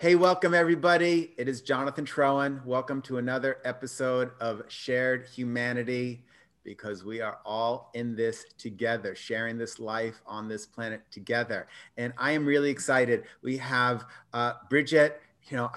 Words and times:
Hey, 0.00 0.14
welcome 0.14 0.54
everybody. 0.54 1.34
It 1.36 1.46
is 1.46 1.60
Jonathan 1.60 2.06
Trowan. 2.06 2.64
Welcome 2.64 3.02
to 3.02 3.18
another 3.18 3.58
episode 3.66 4.30
of 4.40 4.62
Shared 4.68 5.26
Humanity 5.26 6.24
because 6.64 7.04
we 7.04 7.20
are 7.20 7.40
all 7.44 7.90
in 7.92 8.16
this 8.16 8.46
together, 8.56 9.14
sharing 9.14 9.58
this 9.58 9.78
life 9.78 10.22
on 10.26 10.48
this 10.48 10.64
planet 10.64 11.02
together. 11.10 11.68
And 11.98 12.14
I 12.16 12.30
am 12.32 12.46
really 12.46 12.70
excited. 12.70 13.24
We 13.42 13.58
have 13.58 14.06
uh, 14.32 14.54
Bridget, 14.70 15.20
you 15.50 15.58
know, 15.58 15.70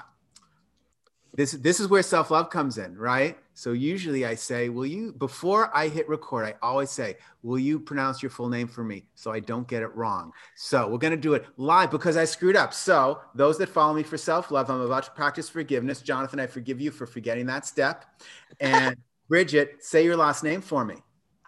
this 1.36 1.52
this 1.52 1.82
is 1.82 1.90
where 1.90 2.02
self-love 2.02 2.50
comes 2.50 2.78
in 2.78 2.98
right 2.98 3.38
so 3.54 3.72
usually 3.72 4.26
i 4.26 4.36
say 4.36 4.70
will 4.70 4.86
you 4.86 5.14
before 5.14 5.76
i 5.76 5.88
hit 5.88 6.08
record 6.10 6.46
i 6.46 6.56
always 6.62 6.90
say 6.90 7.16
will 7.42 7.60
you 7.60 7.80
pronounce 7.80 8.22
your 8.22 8.30
full 8.30 8.50
name 8.50 8.68
for 8.68 8.84
me 8.84 9.06
so 9.16 9.32
i 9.32 9.40
don't 9.40 9.68
get 9.68 9.84
it 9.84 9.96
wrong 9.96 10.32
so 10.56 10.88
we're 10.88 10.98
going 10.98 11.12
to 11.12 11.18
do 11.18 11.34
it 11.34 11.46
live 11.58 11.92
because 11.92 12.18
i 12.18 12.26
screwed 12.26 12.56
up 12.56 12.74
so 12.74 13.20
those 13.36 13.58
that 13.58 13.70
follow 13.70 13.94
me 13.94 14.04
for 14.04 14.18
self-love 14.18 14.70
i'm 14.70 14.82
about 14.82 15.04
to 15.04 15.12
practice 15.12 15.50
forgiveness 15.50 16.02
jonathan 16.02 16.40
i 16.40 16.48
forgive 16.48 16.82
you 16.82 16.92
for 16.92 17.06
forgetting 17.06 17.46
that 17.46 17.66
step 17.66 18.06
and 18.60 18.96
bridget 19.28 19.84
say 19.84 20.04
your 20.04 20.18
last 20.18 20.44
name 20.44 20.62
for 20.62 20.84
me 20.84 20.96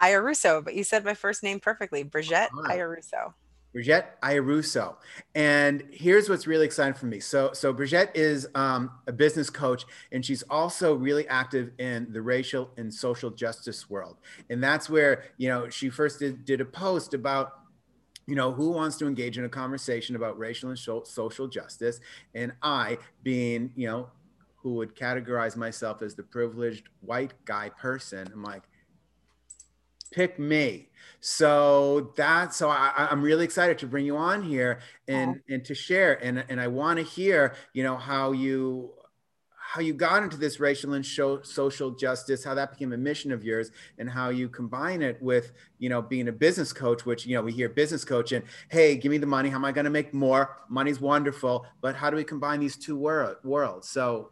Iaruso, 0.02 0.64
but 0.64 0.76
you 0.76 0.84
said 0.84 1.06
my 1.06 1.14
first 1.14 1.42
name 1.42 1.62
perfectly. 1.62 2.04
Brigitte 2.04 2.50
right. 2.54 2.78
Ayaruso. 2.78 3.34
Brigitte 3.76 4.16
Ayaruso. 4.24 4.96
And 5.36 5.84
here's 5.92 6.30
what's 6.30 6.48
really 6.48 6.66
exciting 6.66 6.94
for 6.94 7.08
me. 7.08 7.20
So, 7.20 7.52
so 7.52 7.74
Brigitte 7.74 8.10
is 8.16 8.48
um, 8.56 8.90
a 9.06 9.12
business 9.12 9.50
coach, 9.50 9.84
and 10.14 10.26
she's 10.26 10.44
also 10.44 10.96
really 10.96 11.28
active 11.28 11.72
in 11.78 12.08
the 12.14 12.22
racial 12.22 12.72
and 12.78 12.92
social 12.92 13.30
justice 13.30 13.90
world. 13.90 14.16
And 14.50 14.64
that's 14.64 14.90
where, 14.90 15.26
you 15.36 15.50
know, 15.50 15.68
she 15.68 15.90
first 15.90 16.20
did, 16.20 16.46
did 16.46 16.62
a 16.62 16.66
post 16.66 17.14
about 17.14 17.52
you 18.28 18.36
know, 18.36 18.52
who 18.52 18.72
wants 18.72 18.98
to 18.98 19.06
engage 19.06 19.38
in 19.38 19.46
a 19.46 19.50
conversation 19.50 20.16
about 20.16 20.40
racial 20.40 20.70
and 20.70 20.80
social 20.80 21.48
justice? 21.48 22.00
And 22.34 22.54
I, 22.64 22.98
being, 23.22 23.72
you 23.76 23.88
know, 23.88 24.10
who 24.56 24.74
would 24.76 24.96
categorize 24.96 25.56
myself 25.56 26.02
as 26.02 26.16
the 26.16 26.24
privileged 26.24 26.90
white 27.02 27.34
guy 27.44 27.70
person, 27.70 28.28
I'm 28.34 28.42
like, 28.42 28.64
pick 30.16 30.40
me. 30.40 30.88
So 31.20 32.14
that 32.18 32.54
so 32.54 32.70
I, 32.70 33.08
am 33.12 33.22
really 33.22 33.46
excited 33.46 33.78
to 33.80 33.88
bring 33.88 34.06
you 34.06 34.16
on 34.16 34.44
here 34.44 34.80
and 35.08 35.42
and 35.50 35.66
to 35.66 35.76
share 35.76 36.24
and 36.24 36.44
and 36.50 36.62
I 36.62 36.68
want 36.68 37.00
to 37.00 37.04
hear 37.04 37.56
you 37.74 37.84
know 37.84 37.98
how 37.98 38.32
you 38.32 38.94
how 39.58 39.82
you 39.82 39.94
got 39.94 40.22
into 40.22 40.38
this 40.38 40.60
racial 40.60 40.94
and 40.94 41.04
show, 41.04 41.42
social 41.42 41.90
justice, 41.90 42.44
how 42.44 42.54
that 42.54 42.72
became 42.72 42.94
a 42.94 42.98
mission 42.98 43.32
of 43.32 43.44
yours, 43.44 43.72
and 43.98 44.08
how 44.08 44.30
you 44.30 44.48
combine 44.48 45.02
it 45.02 45.20
with, 45.22 45.54
you 45.80 45.90
know, 45.90 46.04
being 46.04 46.28
a 46.28 46.32
business 46.32 46.72
coach, 46.72 47.04
which, 47.06 47.26
you 47.26 47.36
know, 47.36 47.42
we 47.42 47.52
hear 47.52 47.68
business 47.68 48.06
coach 48.06 48.32
and, 48.32 48.46
hey, 48.70 48.96
give 48.96 49.10
me 49.10 49.18
the 49.18 49.26
money. 49.26 49.50
How 49.50 49.58
am 49.58 49.66
I 49.66 49.72
going 49.72 49.86
to 49.86 49.92
make 49.92 50.14
more? 50.14 50.58
Money's 50.70 51.02
wonderful. 51.02 51.66
But 51.82 51.96
how 51.96 52.12
do 52.12 52.16
we 52.16 52.24
combine 52.24 52.60
these 52.60 52.78
two 52.78 52.96
wor- 52.96 53.40
worlds? 53.44 53.90
So 53.90 54.30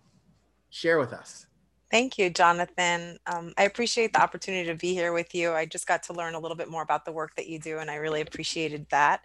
share 0.69 0.99
with 0.99 1.13
us. 1.13 1.47
Thank 1.93 2.17
you, 2.17 2.31
Jonathan. 2.31 3.19
Um, 3.27 3.53
I 3.55 3.65
appreciate 3.65 4.13
the 4.13 4.23
opportunity 4.23 4.67
to 4.67 4.73
be 4.73 4.95
here 4.95 5.13
with 5.13 5.35
you. 5.35 5.53
I 5.53 5.67
just 5.67 5.85
got 5.85 6.01
to 6.05 6.13
learn 6.13 6.33
a 6.33 6.39
little 6.39 6.57
bit 6.57 6.67
more 6.67 6.81
about 6.81 7.05
the 7.05 7.11
work 7.11 7.35
that 7.35 7.47
you 7.47 7.59
do, 7.59 7.77
and 7.77 7.91
I 7.91 7.97
really 7.97 8.19
appreciated 8.19 8.87
that. 8.89 9.21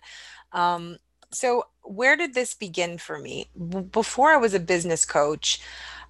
Um, 0.53 0.99
so, 1.33 1.65
where 1.81 2.15
did 2.15 2.35
this 2.35 2.53
begin 2.53 2.99
for 2.99 3.19
me? 3.21 3.47
Before 3.91 4.29
I 4.29 4.37
was 4.37 4.53
a 4.53 4.61
business 4.61 5.07
coach, 5.07 5.63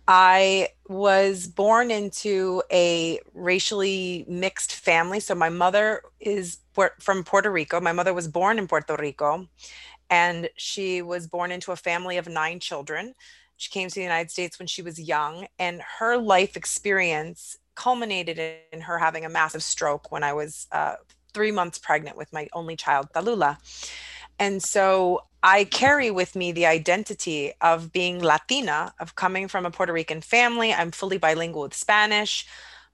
I 0.09 0.71
was 0.89 1.47
born 1.47 1.93
into 1.93 2.65
a 2.73 3.21
racially 3.35 4.25
mixed 4.27 4.75
family. 4.75 5.21
So, 5.21 5.37
my 5.37 5.51
mother 5.51 6.03
is 6.19 6.59
from 6.99 7.23
Puerto 7.23 7.53
Rico. 7.53 7.81
My 7.81 7.93
mother 7.93 8.13
was 8.13 8.27
born 8.27 8.59
in 8.59 8.67
Puerto 8.67 8.97
Rico, 8.99 9.47
and 10.11 10.51
she 10.57 11.03
was 11.03 11.29
born 11.29 11.53
into 11.53 11.71
a 11.71 11.77
family 11.77 12.17
of 12.17 12.27
nine 12.27 12.59
children. 12.59 13.15
She 13.59 13.71
came 13.71 13.89
to 13.89 13.95
the 13.95 14.03
United 14.03 14.31
States 14.31 14.59
when 14.59 14.69
she 14.69 14.83
was 14.83 14.99
young, 14.99 15.47
and 15.59 15.83
her 15.99 16.17
life 16.17 16.57
experience 16.57 17.57
culminated 17.75 18.39
in 18.73 18.81
her 18.81 18.99
having 18.99 19.25
a 19.25 19.29
massive 19.29 19.63
stroke 19.63 20.11
when 20.11 20.23
I 20.23 20.33
was 20.33 20.67
uh, 20.73 20.95
three 21.35 21.53
months 21.53 21.79
pregnant 21.79 22.17
with 22.17 22.33
my 22.33 22.49
only 22.53 22.77
child, 22.77 23.09
Talula. 23.15 23.59
And 24.39 24.63
so 24.63 25.23
I 25.43 25.65
carry 25.65 26.11
with 26.11 26.35
me 26.37 26.53
the 26.53 26.67
identity 26.67 27.53
of 27.61 27.93
being 27.93 28.21
Latina, 28.21 28.95
of 29.01 29.17
coming 29.17 29.49
from 29.49 29.67
a 29.67 29.71
Puerto 29.71 29.93
Rican 29.93 30.21
family. 30.21 30.73
I'm 30.73 30.91
fully 30.91 31.19
bilingual 31.19 31.63
with 31.63 31.75
Spanish. 31.75 32.47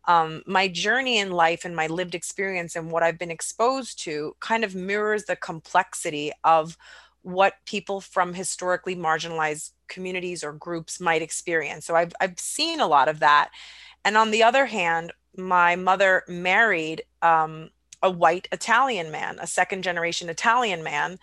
Um, 0.07 0.43
my 0.47 0.69
journey 0.69 1.19
in 1.19 1.31
life 1.31 1.65
and 1.65 1.75
my 1.75 1.87
lived 1.87 2.15
experience 2.15 2.77
and 2.77 2.91
what 2.91 3.03
I've 3.03 3.19
been 3.19 3.31
exposed 3.31 3.99
to 4.05 4.37
kind 4.41 4.65
of 4.65 4.75
mirrors 4.75 5.25
the 5.25 5.37
complexity 5.37 6.33
of 6.43 6.77
what 7.25 7.55
people 7.65 8.01
from 8.01 8.35
historically 8.35 8.95
marginalized 8.95 9.73
communities 9.89 10.45
or 10.45 10.53
groups 10.53 11.01
might 11.01 11.23
experience. 11.23 11.87
So 11.87 11.97
I've, 11.97 12.13
I've 12.21 12.39
seen 12.39 12.81
a 12.81 12.87
lot 12.87 13.09
of 13.09 13.21
that. 13.21 13.51
And 14.05 14.17
on 14.17 14.31
the 14.31 14.43
other 14.43 14.67
hand, 14.67 15.13
my 15.37 15.75
mother 15.75 16.23
married 16.29 17.03
um, 17.23 17.71
a 18.03 18.11
white 18.11 18.47
Italian 18.53 19.11
man, 19.11 19.39
a 19.41 19.47
second 19.47 19.83
generation 19.83 20.29
Italian 20.29 20.83
man. 20.83 21.19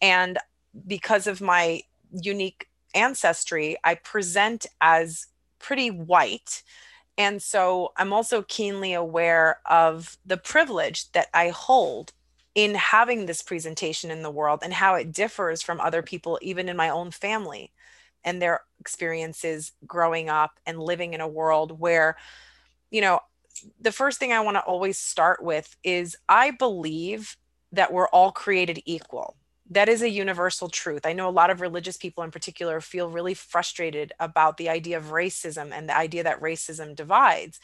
And 0.00 0.38
because 0.86 1.26
of 1.26 1.40
my 1.40 1.82
unique 2.10 2.68
ancestry, 2.94 3.76
I 3.82 3.96
present 3.96 4.66
as 4.80 5.26
pretty 5.58 5.90
white. 5.90 6.62
And 7.18 7.42
so 7.42 7.92
I'm 7.96 8.12
also 8.12 8.42
keenly 8.42 8.94
aware 8.94 9.58
of 9.68 10.16
the 10.24 10.36
privilege 10.36 11.10
that 11.12 11.26
I 11.34 11.48
hold 11.48 12.12
in 12.60 12.74
having 12.74 13.24
this 13.24 13.40
presentation 13.40 14.10
in 14.10 14.22
the 14.22 14.30
world 14.30 14.60
and 14.62 14.74
how 14.74 14.94
it 14.94 15.12
differs 15.12 15.62
from 15.62 15.80
other 15.80 16.02
people, 16.02 16.38
even 16.42 16.68
in 16.68 16.76
my 16.76 16.90
own 16.90 17.10
family 17.10 17.72
and 18.22 18.42
their 18.42 18.60
experiences 18.78 19.72
growing 19.86 20.28
up 20.28 20.60
and 20.66 20.78
living 20.78 21.14
in 21.14 21.22
a 21.22 21.28
world 21.28 21.80
where, 21.80 22.18
you 22.90 23.00
know, 23.00 23.18
the 23.80 23.90
first 23.90 24.18
thing 24.18 24.34
I 24.34 24.40
want 24.40 24.58
to 24.58 24.60
always 24.60 24.98
start 24.98 25.42
with 25.42 25.74
is 25.82 26.16
I 26.28 26.50
believe 26.50 27.38
that 27.72 27.94
we're 27.94 28.08
all 28.08 28.30
created 28.30 28.82
equal. 28.84 29.36
That 29.70 29.88
is 29.88 30.02
a 30.02 30.10
universal 30.10 30.68
truth. 30.68 31.06
I 31.06 31.14
know 31.14 31.30
a 31.30 31.30
lot 31.30 31.48
of 31.48 31.62
religious 31.62 31.96
people 31.96 32.24
in 32.24 32.30
particular 32.30 32.82
feel 32.82 33.08
really 33.08 33.32
frustrated 33.32 34.12
about 34.20 34.58
the 34.58 34.68
idea 34.68 34.98
of 34.98 35.04
racism 35.04 35.72
and 35.72 35.88
the 35.88 35.96
idea 35.96 36.24
that 36.24 36.42
racism 36.42 36.94
divides. 36.94 37.58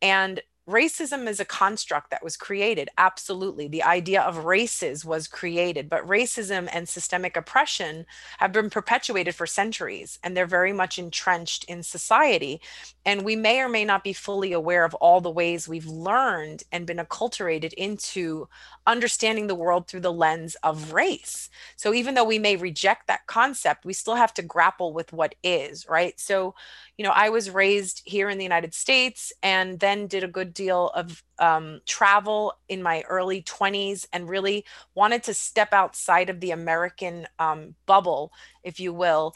And 0.00 0.40
racism 0.70 1.28
is 1.28 1.40
a 1.40 1.44
construct 1.44 2.10
that 2.10 2.22
was 2.22 2.36
created 2.36 2.88
absolutely. 2.96 3.68
The 3.68 3.82
idea 3.82 4.22
of 4.22 4.44
races 4.44 5.04
was 5.04 5.28
created 5.28 5.88
but 5.88 6.06
racism 6.06 6.68
and 6.72 6.88
systemic 6.88 7.36
oppression 7.36 8.06
have 8.38 8.52
been 8.52 8.70
perpetuated 8.70 9.34
for 9.34 9.46
centuries 9.46 10.18
and 10.22 10.36
they're 10.36 10.46
very 10.46 10.72
much 10.72 10.98
entrenched 10.98 11.64
in 11.64 11.82
society. 11.82 12.60
And 13.04 13.24
we 13.24 13.36
may 13.36 13.60
or 13.60 13.68
may 13.68 13.84
not 13.84 14.04
be 14.04 14.12
fully 14.12 14.52
aware 14.52 14.84
of 14.84 14.94
all 14.94 15.20
the 15.20 15.30
ways 15.30 15.68
we've 15.68 15.86
learned 15.86 16.62
and 16.70 16.86
been 16.86 16.98
acculturated 16.98 17.72
into 17.74 18.48
understanding 18.86 19.46
the 19.46 19.54
world 19.54 19.88
through 19.88 20.00
the 20.00 20.12
lens 20.12 20.56
of 20.62 20.92
race. 20.92 21.50
So 21.76 21.92
even 21.92 22.14
though 22.14 22.24
we 22.24 22.38
may 22.38 22.56
reject 22.56 23.06
that 23.08 23.26
concept 23.26 23.84
we 23.84 23.92
still 23.92 24.14
have 24.14 24.34
to 24.34 24.42
grapple 24.42 24.92
with 24.92 25.12
what 25.12 25.34
is 25.42 25.88
right? 25.88 26.18
So 26.20 26.54
you 27.00 27.04
know, 27.04 27.12
I 27.16 27.30
was 27.30 27.48
raised 27.48 28.02
here 28.04 28.28
in 28.28 28.36
the 28.36 28.44
United 28.44 28.74
States 28.74 29.32
and 29.42 29.80
then 29.80 30.06
did 30.06 30.22
a 30.22 30.28
good 30.28 30.52
deal 30.52 30.88
of 30.88 31.24
um, 31.38 31.80
travel 31.86 32.52
in 32.68 32.82
my 32.82 33.04
early 33.08 33.40
20s 33.40 34.04
and 34.12 34.28
really 34.28 34.66
wanted 34.94 35.22
to 35.22 35.32
step 35.32 35.72
outside 35.72 36.28
of 36.28 36.40
the 36.40 36.50
American 36.50 37.26
um, 37.38 37.74
bubble, 37.86 38.34
if 38.64 38.78
you 38.78 38.92
will, 38.92 39.34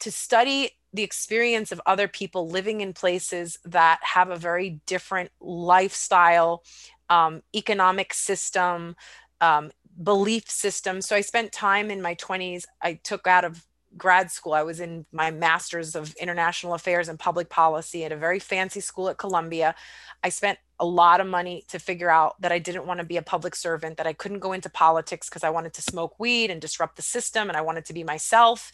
to 0.00 0.10
study 0.10 0.72
the 0.92 1.04
experience 1.04 1.70
of 1.70 1.80
other 1.86 2.08
people 2.08 2.48
living 2.48 2.80
in 2.80 2.92
places 2.92 3.60
that 3.64 4.00
have 4.02 4.30
a 4.30 4.36
very 4.36 4.80
different 4.84 5.30
lifestyle, 5.40 6.64
um, 7.10 7.42
economic 7.54 8.12
system, 8.12 8.96
um, 9.40 9.70
belief 10.02 10.50
system. 10.50 11.00
So 11.00 11.14
I 11.14 11.20
spent 11.20 11.52
time 11.52 11.92
in 11.92 12.02
my 12.02 12.16
20s. 12.16 12.64
I 12.82 12.94
took 12.94 13.28
out 13.28 13.44
of 13.44 13.67
grad 13.96 14.30
school. 14.30 14.52
I 14.52 14.62
was 14.62 14.80
in 14.80 15.06
my 15.12 15.30
master's 15.30 15.94
of 15.94 16.14
international 16.16 16.74
affairs 16.74 17.08
and 17.08 17.18
public 17.18 17.48
policy 17.48 18.04
at 18.04 18.12
a 18.12 18.16
very 18.16 18.38
fancy 18.38 18.80
school 18.80 19.08
at 19.08 19.18
Columbia. 19.18 19.74
I 20.22 20.28
spent 20.28 20.58
a 20.80 20.86
lot 20.86 21.20
of 21.20 21.26
money 21.26 21.64
to 21.68 21.78
figure 21.78 22.10
out 22.10 22.40
that 22.40 22.52
I 22.52 22.58
didn't 22.58 22.86
want 22.86 22.98
to 22.98 23.04
be 23.04 23.16
a 23.16 23.22
public 23.22 23.56
servant, 23.56 23.96
that 23.96 24.06
I 24.06 24.12
couldn't 24.12 24.38
go 24.38 24.52
into 24.52 24.68
politics 24.68 25.28
because 25.28 25.42
I 25.42 25.50
wanted 25.50 25.74
to 25.74 25.82
smoke 25.82 26.20
weed 26.20 26.50
and 26.50 26.60
disrupt 26.60 26.96
the 26.96 27.02
system 27.02 27.48
and 27.48 27.56
I 27.56 27.62
wanted 27.62 27.84
to 27.86 27.92
be 27.92 28.04
myself 28.04 28.70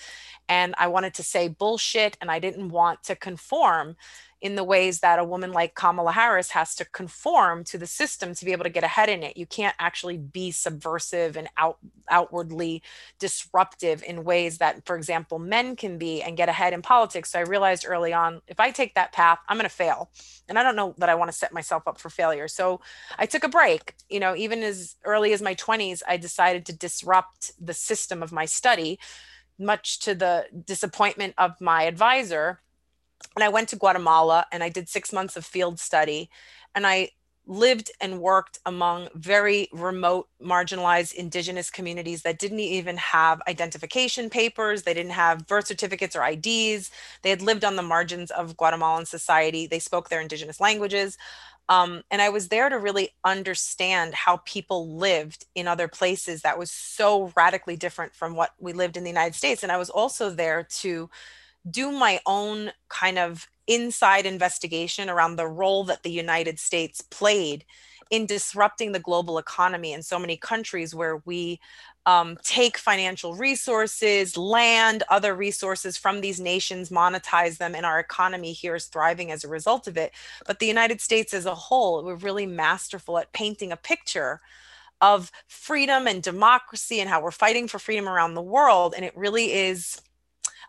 and 0.49 0.75
I 0.77 0.89
wanted 0.89 1.15
to 1.15 1.23
say 1.23 1.49
bullshit 1.49 2.19
and 2.21 2.31
I 2.31 2.39
didn't 2.39 2.69
want 2.69 3.03
to 3.05 3.17
conform 3.17 3.97
in 4.45 4.57
the 4.57 4.63
ways 4.63 5.01
that 5.01 5.19
a 5.19 5.25
woman 5.25 5.53
like 5.53 5.75
Kamala 5.75 6.13
Harris 6.13 6.51
has 6.51 6.75
to 6.75 6.85
conform 6.85 7.65
to 7.65 7.79
the 7.79 7.87
system 7.87 8.35
to 8.35 8.45
be 8.45 8.53
able 8.53 8.65
to 8.65 8.69
get 8.69 8.85
ahead 8.85 9.09
in 9.09 9.23
it. 9.23 9.39
You 9.39 9.47
can't 9.47 9.75
actually 9.79 10.19
be 10.19 10.51
subversive 10.51 11.39
and 11.39 11.49
out, 11.57 11.79
outwardly 12.11 12.83
disruptive 13.19 14.03
in 14.03 14.23
ways 14.23 14.59
that, 14.59 14.85
for 14.85 14.97
example, 14.97 15.39
men 15.39 15.77
can 15.77 15.97
be 15.97 16.21
and 16.21 16.37
get 16.37 16.51
ahead 16.51 16.75
in 16.75 16.83
politics. 16.83 17.33
So 17.33 17.39
I 17.39 17.43
realized 17.43 17.87
early 17.89 18.13
on, 18.13 18.43
if 18.47 18.61
I 18.61 18.71
take 18.71 18.95
that 18.97 19.13
path, 19.13 19.39
I'm 19.49 19.57
going 19.57 19.65
to 19.65 19.75
fail. 19.75 20.11
And 20.47 20.59
I 20.59 20.63
don't 20.63 20.77
know 20.77 20.95
that 20.99 21.09
I 21.09 21.15
want 21.15 21.33
to 21.33 21.37
set 21.37 21.55
myself 21.55 21.89
up 21.89 21.99
for 21.99 22.11
failure. 22.11 22.47
So 22.47 22.83
I 23.19 23.25
took 23.25 23.45
a 23.45 23.49
break. 23.49 23.95
You 24.11 24.21
know, 24.21 24.37
even 24.37 24.63
as 24.63 24.97
early 25.07 25.33
as 25.33 25.41
my 25.41 25.55
20s, 25.55 26.03
I 26.07 26.19
decided 26.19 26.67
to 26.67 26.77
disrupt 26.77 27.53
the 27.59 27.73
system 27.73 28.23
of 28.23 28.31
my 28.31 28.45
study 28.45 28.99
much 29.59 30.01
to 30.01 30.15
the 30.15 30.45
disappointment 30.67 31.33
of 31.39 31.59
my 31.63 31.85
advisor. 31.85 32.61
And 33.35 33.45
I 33.45 33.49
went 33.49 33.69
to 33.71 33.77
Guatemala 33.77 34.47
and 34.53 34.63
I 34.63 34.69
did 34.69 34.89
six 34.89 35.13
months 35.13 35.37
of 35.37 35.45
field 35.45 35.79
study. 35.81 36.31
And 36.75 36.87
I 36.87 37.11
lived 37.47 37.91
and 38.01 38.21
worked 38.21 38.59
among 38.65 39.09
very 39.15 39.69
remote, 39.73 40.29
marginalized 40.43 41.15
indigenous 41.15 41.71
communities 41.71 42.23
that 42.23 42.39
didn't 42.39 42.61
even 42.61 42.97
have 42.97 43.43
identification 43.47 44.31
papers. 44.31 44.83
They 44.83 44.95
didn't 44.95 45.13
have 45.13 45.47
birth 45.47 45.67
certificates 45.67 46.17
or 46.17 46.27
IDs. 46.27 46.91
They 47.23 47.31
had 47.31 47.43
lived 47.43 47.65
on 47.65 47.77
the 47.77 47.83
margins 47.83 48.31
of 48.31 48.57
Guatemalan 48.57 49.07
society. 49.07 49.67
They 49.67 49.79
spoke 49.79 50.09
their 50.09 50.23
indigenous 50.23 50.61
languages. 50.61 51.19
Um, 51.69 52.03
and 52.11 52.21
I 52.21 52.29
was 52.29 52.49
there 52.49 52.69
to 52.69 52.79
really 52.79 53.11
understand 53.25 54.15
how 54.15 54.39
people 54.45 54.97
lived 54.97 55.47
in 55.55 55.67
other 55.67 55.89
places 55.89 56.43
that 56.43 56.59
was 56.59 56.71
so 56.71 57.33
radically 57.37 57.77
different 57.77 58.15
from 58.15 58.37
what 58.37 58.51
we 58.59 58.73
lived 58.73 58.97
in 58.97 59.05
the 59.05 59.11
United 59.11 59.35
States. 59.35 59.63
And 59.63 59.73
I 59.73 59.79
was 59.79 59.91
also 59.91 60.31
there 60.31 60.67
to 60.81 61.09
do 61.69 61.91
my 61.91 62.21
own 62.27 62.73
kind 62.89 63.19
of 63.19 63.49
inside 63.67 64.27
investigation 64.27 65.09
around 65.09 65.37
the 65.37 65.47
role 65.47 65.85
that 65.85 66.03
the 66.03 66.11
United 66.11 66.59
States 66.59 67.01
played 67.01 67.65
in 68.11 68.27
disrupting 68.27 68.93
the 68.93 68.99
global 68.99 69.39
economy 69.39 69.93
in 69.93 70.03
so 70.03 70.19
many 70.19 70.37
countries 70.37 70.95
where 70.95 71.23
we 71.25 71.59
um, 72.07 72.37
take 72.43 72.77
financial 72.77 73.35
resources, 73.35 74.37
land, 74.37 75.03
other 75.09 75.35
resources 75.35 75.97
from 75.97 76.21
these 76.21 76.39
nations, 76.39 76.91
monetize 76.91 77.57
them, 77.57 77.75
and 77.75 77.87
our 77.87 77.99
economy 77.99 78.53
here 78.53 78.75
is 78.75 78.87
thriving 78.87 79.31
as 79.31 79.43
a 79.43 79.49
result 79.49 79.89
of 79.89 79.97
it. 79.97 80.13
But 80.47 80.59
the 80.59 80.67
United 80.67 81.01
States 81.01 81.33
as 81.33 81.47
a 81.47 81.55
whole, 81.55 82.05
we're 82.05 82.17
really 82.17 82.47
masterful 82.47 83.19
at 83.19 83.33
painting 83.33 83.73
a 83.73 83.77
picture 83.77 84.41
of 85.01 85.33
freedom 85.49 86.07
and 86.07 86.23
democracy 86.23 87.01
and 87.01 87.09
how 87.09 87.23
we're 87.23 87.31
fighting 87.31 87.69
for 87.69 87.79
freedom 87.79 88.09
around 88.09 88.35
the 88.35 88.43
world. 88.43 88.95
And 88.95 89.05
it 89.05 89.17
really 89.17 89.53
is 89.53 90.01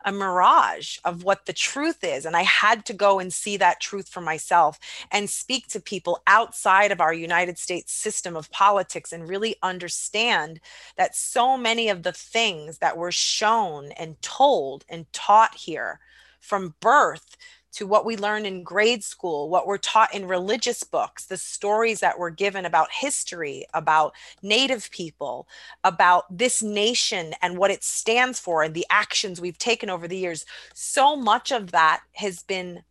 a 0.05 0.11
mirage 0.11 0.99
of 1.03 1.23
what 1.23 1.45
the 1.45 1.53
truth 1.53 2.03
is. 2.03 2.25
And 2.25 2.37
I 2.37 2.43
had 2.43 2.85
to 2.85 2.93
go 2.93 3.19
and 3.19 3.33
see 3.33 3.57
that 3.57 3.81
truth 3.81 4.07
for 4.07 4.21
myself 4.21 4.79
and 5.11 5.29
speak 5.29 5.67
to 5.69 5.79
people 5.79 6.21
outside 6.27 6.91
of 6.91 7.01
our 7.01 7.13
United 7.13 7.57
States 7.57 7.91
system 7.91 8.37
of 8.37 8.51
politics 8.51 9.11
and 9.11 9.27
really 9.27 9.55
understand 9.63 10.59
that 10.95 11.15
so 11.15 11.57
many 11.57 11.89
of 11.89 12.03
the 12.03 12.13
things 12.13 12.77
that 12.77 12.97
were 12.97 13.11
shown 13.11 13.91
and 13.93 14.21
told 14.21 14.85
and 14.87 15.11
taught 15.11 15.55
here 15.55 15.99
from 16.39 16.75
birth 16.79 17.35
to 17.75 17.85
what 17.85 18.05
we 18.05 18.15
learn 18.15 18.45
in 18.45 18.63
grade 18.63 19.03
school, 19.03 19.49
what 19.49 19.67
we're 19.67 19.77
taught 19.77 20.13
in 20.13 20.27
religious 20.27 20.83
books, 20.83 21.25
the 21.25 21.37
stories 21.37 21.99
that 21.99 22.17
were 22.17 22.29
given 22.29 22.65
about 22.65 22.89
history, 22.91 23.65
about 23.73 24.13
Native 24.41 24.89
people, 24.91 25.47
about 25.83 26.23
this 26.35 26.63
nation 26.63 27.33
and 27.41 27.57
what 27.57 27.71
it 27.71 27.83
stands 27.83 28.39
for, 28.39 28.63
and 28.63 28.73
the 28.73 28.85
actions 28.89 29.41
we've 29.41 29.57
taken 29.57 29.89
over 29.89 30.07
the 30.07 30.17
years. 30.17 30.45
So 30.73 31.17
much 31.17 31.51
of 31.51 31.71
that 31.71 32.01
has 32.13 32.43
been 32.43 32.83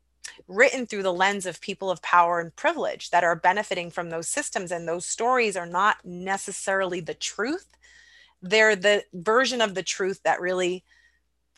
written 0.48 0.84
through 0.84 1.02
the 1.02 1.12
lens 1.12 1.46
of 1.46 1.62
people 1.62 1.90
of 1.90 2.02
power 2.02 2.38
and 2.38 2.54
privilege 2.54 3.08
that 3.08 3.24
are 3.24 3.36
benefiting 3.36 3.90
from 3.90 4.10
those 4.10 4.28
systems. 4.28 4.70
And 4.70 4.86
those 4.86 5.06
stories 5.06 5.56
are 5.56 5.66
not 5.66 5.96
necessarily 6.04 7.00
the 7.00 7.14
truth, 7.14 7.68
they're 8.42 8.76
the 8.76 9.04
version 9.14 9.62
of 9.62 9.74
the 9.74 9.82
truth 9.82 10.22
that 10.24 10.42
really 10.42 10.84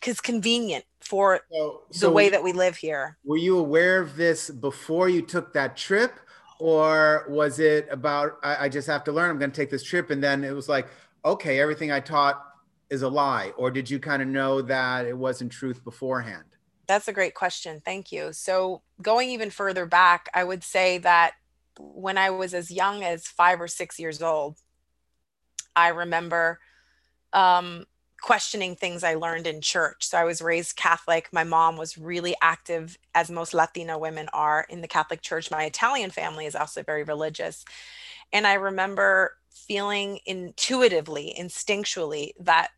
is 0.04 0.20
convenient 0.20 0.84
for 1.00 1.40
so, 1.52 1.82
so 1.90 2.06
the 2.06 2.12
way 2.12 2.28
that 2.28 2.42
we 2.42 2.52
live 2.52 2.76
here. 2.76 3.16
Were 3.24 3.36
you 3.36 3.58
aware 3.58 4.00
of 4.00 4.16
this 4.16 4.50
before 4.50 5.08
you 5.08 5.22
took 5.22 5.52
that 5.54 5.76
trip? 5.76 6.20
Or 6.58 7.26
was 7.28 7.58
it 7.58 7.86
about, 7.90 8.38
I, 8.42 8.64
I 8.64 8.68
just 8.68 8.86
have 8.86 9.04
to 9.04 9.12
learn, 9.12 9.30
I'm 9.30 9.38
going 9.38 9.50
to 9.50 9.56
take 9.56 9.70
this 9.70 9.82
trip. 9.82 10.10
And 10.10 10.22
then 10.22 10.42
it 10.42 10.54
was 10.54 10.68
like, 10.68 10.88
okay, 11.24 11.60
everything 11.60 11.92
I 11.92 12.00
taught 12.00 12.42
is 12.88 13.02
a 13.02 13.08
lie. 13.08 13.52
Or 13.56 13.70
did 13.70 13.90
you 13.90 13.98
kind 13.98 14.22
of 14.22 14.28
know 14.28 14.62
that 14.62 15.06
it 15.06 15.16
wasn't 15.16 15.52
truth 15.52 15.84
beforehand? 15.84 16.44
That's 16.86 17.08
a 17.08 17.12
great 17.12 17.34
question. 17.34 17.82
Thank 17.84 18.12
you. 18.12 18.32
So, 18.32 18.82
going 19.02 19.30
even 19.30 19.50
further 19.50 19.86
back, 19.86 20.28
I 20.32 20.44
would 20.44 20.62
say 20.62 20.98
that 20.98 21.32
when 21.78 22.16
I 22.16 22.30
was 22.30 22.54
as 22.54 22.70
young 22.70 23.02
as 23.02 23.26
five 23.26 23.60
or 23.60 23.66
six 23.66 23.98
years 23.98 24.22
old, 24.22 24.56
I 25.74 25.88
remember 25.88 26.60
um, 27.32 27.86
questioning 28.20 28.74
things 28.74 29.04
I 29.04 29.14
learned 29.14 29.46
in 29.46 29.60
church. 29.60 30.06
So 30.06 30.18
I 30.18 30.24
was 30.24 30.42
raised 30.42 30.76
Catholic. 30.76 31.28
My 31.32 31.44
mom 31.44 31.76
was 31.76 31.98
really 31.98 32.34
active, 32.42 32.98
as 33.14 33.30
most 33.30 33.54
Latina 33.54 33.98
women 33.98 34.28
are 34.32 34.66
in 34.68 34.80
the 34.80 34.88
Catholic 34.88 35.22
Church. 35.22 35.50
My 35.50 35.64
Italian 35.64 36.10
family 36.10 36.46
is 36.46 36.56
also 36.56 36.82
very 36.82 37.04
religious. 37.04 37.64
And 38.32 38.46
I 38.46 38.54
remember 38.54 39.36
feeling 39.50 40.20
intuitively, 40.26 41.34
instinctually, 41.38 42.30
that 42.40 42.68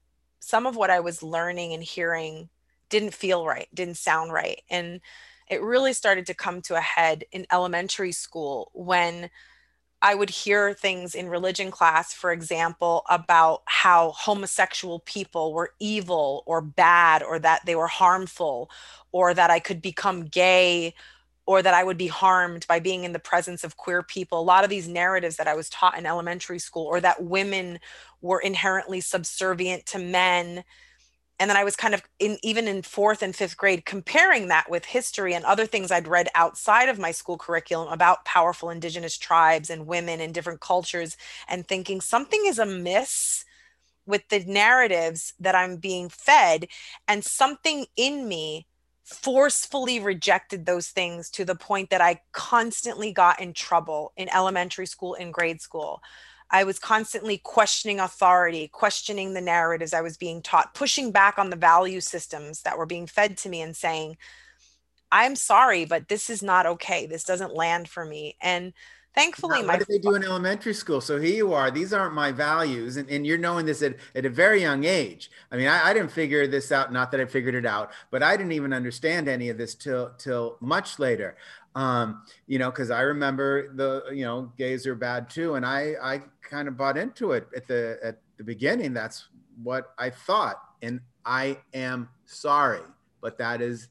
some 0.41 0.67
of 0.67 0.77
what 0.77 0.91
I 0.91 1.01
was 1.01 1.23
learning 1.23 1.73
and 1.73 1.83
hearing 1.83 2.49
didn't 2.89 3.15
feel 3.15 3.47
right, 3.47 3.69
didn't 3.75 3.97
sound 3.97 4.33
right. 4.33 4.63
And 4.71 5.01
it 5.51 5.63
really 5.63 5.93
started 5.93 6.27
to 6.27 6.35
come 6.35 6.63
to 6.63 6.77
a 6.77 6.81
head 6.81 7.25
in 7.33 7.47
elementary 7.53 8.13
school 8.13 8.71
when 8.75 9.31
I 10.01 10.15
would 10.15 10.31
hear 10.31 10.75
things 10.75 11.15
in 11.15 11.29
religion 11.29 11.71
class, 11.71 12.13
for 12.13 12.31
example, 12.31 13.05
about 13.09 13.63
how 13.67 14.13
homosexual 14.13 15.01
people 15.01 15.53
were 15.53 15.73
evil 15.81 16.45
or 16.47 16.61
bad 16.61 17.23
or 17.23 17.39
that 17.41 17.67
they 17.67 17.75
were 17.75 17.89
harmful 17.89 18.71
or 19.11 19.35
that 19.35 19.51
I 19.51 19.59
could 19.59 19.83
become 19.83 20.27
gay 20.27 20.95
or 21.47 21.63
that 21.63 21.75
I 21.75 21.83
would 21.83 21.97
be 21.97 22.07
harmed 22.07 22.67
by 22.69 22.79
being 22.79 23.05
in 23.05 23.13
the 23.13 23.19
presence 23.19 23.65
of 23.65 23.77
queer 23.77 24.03
people. 24.03 24.39
A 24.39 24.43
lot 24.43 24.65
of 24.65 24.71
these 24.71 24.87
narratives 24.87 25.37
that 25.37 25.49
I 25.49 25.55
was 25.55 25.71
taught 25.71 25.99
in 25.99 26.07
elementary 26.07 26.59
school 26.59 26.85
or 26.85 27.01
that 27.01 27.25
women 27.25 27.81
were 28.21 28.39
inherently 28.39 29.01
subservient 29.01 29.87
to 29.87 29.99
men 29.99 30.63
and 31.39 31.49
then 31.49 31.57
I 31.57 31.65
was 31.65 31.77
kind 31.77 31.95
of 31.95 32.03
in 32.19 32.39
even 32.43 32.67
in 32.67 32.83
fourth 32.83 33.23
and 33.23 33.35
fifth 33.35 33.57
grade 33.57 33.85
comparing 33.85 34.49
that 34.49 34.69
with 34.69 34.85
history 34.85 35.35
and 35.35 35.45
other 35.45 35.67
things 35.67 35.91
I'd 35.91 36.09
read 36.09 36.29
outside 36.35 36.89
of 36.89 36.99
my 36.99 37.11
school 37.13 37.39
curriculum 37.39 37.93
about 37.93 38.25
powerful 38.25 38.71
indigenous 38.71 39.17
tribes 39.17 39.71
and 39.71 39.87
women 39.87 40.21
in 40.21 40.33
different 40.33 40.61
cultures 40.61 41.17
and 41.49 41.67
thinking 41.67 42.01
something 42.01 42.43
is 42.47 42.59
amiss 42.59 43.45
with 44.07 44.29
the 44.29 44.41
narratives 44.41 45.35
that 45.39 45.55
I'm 45.55 45.77
being 45.77 46.09
fed 46.09 46.67
and 47.07 47.25
something 47.25 47.87
in 47.97 48.27
me 48.27 48.67
forcefully 49.05 50.01
rejected 50.01 50.67
those 50.67 50.89
things 50.89 51.31
to 51.31 51.45
the 51.45 51.55
point 51.55 51.91
that 51.91 52.01
I 52.01 52.21
constantly 52.33 53.13
got 53.13 53.41
in 53.41 53.53
trouble 53.55 54.13
in 54.17 54.29
elementary 54.35 54.87
school 54.87 55.15
and 55.15 55.33
grade 55.33 55.61
school. 55.61 56.03
I 56.51 56.65
was 56.65 56.79
constantly 56.79 57.39
questioning 57.39 58.01
authority, 58.01 58.69
questioning 58.69 59.35
the 59.35 59.41
narratives 59.41 59.93
I 59.93 60.01
was 60.01 60.17
being 60.17 60.41
taught, 60.41 60.75
pushing 60.75 61.13
back 61.13 61.39
on 61.39 61.51
the 61.51 61.57
value 61.57 62.01
systems 62.01 62.63
that 62.63 62.79
were 62.79 62.87
being 62.87 63.07
fed 63.07 63.37
to 63.39 63.49
me 63.49 63.61
and 63.61 63.77
saying, 63.77 64.17
I'm 65.13 65.37
sorry, 65.37 65.85
but 65.85 66.09
this 66.09 66.31
is 66.31 66.43
not 66.43 66.67
okay. 66.67 67.07
This 67.07 67.25
doesn't 67.25 67.55
land 67.55 67.89
for 67.89 68.05
me. 68.05 68.37
And 68.41 68.73
thankfully, 69.19 69.65
what 69.65 69.79
did 69.79 69.89
they 69.89 69.99
do 69.99 70.15
in 70.15 70.25
elementary 70.25 70.75
school? 70.75 71.01
So 71.01 71.19
here 71.19 71.35
you 71.35 71.53
are. 71.53 71.71
These 71.71 71.93
aren't 71.93 72.15
my 72.15 72.33
values, 72.33 72.97
and, 72.97 73.09
and 73.11 73.27
you're 73.27 73.39
knowing 73.39 73.67
this 73.67 73.83
at, 73.83 73.97
at 74.15 74.25
a 74.25 74.31
very 74.31 74.61
young 74.61 74.85
age. 74.85 75.31
I 75.51 75.57
mean, 75.57 75.69
I, 75.69 75.89
I 75.89 75.95
didn't 75.95 76.13
figure 76.13 76.47
this 76.47 76.71
out. 76.73 76.93
Not 76.93 77.11
that 77.11 77.21
I 77.21 77.25
figured 77.25 77.55
it 77.55 77.67
out, 77.67 77.93
but 78.11 78.23
I 78.23 78.37
didn't 78.37 78.53
even 78.53 78.73
understand 78.73 79.29
any 79.29 79.49
of 79.49 79.59
this 79.59 79.75
till 79.75 80.13
till 80.19 80.57
much 80.61 80.99
later 80.99 81.37
um, 81.79 82.23
you 82.49 82.59
know, 82.59 82.71
because 82.71 82.91
I 82.91 83.03
remember 83.03 83.73
the, 83.73 84.05
you 84.13 84.25
know, 84.25 84.53
gays 84.57 84.85
are 84.87 84.97
bad 84.97 85.31
too, 85.31 85.55
and 85.55 85.65
I 85.65 85.95
I 86.03 86.23
kind 86.43 86.67
of 86.67 86.77
bought 86.77 86.99
into 86.99 87.33
it 87.33 87.47
at 87.55 87.69
the 87.69 87.99
at 88.03 88.19
the 88.37 88.43
beginning. 88.43 88.93
That's 88.93 89.29
what 89.63 89.95
I 89.97 90.11
thought, 90.11 90.61
and 90.83 91.01
I 91.25 91.59
am 91.73 92.09
sorry, 92.27 92.83
but 93.21 93.39
that 93.39 93.61
is. 93.61 93.89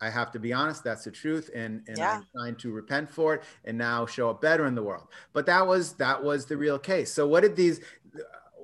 I 0.00 0.08
have 0.08 0.30
to 0.32 0.38
be 0.38 0.52
honest, 0.52 0.82
that's 0.82 1.04
the 1.04 1.10
truth. 1.10 1.50
And, 1.54 1.82
and 1.86 1.98
yeah. 1.98 2.18
I'm 2.18 2.26
trying 2.34 2.56
to 2.56 2.72
repent 2.72 3.10
for 3.10 3.34
it 3.34 3.42
and 3.64 3.76
now 3.76 4.06
show 4.06 4.30
up 4.30 4.40
better 4.40 4.66
in 4.66 4.74
the 4.74 4.82
world. 4.82 5.08
But 5.32 5.46
that 5.46 5.66
was 5.66 5.92
that 5.94 6.22
was 6.22 6.46
the 6.46 6.56
real 6.56 6.78
case. 6.78 7.12
So 7.12 7.26
what 7.26 7.42
did 7.42 7.56
these 7.56 7.80
uh, 8.14 8.22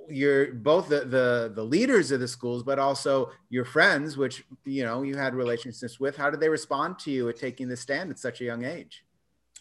your 0.08 0.52
both 0.52 0.88
the, 0.88 1.00
the 1.00 1.52
the 1.54 1.62
leaders 1.62 2.12
of 2.12 2.20
the 2.20 2.28
schools 2.28 2.62
but 2.62 2.78
also 2.78 3.30
your 3.48 3.64
friends 3.64 4.16
which 4.16 4.44
you 4.64 4.84
know 4.84 5.02
you 5.02 5.16
had 5.16 5.34
relationships 5.34 5.98
with 5.98 6.16
how 6.16 6.30
did 6.30 6.38
they 6.38 6.48
respond 6.48 6.96
to 6.96 7.10
you 7.10 7.28
at 7.28 7.36
taking 7.36 7.66
the 7.66 7.76
stand 7.76 8.08
at 8.10 8.18
such 8.18 8.40
a 8.40 8.44
young 8.44 8.64
age 8.64 9.04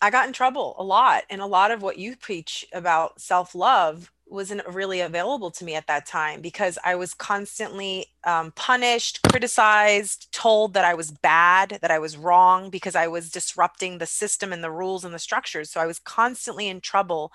i 0.03 0.09
got 0.11 0.27
in 0.27 0.33
trouble 0.33 0.75
a 0.77 0.83
lot 0.83 1.23
and 1.31 1.41
a 1.41 1.45
lot 1.45 1.71
of 1.71 1.81
what 1.81 1.97
you 1.97 2.15
preach 2.15 2.63
about 2.73 3.19
self-love 3.19 4.11
wasn't 4.27 4.65
really 4.67 5.01
available 5.01 5.51
to 5.51 5.63
me 5.63 5.75
at 5.75 5.87
that 5.87 6.05
time 6.05 6.41
because 6.41 6.77
i 6.83 6.95
was 6.95 7.13
constantly 7.13 8.07
um, 8.23 8.51
punished 8.55 9.19
criticized 9.29 10.31
told 10.31 10.73
that 10.73 10.83
i 10.85 10.93
was 10.93 11.11
bad 11.11 11.77
that 11.81 11.91
i 11.91 11.99
was 11.99 12.17
wrong 12.17 12.69
because 12.69 12.95
i 12.95 13.07
was 13.07 13.29
disrupting 13.29 13.97
the 13.97 14.05
system 14.05 14.51
and 14.51 14.63
the 14.63 14.71
rules 14.71 15.03
and 15.05 15.13
the 15.13 15.19
structures. 15.19 15.69
So 15.69 15.79
i 15.79 15.85
was 15.85 15.99
constantly 15.99 16.67
in 16.67 16.81
trouble. 16.81 17.31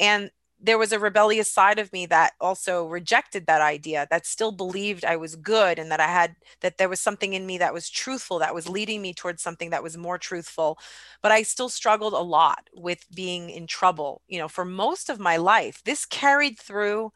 And 0.00 0.30
there 0.60 0.78
was 0.78 0.92
a 0.92 0.98
rebellious 0.98 1.50
side 1.50 1.78
of 1.78 1.92
me 1.92 2.06
that 2.06 2.32
also 2.40 2.86
rejected 2.86 3.46
that 3.46 3.60
idea 3.60 4.06
that 4.10 4.26
still 4.26 4.52
believed 4.52 5.04
i 5.04 5.16
was 5.16 5.36
good 5.36 5.78
and 5.78 5.90
that 5.90 6.00
i 6.00 6.06
had 6.06 6.36
that 6.60 6.78
there 6.78 6.88
was 6.88 7.00
something 7.00 7.32
in 7.34 7.46
me 7.46 7.58
that 7.58 7.74
was 7.74 7.90
truthful 7.90 8.38
that 8.38 8.54
was 8.54 8.68
leading 8.68 9.02
me 9.02 9.12
towards 9.12 9.42
something 9.42 9.70
that 9.70 9.82
was 9.82 9.96
more 9.96 10.18
truthful. 10.18 10.78
But 11.22 11.32
i 11.32 11.42
still 11.42 11.68
struggled 11.68 12.12
a 12.14 12.18
lot 12.18 12.68
with 12.74 13.06
being 13.14 13.50
in 13.50 13.66
trouble 13.66 14.22
you 14.28 14.38
know 14.38 14.48
for 14.48 14.64
most 14.64 15.10
of 15.10 15.18
my 15.18 15.36
life. 15.36 15.82
This 15.84 16.06
carried 16.06 16.58
through 16.58 17.12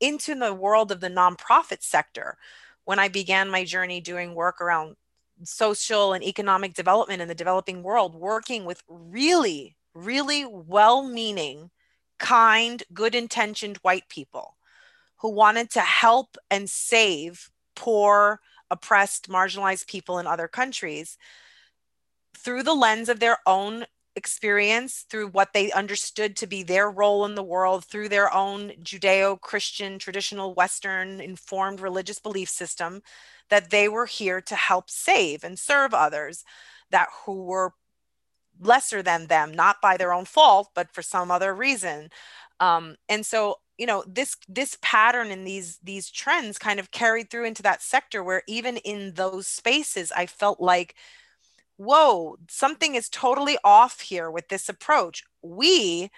into 0.00 0.34
the 0.34 0.54
world 0.54 0.90
of 0.90 1.00
the 1.00 1.10
nonprofit 1.10 1.82
sector 1.82 2.36
when 2.84 2.98
I 2.98 3.08
began 3.08 3.50
my 3.50 3.64
journey 3.64 4.00
doing 4.00 4.34
work 4.34 4.60
around 4.60 4.96
social 5.44 6.12
and 6.12 6.24
economic 6.24 6.74
development 6.74 7.22
in 7.22 7.28
the 7.28 7.34
developing 7.34 7.82
world, 7.82 8.14
working 8.14 8.64
with 8.64 8.82
really, 8.88 9.76
really 9.94 10.44
well 10.46 11.02
meaning, 11.02 11.70
kind, 12.20 12.84
good 12.94 13.16
intentioned 13.16 13.78
white 13.78 14.08
people 14.08 14.56
who 15.16 15.30
wanted 15.30 15.70
to 15.70 15.80
help 15.80 16.36
and 16.50 16.70
save 16.70 17.50
poor, 17.74 18.40
oppressed, 18.70 19.28
marginalized 19.28 19.88
people 19.88 20.18
in 20.18 20.26
other 20.26 20.46
countries 20.46 21.18
through 22.36 22.62
the 22.62 22.74
lens 22.74 23.08
of 23.08 23.18
their 23.18 23.38
own 23.46 23.84
experience, 24.16 25.06
through 25.08 25.28
what 25.28 25.52
they 25.52 25.72
understood 25.72 26.36
to 26.36 26.46
be 26.46 26.62
their 26.62 26.90
role 26.90 27.24
in 27.24 27.34
the 27.34 27.42
world, 27.42 27.84
through 27.84 28.08
their 28.08 28.32
own 28.32 28.70
Judeo 28.82 29.40
Christian, 29.40 29.98
traditional 29.98 30.54
Western 30.54 31.20
informed 31.20 31.80
religious 31.80 32.18
belief 32.18 32.48
system, 32.48 33.02
that 33.48 33.70
they 33.70 33.88
were 33.88 34.06
here 34.06 34.40
to 34.40 34.54
help 34.54 34.90
save 34.90 35.44
and 35.44 35.58
serve 35.58 35.94
others 35.94 36.44
that 36.90 37.08
who 37.24 37.44
were 37.44 37.72
lesser 38.60 39.02
than 39.02 39.26
them, 39.26 39.52
not 39.52 39.80
by 39.80 39.96
their 39.96 40.12
own 40.12 40.24
fault, 40.24 40.70
but 40.74 40.92
for 40.92 41.02
some 41.02 41.30
other 41.30 41.54
reason. 41.54 42.10
Um, 42.60 42.96
and 43.08 43.24
so 43.24 43.56
you 43.80 43.86
know 43.86 44.04
this 44.06 44.36
this 44.46 44.76
pattern 44.82 45.30
and 45.30 45.46
these 45.46 45.78
these 45.82 46.10
trends 46.10 46.58
kind 46.58 46.78
of 46.78 46.90
carried 46.90 47.30
through 47.30 47.46
into 47.46 47.62
that 47.62 47.82
sector 47.82 48.22
where 48.22 48.42
even 48.46 48.76
in 48.76 49.14
those 49.14 49.46
spaces 49.46 50.12
i 50.14 50.26
felt 50.26 50.60
like 50.60 50.94
whoa 51.78 52.36
something 52.46 52.94
is 52.94 53.08
totally 53.08 53.56
off 53.64 54.00
here 54.02 54.30
with 54.30 54.46
this 54.48 54.68
approach 54.68 55.24
we 55.40 56.10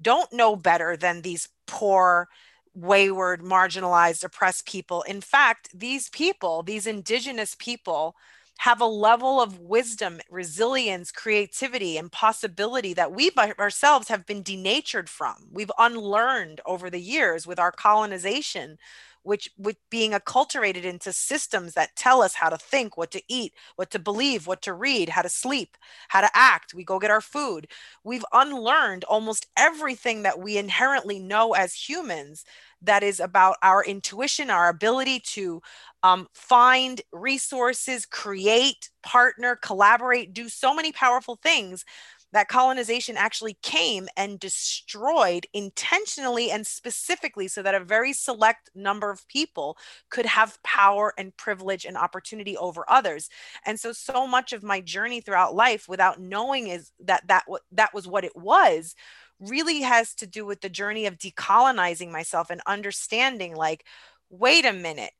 don't 0.00 0.32
know 0.32 0.54
better 0.54 0.96
than 0.96 1.22
these 1.22 1.48
poor 1.66 2.28
wayward 2.72 3.42
marginalized 3.42 4.22
oppressed 4.22 4.64
people 4.64 5.02
in 5.02 5.20
fact 5.20 5.68
these 5.74 6.08
people 6.10 6.62
these 6.62 6.86
indigenous 6.86 7.56
people 7.58 8.14
have 8.58 8.80
a 8.80 8.86
level 8.86 9.40
of 9.40 9.60
wisdom, 9.60 10.20
resilience, 10.30 11.12
creativity, 11.12 11.96
and 11.96 12.10
possibility 12.10 12.92
that 12.92 13.12
we 13.12 13.30
by 13.30 13.52
ourselves 13.58 14.08
have 14.08 14.26
been 14.26 14.42
denatured 14.42 15.08
from. 15.08 15.46
We've 15.52 15.70
unlearned 15.78 16.60
over 16.66 16.90
the 16.90 17.00
years 17.00 17.46
with 17.46 17.60
our 17.60 17.70
colonization, 17.70 18.78
which 19.22 19.50
with 19.56 19.76
being 19.90 20.10
acculturated 20.10 20.82
into 20.82 21.12
systems 21.12 21.74
that 21.74 21.94
tell 21.94 22.20
us 22.20 22.34
how 22.34 22.48
to 22.48 22.56
think, 22.56 22.96
what 22.96 23.12
to 23.12 23.22
eat, 23.28 23.52
what 23.76 23.90
to 23.92 23.98
believe, 23.98 24.46
what 24.46 24.62
to 24.62 24.72
read, 24.72 25.10
how 25.10 25.22
to 25.22 25.28
sleep, 25.28 25.76
how 26.08 26.20
to 26.20 26.30
act. 26.34 26.74
We 26.74 26.82
go 26.82 26.98
get 26.98 27.10
our 27.12 27.20
food. 27.20 27.68
We've 28.02 28.24
unlearned 28.32 29.04
almost 29.04 29.46
everything 29.56 30.22
that 30.22 30.40
we 30.40 30.58
inherently 30.58 31.20
know 31.20 31.52
as 31.52 31.74
humans 31.74 32.44
that 32.82 33.02
is 33.02 33.20
about 33.20 33.56
our 33.62 33.84
intuition, 33.84 34.50
our 34.50 34.68
ability 34.68 35.20
to 35.20 35.60
um, 36.02 36.28
find 36.32 37.00
resources, 37.12 38.06
create, 38.06 38.90
partner, 39.02 39.56
collaborate, 39.56 40.32
do 40.32 40.48
so 40.48 40.74
many 40.74 40.92
powerful 40.92 41.36
things 41.42 41.84
that 42.32 42.48
colonization 42.48 43.16
actually 43.16 43.56
came 43.62 44.06
and 44.16 44.38
destroyed 44.38 45.46
intentionally 45.54 46.50
and 46.50 46.66
specifically 46.66 47.48
so 47.48 47.62
that 47.62 47.74
a 47.74 47.80
very 47.80 48.12
select 48.12 48.70
number 48.74 49.10
of 49.10 49.26
people 49.28 49.76
could 50.10 50.26
have 50.26 50.62
power 50.62 51.14
and 51.16 51.36
privilege 51.36 51.84
and 51.84 51.96
opportunity 51.96 52.56
over 52.56 52.84
others. 52.88 53.28
And 53.64 53.80
so 53.80 53.92
so 53.92 54.26
much 54.26 54.52
of 54.52 54.62
my 54.62 54.80
journey 54.80 55.20
throughout 55.20 55.54
life 55.54 55.88
without 55.88 56.20
knowing 56.20 56.68
is 56.68 56.92
that 57.00 57.26
that 57.28 57.44
that 57.72 57.94
was 57.94 58.06
what 58.06 58.24
it 58.24 58.36
was 58.36 58.94
really 59.40 59.82
has 59.82 60.14
to 60.14 60.26
do 60.26 60.44
with 60.44 60.60
the 60.60 60.68
journey 60.68 61.06
of 61.06 61.18
decolonizing 61.18 62.10
myself 62.10 62.50
and 62.50 62.60
understanding 62.66 63.54
like 63.54 63.84
wait 64.30 64.64
a 64.64 64.72
minute 64.72 65.12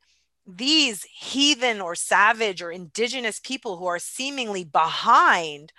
these 0.46 1.04
heathen 1.04 1.80
or 1.80 1.94
savage 1.94 2.62
or 2.62 2.72
indigenous 2.72 3.38
people 3.38 3.76
who 3.76 3.86
are 3.86 3.98
seemingly 3.98 4.64
behind 4.64 5.72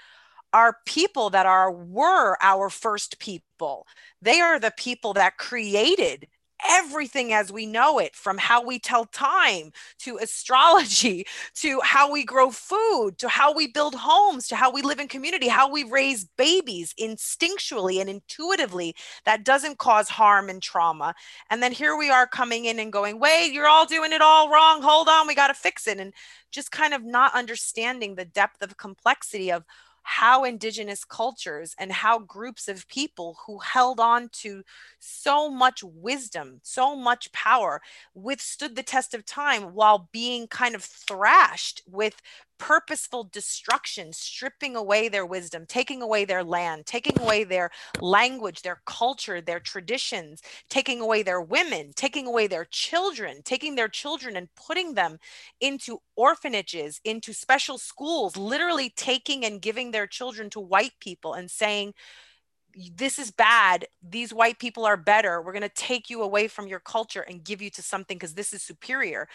are 0.53 0.77
people 0.86 1.29
that 1.31 1.46
are 1.46 1.72
were 1.72 2.38
our 2.41 2.69
first 2.69 3.19
people. 3.19 3.86
They 4.22 4.41
are 4.41 4.60
the 4.60 4.74
people 4.75 5.13
that 5.13 5.38
created 5.38 6.27
everything 6.68 7.34
as 7.34 7.51
we 7.51 7.66
know 7.66 8.00
it 8.00 8.16
from 8.16 8.38
how 8.38 8.63
we 8.63 8.80
tell 8.80 9.06
time 9.06 9.72
to 9.98 10.18
astrology 10.18 11.25
to 11.56 11.80
how 11.84 12.12
we 12.12 12.24
grow 12.24 12.51
food 12.51 13.18
to 13.18 13.30
how 13.30 13.54
we 13.54 13.68
build 13.68 13.96
homes 13.96 14.48
to 14.48 14.56
how 14.56 14.72
we 14.72 14.82
live 14.82 15.00
in 15.00 15.08
community 15.08 15.48
how 15.48 15.70
we 15.70 15.84
raise 15.84 16.25
babies 16.38 16.94
instinctually 17.00 18.00
and 18.01 18.10
intuitively 18.10 18.96
that 19.25 19.44
doesn't 19.44 19.78
cause 19.78 20.10
harm 20.10 20.50
and 20.50 20.62
trauma. 20.62 21.13
And 21.50 21.62
then 21.62 21.72
here 21.72 21.96
we 21.96 22.10
are 22.10 22.28
coming 22.28 22.66
in 22.66 22.80
and 22.80 22.92
going 22.92 23.20
wait 23.20 23.54
you're 23.54 23.68
all 23.68 23.86
doing 23.86 24.13
it 24.13 24.22
all 24.22 24.50
wrong. 24.50 24.82
Hold 24.82 25.08
on 25.08 25.28
we 25.28 25.36
got 25.36 25.48
to 25.48 25.54
fix 25.54 25.88
it. 25.88 26.00
And 26.00 26.13
just 26.51 26.72
kind 26.72 26.94
of 26.94 27.04
not 27.04 27.34
understanding 27.36 28.16
the 28.16 28.25
depth 28.25 28.62
of 28.62 28.78
complexity 28.78 29.51
of 29.51 29.63
how 30.12 30.44
indigenous 30.44 31.04
cultures 31.06 31.75
and 31.78 31.92
how 31.92 32.20
groups 32.20 32.68
of 32.68 32.88
people 32.88 33.38
who 33.46 33.60
held 33.60 34.00
on 34.00 34.30
to 34.32 34.63
so 35.00 35.50
much 35.50 35.84
wisdom, 35.84 36.60
so 36.63 36.96
much 36.96 37.32
power, 37.32 37.82
withstood 38.16 38.75
the 38.75 38.84
test 38.84 39.13
of 39.13 39.25
time 39.25 39.74
while 39.74 40.10
being 40.12 40.48
kind 40.48 40.75
of 40.75 40.84
thrashed 40.84 41.82
with 41.88 42.16
purposeful 42.60 43.24
destruction, 43.24 44.13
stripping 44.13 44.75
away 44.75 45.10
their 45.10 45.25
wisdom, 45.25 45.66
taking 45.68 46.01
away 46.01 46.25
their 46.25 46.44
land, 46.44 46.86
taking 46.86 47.18
away 47.20 47.44
their 47.44 47.72
language, 48.01 48.62
their 48.62 48.82
culture, 48.86 49.42
their 49.42 49.60
traditions, 49.60 50.42
taking 50.70 51.01
away 51.01 51.24
their 51.24 51.42
women, 51.42 51.92
taking 51.96 52.28
away 52.28 52.46
their 52.46 52.66
children, 52.66 53.42
taking 53.44 53.75
their 53.75 53.88
children 53.88 54.36
and 54.36 54.54
putting 54.56 54.94
them 54.94 55.18
into 55.60 56.00
orphanages, 56.16 57.00
into 57.04 57.34
special 57.34 57.78
schools, 57.78 58.38
literally 58.38 58.89
taking 58.96 59.46
and 59.46 59.62
giving 59.62 59.92
their 59.92 60.06
children 60.06 60.50
to 60.50 60.60
white 60.60 60.94
people 61.00 61.34
and 61.34 61.50
saying, 61.50 61.94
this 62.96 63.18
is 63.18 63.32
bad. 63.32 63.86
These 64.08 64.34
white 64.34 64.60
people 64.60 64.86
are 64.86 64.98
better. 64.98 65.42
We're 65.42 65.54
going 65.54 65.63
to 65.63 65.70
take 65.70 66.10
you 66.10 66.22
away 66.22 66.48
from 66.48 66.68
your 66.68 66.80
culture 66.80 67.22
and 67.22 67.44
give 67.44 67.62
you 67.62 67.70
to 67.72 67.82
something 67.82 68.18
because 68.18 68.36
this 68.36 68.54
is 68.54 68.62
superior 68.62 69.28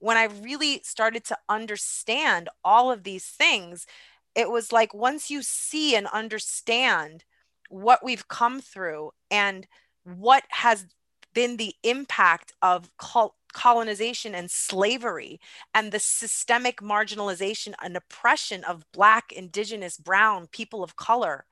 when 0.00 0.16
I 0.16 0.24
really 0.24 0.80
started 0.82 1.24
to 1.26 1.38
understand 1.48 2.48
all 2.64 2.90
of 2.90 3.04
these 3.04 3.26
things, 3.26 3.86
it 4.34 4.50
was 4.50 4.72
like 4.72 4.92
once 4.92 5.30
you 5.30 5.42
see 5.42 5.94
and 5.94 6.06
understand 6.08 7.24
what 7.68 8.04
we've 8.04 8.26
come 8.26 8.60
through 8.60 9.12
and 9.30 9.66
what 10.04 10.44
has 10.48 10.86
been 11.34 11.56
the 11.56 11.74
impact 11.84 12.52
of 12.62 12.90
col- 12.96 13.36
colonization 13.52 14.34
and 14.34 14.50
slavery 14.50 15.38
and 15.74 15.92
the 15.92 15.98
systemic 15.98 16.80
marginalization 16.80 17.74
and 17.82 17.96
oppression 17.96 18.64
of 18.64 18.84
Black, 18.92 19.32
Indigenous, 19.32 19.96
Brown, 19.96 20.48
people 20.48 20.82
of 20.82 20.96
color 20.96 21.44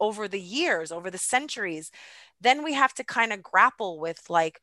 over 0.00 0.28
the 0.28 0.40
years, 0.40 0.92
over 0.92 1.10
the 1.10 1.18
centuries, 1.18 1.90
then 2.40 2.62
we 2.62 2.74
have 2.74 2.94
to 2.94 3.04
kind 3.04 3.32
of 3.32 3.42
grapple 3.42 3.98
with 3.98 4.22
like, 4.30 4.60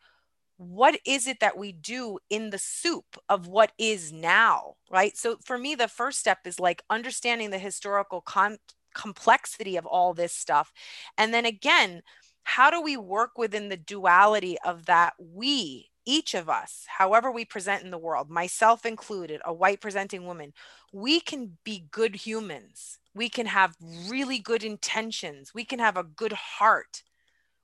what 0.58 1.00
is 1.06 1.28
it 1.28 1.40
that 1.42 1.58
we 1.58 1.72
do 1.72 2.18
in 2.30 2.50
the 2.50 2.58
soup 2.58 3.18
of 3.30 3.48
what 3.48 3.72
is 3.78 4.12
now 4.12 4.76
right? 4.92 5.18
So 5.18 5.38
for 5.44 5.58
me 5.58 5.76
the 5.76 5.88
first 5.88 6.20
step 6.20 6.40
is 6.46 6.60
like 6.60 6.84
understanding 6.90 7.50
the 7.50 7.60
historical 7.60 8.22
con- 8.22 8.58
complexity 8.94 9.76
of 9.76 9.86
all 9.86 10.14
this 10.14 10.34
stuff. 10.34 10.72
And 11.18 11.34
then 11.34 11.46
again 11.46 12.02
how 12.44 12.70
do 12.70 12.82
we 12.82 12.96
work 12.96 13.38
within 13.38 13.70
the 13.70 13.78
duality 13.78 14.58
of 14.66 14.86
that 14.86 15.14
we 15.20 15.90
each 16.08 16.36
of 16.36 16.48
us 16.48 16.86
however 16.88 17.32
we 17.32 17.44
present 17.44 17.84
in 17.84 17.90
the 17.90 17.98
world 17.98 18.30
myself 18.30 18.86
included 18.86 19.42
a 19.44 19.52
white 19.52 19.82
presenting 19.82 20.24
woman 20.28 20.54
we 20.96 21.20
can 21.20 21.58
be 21.66 21.88
good 21.92 22.16
humans. 22.16 23.00
We 23.14 23.28
can 23.28 23.48
have 23.48 23.76
really 24.08 24.40
good 24.40 24.64
intentions. 24.64 25.54
We 25.54 25.66
can 25.66 25.80
have 25.80 25.98
a 25.98 26.04
good 26.04 26.32
heart 26.32 27.04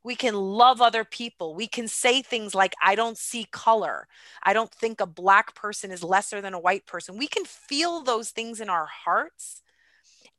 we 0.03 0.15
can 0.15 0.33
love 0.33 0.81
other 0.81 1.03
people. 1.03 1.53
We 1.53 1.67
can 1.67 1.87
say 1.87 2.21
things 2.21 2.55
like, 2.55 2.73
I 2.81 2.95
don't 2.95 3.17
see 3.17 3.45
color. 3.51 4.07
I 4.43 4.53
don't 4.53 4.71
think 4.71 4.99
a 4.99 5.05
black 5.05 5.53
person 5.55 5.91
is 5.91 6.03
lesser 6.03 6.41
than 6.41 6.53
a 6.53 6.59
white 6.59 6.85
person. 6.85 7.17
We 7.17 7.27
can 7.27 7.45
feel 7.45 8.01
those 8.01 8.31
things 8.31 8.59
in 8.59 8.69
our 8.69 8.87
hearts. 8.87 9.61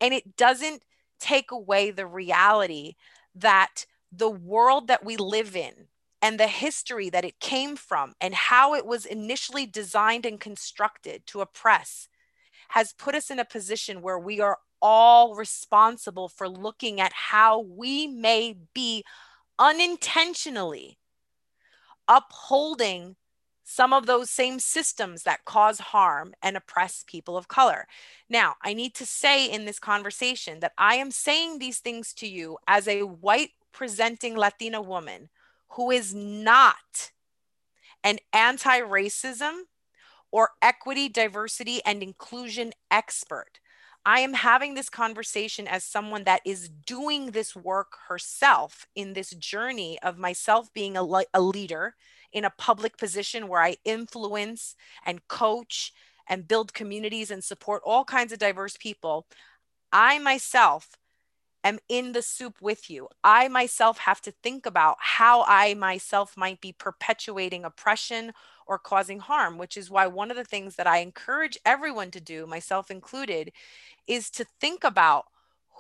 And 0.01 0.13
it 0.13 0.37
doesn't 0.37 0.83
take 1.21 1.53
away 1.53 1.91
the 1.91 2.07
reality 2.07 2.95
that 3.37 3.87
the 4.11 4.31
world 4.31 4.89
that 4.89 5.05
we 5.05 5.17
live 5.17 5.55
in 5.55 5.73
and 6.21 6.39
the 6.39 6.49
history 6.49 7.09
that 7.11 7.25
it 7.25 7.41
came 7.41 7.77
from 7.77 8.15
and 8.21 8.35
how 8.35 8.75
it 8.75 8.85
was 8.85 9.07
initially 9.07 9.67
designed 9.67 10.27
and 10.27 10.41
constructed 10.41 11.27
to 11.27 11.41
oppress 11.41 12.09
has 12.71 12.93
put 12.93 13.15
us 13.15 13.31
in 13.31 13.39
a 13.39 13.45
position 13.45 14.03
where 14.03 14.19
we 14.19 14.41
are 14.41 14.59
all 14.81 15.35
responsible 15.37 16.29
for 16.29 16.49
looking 16.49 17.01
at 17.01 17.13
how 17.13 17.61
we 17.61 18.07
may 18.07 18.57
be 18.75 19.05
unintentionally 19.63 20.99
upholding 22.09 23.15
some 23.63 23.93
of 23.93 24.07
those 24.07 24.29
same 24.29 24.59
systems 24.59 25.23
that 25.23 25.45
cause 25.45 25.79
harm 25.79 26.35
and 26.43 26.57
oppress 26.57 27.05
people 27.07 27.37
of 27.37 27.47
color. 27.47 27.87
Now, 28.29 28.57
I 28.63 28.75
need 28.75 28.93
to 28.97 29.07
say 29.07 29.49
in 29.49 29.65
this 29.65 29.79
conversation 29.79 30.59
that 30.61 30.73
I 30.77 30.97
am 30.97 31.13
saying 31.13 31.59
these 31.59 31.79
things 31.79 32.13
to 32.15 32.27
you 32.27 32.59
as 32.67 32.89
a 32.89 33.03
white 33.03 33.51
presenting 33.73 34.37
Latina 34.37 34.83
woman 34.83 35.31
who 35.69 35.93
is 35.93 36.13
not 36.13 37.13
an 38.03 38.19
anti 38.33 38.81
racism 38.81 39.61
or 40.33 40.51
equity, 40.61 41.09
diversity, 41.09 41.81
and 41.87 42.03
inclusion 42.03 42.73
expert. 42.91 43.61
I 44.05 44.21
am 44.21 44.35
having 44.35 44.75
this 44.75 44.89
conversation 44.89 45.69
as 45.69 45.85
someone 45.85 46.25
that 46.25 46.41
is 46.45 46.69
doing 46.69 47.31
this 47.31 47.55
work 47.55 47.93
herself 48.09 48.87
in 48.95 49.13
this 49.13 49.31
journey 49.31 49.99
of 50.03 50.19
myself 50.19 50.73
being 50.73 50.97
a, 50.97 51.07
a 51.33 51.41
leader 51.41 51.95
in 52.33 52.45
a 52.45 52.51
public 52.51 52.97
position 52.97 53.47
where 53.47 53.63
I 53.63 53.77
influence 53.85 54.75
and 55.07 55.27
coach 55.29 55.93
and 56.29 56.49
build 56.49 56.75
communities 56.75 57.31
and 57.31 57.45
support 57.45 57.83
all 57.85 58.05
kinds 58.05 58.33
of 58.33 58.39
diverse 58.39 58.77
people. 58.77 59.27
I 59.93 60.19
myself 60.19 60.97
am 61.63 61.79
in 61.89 62.13
the 62.13 62.23
soup 62.23 62.57
with 62.61 62.91
you. 62.91 63.09
I 63.23 63.49
myself 63.49 63.99
have 63.99 64.21
to 64.23 64.33
think 64.43 64.67
about 64.67 64.97
how 64.99 65.45
I 65.47 65.75
myself 65.75 66.37
might 66.37 66.61
be 66.61 66.73
perpetuating 66.73 67.65
oppression 67.65 68.33
or 68.67 68.79
causing 68.79 69.19
harm, 69.19 69.59
which 69.59 69.77
is 69.77 69.91
why 69.91 70.07
one 70.07 70.31
of 70.31 70.37
the 70.37 70.45
things 70.45 70.77
that 70.77 70.87
I 70.87 70.99
encourage 70.99 71.59
everyone 71.65 72.11
to 72.13 72.21
do, 72.21 72.47
myself 72.47 72.91
included, 72.91 73.53
is 74.07 74.31
to 74.31 74.47
think 74.61 74.85
about 74.85 75.27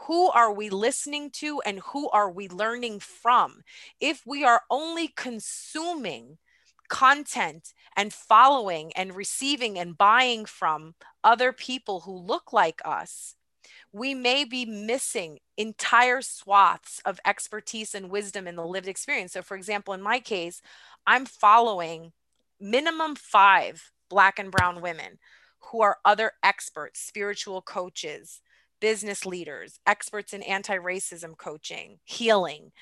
who 0.06 0.30
are 0.30 0.52
we 0.52 0.68
listening 0.68 1.30
to 1.30 1.60
and 1.62 1.80
who 1.80 2.08
are 2.10 2.30
we 2.30 2.48
learning 2.48 3.00
from? 3.00 3.62
If 4.00 4.22
we 4.26 4.44
are 4.44 4.62
only 4.70 5.08
consuming 5.08 6.38
content 6.88 7.72
and 7.96 8.12
following 8.12 8.92
and 8.94 9.16
receiving 9.16 9.78
and 9.78 9.96
buying 9.96 10.44
from 10.44 10.94
other 11.24 11.52
people 11.52 12.00
who 12.00 12.16
look 12.16 12.52
like 12.52 12.82
us, 12.84 13.34
we 13.92 14.14
may 14.14 14.44
be 14.44 14.64
missing 14.64 15.38
entire 15.56 16.22
swaths 16.22 17.00
of 17.04 17.20
expertise 17.24 17.94
and 17.94 18.10
wisdom 18.10 18.46
in 18.46 18.56
the 18.56 18.66
lived 18.66 18.88
experience. 18.88 19.32
So, 19.32 19.42
for 19.42 19.56
example, 19.56 19.94
in 19.94 20.02
my 20.02 20.18
case, 20.18 20.62
I'm 21.06 21.26
following 21.26 22.12
minimum 22.62 23.16
five 23.16 23.90
Black 24.08 24.38
and 24.38 24.50
Brown 24.50 24.80
women 24.80 25.18
who 25.70 25.82
are 25.82 25.98
other 26.04 26.32
experts, 26.42 27.00
spiritual 27.00 27.62
coaches, 27.62 28.40
business 28.80 29.26
leaders, 29.26 29.78
experts 29.86 30.32
in 30.32 30.42
anti 30.42 30.76
racism 30.76 31.36
coaching, 31.36 31.98
healing. 32.04 32.72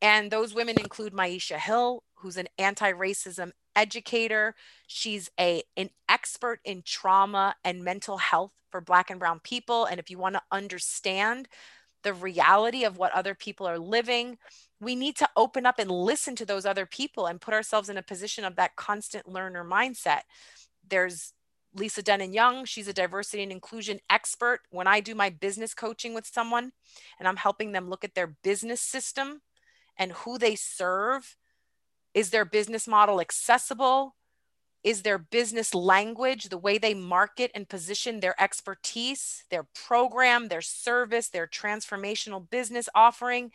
And 0.00 0.30
those 0.30 0.54
women 0.54 0.78
include 0.78 1.12
Myisha 1.12 1.56
Hill, 1.56 2.04
who's 2.16 2.36
an 2.36 2.48
anti 2.58 2.92
racism 2.92 3.52
educator. 3.74 4.54
She's 4.86 5.30
a, 5.38 5.62
an 5.76 5.90
expert 6.08 6.60
in 6.64 6.82
trauma 6.84 7.56
and 7.64 7.84
mental 7.84 8.18
health 8.18 8.52
for 8.70 8.80
Black 8.80 9.10
and 9.10 9.20
Brown 9.20 9.40
people. 9.40 9.86
And 9.86 9.98
if 9.98 10.10
you 10.10 10.18
want 10.18 10.34
to 10.34 10.42
understand 10.52 11.48
the 12.02 12.12
reality 12.12 12.84
of 12.84 12.98
what 12.98 13.12
other 13.12 13.34
people 13.34 13.66
are 13.66 13.78
living, 13.78 14.36
we 14.80 14.96
need 14.96 15.16
to 15.16 15.28
open 15.36 15.66
up 15.66 15.78
and 15.78 15.90
listen 15.90 16.36
to 16.36 16.46
those 16.46 16.66
other 16.66 16.86
people 16.86 17.26
and 17.26 17.40
put 17.40 17.54
ourselves 17.54 17.88
in 17.88 17.96
a 17.96 18.02
position 18.02 18.44
of 18.44 18.56
that 18.56 18.76
constant 18.76 19.28
learner 19.28 19.64
mindset. 19.64 20.22
There's 20.88 21.32
Lisa 21.74 22.02
Denon 22.02 22.32
Young, 22.32 22.64
she's 22.64 22.88
a 22.88 22.92
diversity 22.92 23.42
and 23.42 23.50
inclusion 23.50 23.98
expert. 24.08 24.60
When 24.70 24.86
I 24.86 25.00
do 25.00 25.14
my 25.14 25.30
business 25.30 25.74
coaching 25.74 26.14
with 26.14 26.26
someone 26.26 26.72
and 27.18 27.26
I'm 27.26 27.36
helping 27.36 27.72
them 27.72 27.88
look 27.88 28.04
at 28.04 28.14
their 28.14 28.36
business 28.42 28.80
system 28.80 29.42
and 29.96 30.12
who 30.12 30.38
they 30.38 30.54
serve, 30.54 31.36
is 32.12 32.30
their 32.30 32.44
business 32.44 32.86
model 32.86 33.20
accessible? 33.20 34.14
is 34.84 35.00
their 35.00 35.18
business 35.18 35.74
language, 35.74 36.50
the 36.50 36.58
way 36.58 36.76
they 36.76 36.92
market 36.92 37.50
and 37.54 37.68
position 37.68 38.20
their 38.20 38.40
expertise, 38.40 39.44
their 39.50 39.66
program, 39.74 40.48
their 40.48 40.60
service, 40.60 41.30
their 41.30 41.46
transformational 41.46 42.48
business 42.48 42.88
offering. 42.94 43.50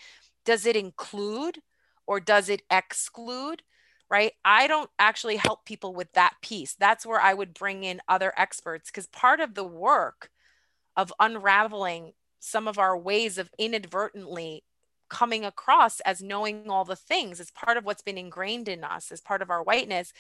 Does 0.50 0.66
it 0.66 0.76
include 0.76 1.60
or 2.08 2.20
does 2.20 2.50
it 2.50 2.64
exclude? 2.72 3.62
Right. 4.10 4.32
I 4.44 4.66
don't 4.66 4.90
actually 4.98 5.36
help 5.36 5.64
people 5.64 5.94
with 5.94 6.12
that 6.14 6.38
piece. 6.42 6.74
That's 6.74 7.06
where 7.06 7.22
I 7.22 7.36
would 7.36 7.54
bring 7.54 7.84
in 7.84 8.02
other 8.10 8.34
experts 8.36 8.90
because 8.90 9.06
part 9.06 9.42
of 9.42 9.54
the 9.54 9.64
work 9.64 10.32
of 10.98 11.14
unraveling 11.20 12.14
some 12.40 12.68
of 12.68 12.80
our 12.80 12.98
ways 12.98 13.38
of 13.38 13.52
inadvertently 13.60 14.64
coming 15.08 15.46
across 15.46 16.00
as 16.00 16.20
knowing 16.20 16.68
all 16.68 16.84
the 16.84 16.96
things 16.96 17.40
is 17.40 17.52
part 17.52 17.78
of 17.78 17.86
what's 17.86 18.02
been 18.02 18.18
ingrained 18.18 18.68
in 18.68 18.84
us 18.84 19.12
as 19.12 19.22
part 19.22 19.44
of 19.44 19.52
our 19.52 19.62
whiteness 19.62 20.14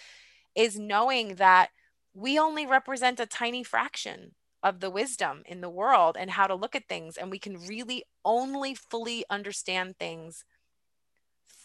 is 0.53 0.77
knowing 0.77 1.37
that 1.37 1.71
we 2.13 2.37
only 2.37 2.67
represent 2.67 3.19
a 3.19 3.25
tiny 3.25 3.63
fraction 3.63 4.35
of 4.61 4.79
the 4.79 4.89
wisdom 4.89 5.43
in 5.45 5.61
the 5.61 5.69
world 5.69 6.17
and 6.19 6.31
how 6.31 6.47
to 6.47 6.55
look 6.55 6.75
at 6.75 6.87
things. 6.87 7.17
And 7.17 7.31
we 7.31 7.39
can 7.39 7.65
really 7.65 8.03
only 8.25 8.75
fully 8.75 9.23
understand 9.29 9.97
things 9.97 10.43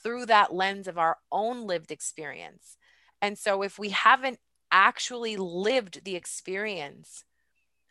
through 0.02 0.26
that 0.26 0.54
lens 0.54 0.86
of 0.86 0.98
our 0.98 1.18
own 1.32 1.66
lived 1.66 1.90
experience. 1.90 2.76
And 3.20 3.38
so, 3.38 3.62
if 3.62 3.78
we 3.78 3.90
haven't 3.90 4.38
actually 4.70 5.36
lived 5.36 6.04
the 6.04 6.16
experience 6.16 7.24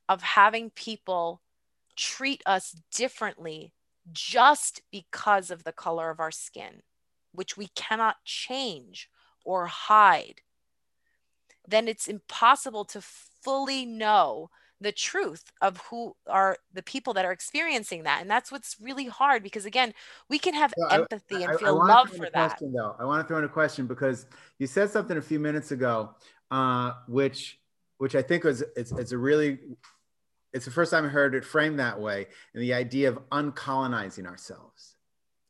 of 0.08 0.22
having 0.22 0.70
people 0.70 1.42
treat 1.96 2.42
us 2.46 2.76
differently 2.94 3.74
just 4.12 4.82
because 4.92 5.50
of 5.50 5.63
the 5.63 5.72
color 5.72 6.10
of 6.10 6.20
our 6.20 6.32
skin, 6.32 6.82
which 7.32 7.58
we 7.58 7.68
cannot 7.76 8.18
change 8.26 9.10
or 9.46 9.68
hide, 9.68 10.42
then 11.68 11.88
it's 11.88 12.08
impossible 12.08 12.86
to 12.86 13.02
fully 13.02 13.86
know 13.86 14.50
the 14.84 14.91
truth 14.91 15.52
of 15.62 15.78
who 15.89 16.15
are 16.28 16.58
the 16.74 16.84
people 16.84 17.13
that 17.13 17.26
are 17.26 17.32
experiencing 17.32 18.04
that 18.04 18.22
and 18.22 18.30
that's 18.30 18.52
what's 18.52 18.76
really 18.80 19.06
hard 19.06 19.41
because 19.41 19.65
again 19.65 19.93
we 20.30 20.38
can 20.38 20.54
have 20.54 20.74
empathy 20.91 21.38
I, 21.38 21.50
and 21.50 21.60
feel 21.60 21.69
I, 21.69 21.72
I 21.72 21.88
love 21.88 22.10
for 22.10 22.30
that 22.34 22.50
question, 22.50 22.74
though 22.74 22.96
i 23.00 23.06
want 23.06 23.24
to 23.24 23.28
throw 23.28 23.39
in 23.39 23.46
a 23.46 23.50
question 23.50 23.88
because 23.88 24.26
you 24.60 24.67
said 24.67 24.89
something 24.89 25.17
a 25.17 25.22
few 25.22 25.39
minutes 25.39 25.72
ago 25.72 26.12
uh, 26.52 26.91
which 27.08 27.60
which 27.98 28.15
i 28.15 28.22
think 28.22 28.43
was 28.43 28.63
it's, 28.76 28.91
it's 28.91 29.12
a 29.12 29.17
really 29.17 29.58
it's 30.54 30.65
the 30.65 30.72
first 30.72 30.91
time 30.91 31.06
i 31.06 31.10
heard 31.10 31.34
it 31.34 31.43
framed 31.43 31.80
that 31.80 32.00
way 32.00 32.28
and 32.54 32.62
the 32.62 32.74
idea 32.74 33.10
of 33.10 33.17
uncolonizing 33.32 34.28
ourselves 34.28 34.96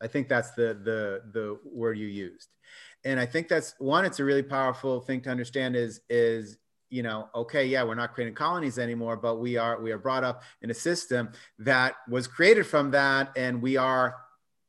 i 0.01 0.07
think 0.07 0.29
that's 0.29 0.51
the 0.51 0.77
the 0.83 1.21
the 1.33 1.59
word 1.65 1.97
you 1.97 2.07
used 2.07 2.49
and 3.05 3.19
I 3.19 3.25
think 3.25 3.47
that's 3.47 3.75
one. 3.79 4.05
It's 4.05 4.19
a 4.19 4.23
really 4.23 4.43
powerful 4.43 5.01
thing 5.01 5.21
to 5.21 5.29
understand. 5.29 5.75
Is 5.75 6.01
is 6.09 6.57
you 6.93 7.03
know 7.03 7.27
okay 7.33 7.65
yeah 7.65 7.83
we're 7.83 7.95
not 7.95 8.13
creating 8.13 8.35
colonies 8.35 8.77
anymore 8.77 9.17
but 9.17 9.35
we 9.35 9.57
are 9.57 9.81
we 9.81 9.91
are 9.91 9.97
brought 9.97 10.23
up 10.23 10.43
in 10.61 10.69
a 10.69 10.73
system 10.73 11.31
that 11.57 11.95
was 12.07 12.27
created 12.27 12.65
from 12.65 12.91
that 12.91 13.31
and 13.35 13.61
we 13.61 13.77
are 13.77 14.15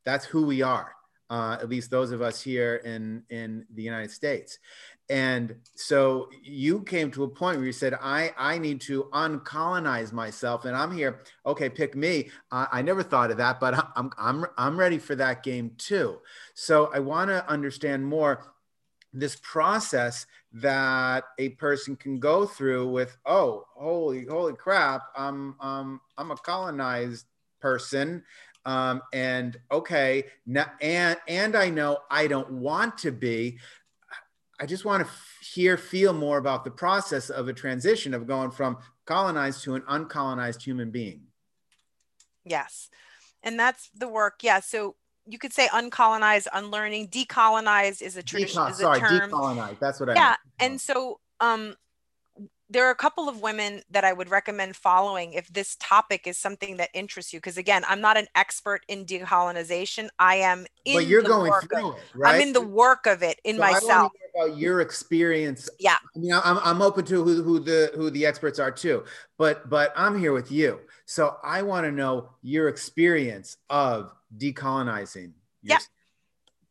that's 0.04 0.24
who 0.24 0.46
we 0.46 0.62
are 0.62 0.94
uh, 1.30 1.56
at 1.60 1.68
least 1.68 1.90
those 1.90 2.12
of 2.12 2.22
us 2.22 2.40
here 2.40 2.76
in 2.84 3.22
in 3.30 3.66
the 3.74 3.82
united 3.82 4.10
states. 4.10 4.58
And 5.10 5.56
so 5.74 6.30
you 6.42 6.82
came 6.82 7.10
to 7.10 7.24
a 7.24 7.28
point 7.28 7.58
where 7.58 7.66
you 7.66 7.72
said 7.72 7.94
i 8.00 8.32
i 8.38 8.56
need 8.58 8.80
to 8.82 9.04
uncolonize 9.12 10.12
myself 10.12 10.64
and 10.64 10.76
i'm 10.76 10.90
here 10.90 11.20
okay 11.44 11.68
pick 11.68 11.94
me. 11.94 12.30
Uh, 12.50 12.66
i 12.72 12.82
never 12.82 13.02
thought 13.02 13.30
of 13.30 13.36
that 13.38 13.58
but 13.60 13.74
i'm 13.96 14.10
i'm 14.16 14.46
i'm 14.56 14.78
ready 14.78 14.98
for 14.98 15.14
that 15.16 15.42
game 15.42 15.72
too. 15.76 16.18
So 16.54 16.90
i 16.94 17.00
want 17.00 17.30
to 17.30 17.46
understand 17.48 18.06
more 18.06 18.54
this 19.12 19.36
process 19.42 20.26
that 20.54 21.24
a 21.38 21.50
person 21.50 21.96
can 21.96 22.20
go 22.20 22.46
through 22.46 22.88
with 22.88 23.16
oh 23.26 23.64
holy 23.74 24.24
holy 24.26 24.54
crap 24.54 25.02
i'm 25.16 25.56
um 25.60 26.00
i'm 26.16 26.30
a 26.30 26.36
colonized 26.36 27.26
person 27.60 28.22
um, 28.66 29.02
and 29.12 29.58
okay 29.72 30.24
now 30.46 30.70
and 30.80 31.18
and 31.28 31.56
i 31.56 31.68
know 31.68 31.98
i 32.10 32.26
don't 32.26 32.50
want 32.50 32.96
to 32.96 33.10
be 33.10 33.58
I 34.60 34.66
just 34.66 34.84
want 34.84 35.02
to 35.02 35.08
f- 35.08 35.38
hear, 35.42 35.76
feel 35.76 36.12
more 36.12 36.38
about 36.38 36.64
the 36.64 36.70
process 36.70 37.28
of 37.28 37.48
a 37.48 37.52
transition 37.52 38.14
of 38.14 38.26
going 38.26 38.52
from 38.52 38.78
colonized 39.04 39.64
to 39.64 39.74
an 39.74 39.82
uncolonized 39.82 40.62
human 40.62 40.92
being. 40.92 41.22
Yes. 42.44 42.88
And 43.42 43.58
that's 43.58 43.90
the 43.94 44.08
work. 44.08 44.42
Yeah. 44.42 44.60
So 44.60 44.94
you 45.26 45.38
could 45.38 45.52
say 45.52 45.68
uncolonized, 45.68 46.46
unlearning, 46.52 47.08
decolonized 47.08 48.02
is 48.02 48.16
a 48.16 48.22
tradition. 48.22 48.60
Decol- 48.60 48.70
is 48.70 48.78
a 48.78 48.82
sorry, 48.82 49.00
term. 49.00 49.30
decolonized. 49.30 49.78
That's 49.78 50.00
what 50.00 50.10
I 50.10 50.14
Yeah. 50.14 50.36
And 50.60 50.80
so 50.80 51.20
um, 51.40 51.76
there 52.70 52.86
are 52.86 52.90
a 52.90 52.96
couple 52.96 53.28
of 53.28 53.40
women 53.40 53.82
that 53.90 54.04
I 54.04 54.12
would 54.12 54.30
recommend 54.30 54.74
following 54.76 55.34
if 55.34 55.48
this 55.48 55.76
topic 55.80 56.26
is 56.26 56.36
something 56.36 56.76
that 56.78 56.90
interests 56.94 57.32
you. 57.32 57.38
Because 57.38 57.56
again, 57.56 57.84
I'm 57.88 58.00
not 58.00 58.16
an 58.16 58.26
expert 58.34 58.82
in 58.88 59.04
decolonization. 59.04 60.08
I 60.18 60.36
am 60.36 60.66
in 60.84 60.96
but 60.96 61.06
you're 61.06 61.22
going 61.22 61.52
through 61.62 61.90
of, 61.90 61.96
it, 61.96 62.02
right? 62.14 62.34
I'm 62.34 62.40
in 62.40 62.52
the 62.52 62.60
work 62.60 63.06
of 63.06 63.22
it 63.22 63.38
in 63.44 63.56
so 63.56 63.60
myself. 63.60 64.12
about 64.34 64.56
your 64.56 64.80
experience. 64.80 65.68
Yeah. 65.78 65.96
I 66.14 66.18
mean, 66.18 66.32
I'm, 66.32 66.58
I'm 66.58 66.82
open 66.82 67.04
to 67.06 67.22
who, 67.22 67.42
who 67.42 67.60
the 67.60 67.92
who 67.94 68.10
the 68.10 68.26
experts 68.26 68.58
are 68.58 68.70
too, 68.70 69.04
but 69.38 69.70
but 69.70 69.92
I'm 69.96 70.18
here 70.18 70.32
with 70.32 70.50
you, 70.50 70.80
so 71.06 71.36
I 71.42 71.62
want 71.62 71.84
to 71.84 71.92
know 71.92 72.30
your 72.42 72.68
experience 72.68 73.56
of 73.70 74.10
decolonizing. 74.36 75.32
Yeah. 75.62 75.78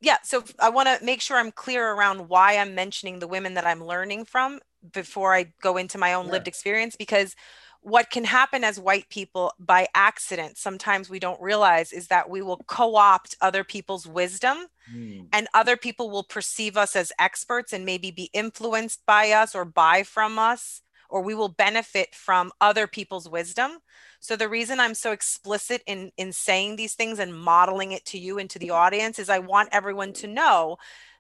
Yeah, 0.02 0.18
so 0.22 0.44
I 0.60 0.70
want 0.70 0.90
to 0.90 1.04
make 1.04 1.22
sure 1.22 1.38
I'm 1.38 1.54
clear 1.54 1.94
around 1.94 2.28
why 2.28 2.58
I'm 2.58 2.76
mentioning 2.76 3.20
the 3.20 3.28
women 3.28 3.54
that 3.54 3.66
I'm 3.66 3.82
learning 3.82 4.26
from 4.26 4.60
before 4.92 5.34
I 5.34 5.54
go 5.62 5.78
into 5.78 5.98
my 5.98 6.14
own 6.14 6.26
yeah. 6.26 6.34
lived 6.34 6.50
experience 6.50 6.98
because 6.98 7.38
what 7.84 8.10
can 8.10 8.24
happen 8.24 8.64
as 8.64 8.80
white 8.80 9.10
people 9.10 9.54
by 9.60 9.88
accident 9.94 10.58
sometimes 10.58 11.10
we 11.10 11.20
don't 11.20 11.42
realize 11.42 11.92
is 11.92 12.08
that 12.08 12.30
we 12.30 12.42
will 12.42 12.58
co-opt 12.68 13.36
other 13.42 13.64
people's 13.64 14.08
wisdom 14.08 14.58
mm. 14.94 15.26
and 15.32 15.48
other 15.54 15.78
people 15.78 16.10
will 16.10 16.24
perceive 16.24 16.78
us 16.78 16.96
as 16.96 17.12
experts 17.20 17.74
and 17.74 17.86
maybe 17.86 18.10
be 18.10 18.30
influenced 18.34 19.06
by 19.06 19.32
us 19.32 19.54
or 19.54 19.66
buy 19.66 20.04
from 20.04 20.40
us 20.40 20.82
or 21.14 21.22
we 21.22 21.36
will 21.36 21.48
benefit 21.48 22.16
from 22.16 22.52
other 22.60 22.88
people's 22.88 23.30
wisdom. 23.30 23.78
So 24.20 24.36
the 24.36 24.50
reason 24.50 24.80
I'm 24.80 24.96
so 24.96 25.12
explicit 25.12 25.84
in 25.86 26.12
in 26.18 26.34
saying 26.34 26.76
these 26.76 26.96
things 26.96 27.20
and 27.20 27.40
modeling 27.40 27.92
it 27.92 28.04
to 28.06 28.18
you 28.18 28.40
and 28.40 28.50
to 28.50 28.58
the 28.58 28.72
audience 28.72 29.20
is 29.20 29.30
I 29.30 29.38
want 29.38 29.70
everyone 29.72 30.14
to 30.14 30.28
know 30.28 30.78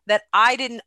that 0.07 0.23
I 0.33 0.55
didn't 0.55 0.81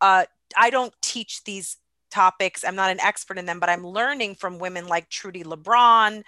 uh, 0.00 0.26
I 0.56 0.70
don't 0.70 0.94
teach 1.02 1.42
these 1.42 1.76
topics. 2.12 2.62
I'm 2.64 2.76
not 2.76 2.92
an 2.92 3.00
expert 3.00 3.36
in 3.36 3.46
them, 3.46 3.58
but 3.58 3.68
I'm 3.68 3.84
learning 3.84 4.36
from 4.36 4.60
women 4.60 4.86
like 4.86 5.08
Trudi 5.08 5.42
Lebron 5.42 6.22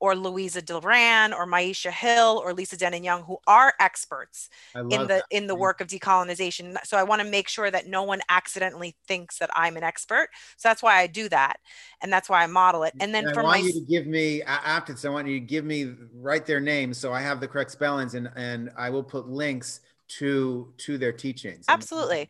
or 0.00 0.14
Louisa 0.14 0.62
Duran 0.62 1.32
or 1.32 1.46
Myisha 1.46 1.90
Hill 1.90 2.40
or 2.42 2.52
Lisa 2.52 2.76
Denon 2.76 3.04
Young 3.04 3.22
who 3.22 3.38
are 3.46 3.74
experts 3.80 4.48
in 4.74 4.88
the 4.88 5.06
that. 5.06 5.24
in 5.30 5.46
the 5.46 5.54
work 5.54 5.80
of 5.80 5.88
decolonization. 5.88 6.76
So 6.84 6.96
I 6.96 7.02
want 7.02 7.22
to 7.22 7.28
make 7.28 7.48
sure 7.48 7.70
that 7.70 7.86
no 7.86 8.02
one 8.02 8.20
accidentally 8.28 8.96
thinks 9.06 9.38
that 9.38 9.50
I'm 9.54 9.76
an 9.76 9.82
expert. 9.82 10.28
So 10.56 10.68
that's 10.68 10.82
why 10.82 10.98
I 10.98 11.06
do 11.06 11.28
that, 11.28 11.58
and 12.02 12.12
that's 12.12 12.28
why 12.28 12.42
I 12.42 12.46
model 12.46 12.82
it. 12.84 12.94
And 13.00 13.14
then 13.14 13.26
And 13.26 13.38
I 13.38 13.42
want 13.42 13.62
my 13.62 13.66
you 13.66 13.72
to 13.72 13.86
give 13.86 14.06
me 14.06 14.42
after 14.42 14.92
this. 14.92 15.04
I 15.04 15.08
want 15.08 15.28
you 15.28 15.38
to 15.38 15.46
give 15.46 15.64
me 15.64 15.94
write 16.14 16.46
their 16.46 16.60
names 16.60 16.98
so 16.98 17.12
I 17.12 17.20
have 17.20 17.40
the 17.40 17.48
correct 17.48 17.70
spellings, 17.70 18.14
and 18.14 18.30
and 18.36 18.70
I 18.76 18.90
will 18.90 19.02
put 19.02 19.28
links 19.28 19.80
to 20.08 20.72
to 20.78 20.98
their 20.98 21.12
teachings. 21.12 21.66
Absolutely. 21.68 22.28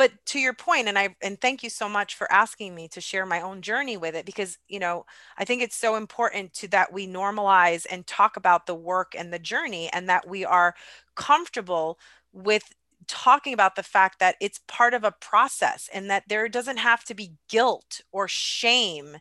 But 0.00 0.12
to 0.24 0.40
your 0.40 0.54
point 0.54 0.88
and 0.88 0.98
i 0.98 1.14
and 1.22 1.40
thank 1.42 1.62
you 1.62 1.70
so 1.70 1.88
much 1.88 2.14
for 2.16 2.30
asking 2.32 2.74
me 2.74 2.88
to 2.88 3.02
share 3.02 3.26
my 3.26 3.42
own 3.42 3.60
journey 3.60 3.98
with 3.98 4.16
it 4.16 4.24
because 4.26 4.58
you 4.68 4.80
know 4.80 5.04
i 5.38 5.44
think 5.44 5.62
it's 5.62 5.76
so 5.76 5.96
important 5.96 6.54
to 6.54 6.66
that 6.68 6.92
we 6.92 7.06
normalize 7.06 7.86
and 7.90 8.06
talk 8.06 8.36
about 8.38 8.66
the 8.66 8.74
work 8.74 9.14
and 9.18 9.32
the 9.32 9.38
journey 9.38 9.90
and 9.92 10.08
that 10.08 10.26
we 10.26 10.44
are 10.44 10.74
comfortable 11.16 11.98
with 12.32 12.74
talking 13.08 13.52
about 13.52 13.76
the 13.76 13.84
fact 13.84 14.20
that 14.20 14.36
it's 14.40 14.60
part 14.68 14.94
of 14.94 15.04
a 15.04 15.12
process 15.20 15.90
and 15.92 16.10
that 16.10 16.24
there 16.28 16.48
doesn't 16.48 16.78
have 16.78 17.04
to 17.04 17.14
be 17.14 17.32
guilt 17.50 18.00
or 18.12 18.28
shame 18.28 19.18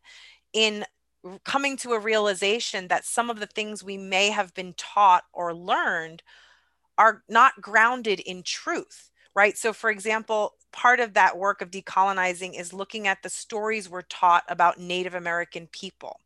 in 0.53 0.85
coming 1.45 1.77
to 1.77 1.91
a 1.93 1.99
realization 1.99 2.87
that 2.89 3.05
some 3.05 3.29
of 3.29 3.39
the 3.39 3.47
things 3.47 3.83
we 3.83 3.97
may 3.97 4.29
have 4.29 4.53
been 4.55 4.73
taught 4.77 5.25
or 5.33 5.53
learned 5.53 6.23
are 6.97 7.23
not 7.29 7.61
grounded 7.61 8.19
in 8.21 8.43
truth 8.43 9.09
right? 9.35 9.57
So 9.57 9.73
for 9.73 9.89
example 9.89 10.53
part 10.71 10.99
of 10.99 11.13
that 11.13 11.37
work 11.37 11.61
of 11.61 11.71
decolonizing 11.71 12.59
is 12.59 12.73
looking 12.73 13.07
at 13.07 13.23
the 13.23 13.29
stories 13.29 13.89
we're 13.89 14.01
taught 14.03 14.43
about 14.47 14.79
native 14.79 15.13
american 15.13 15.67
people. 15.67 16.19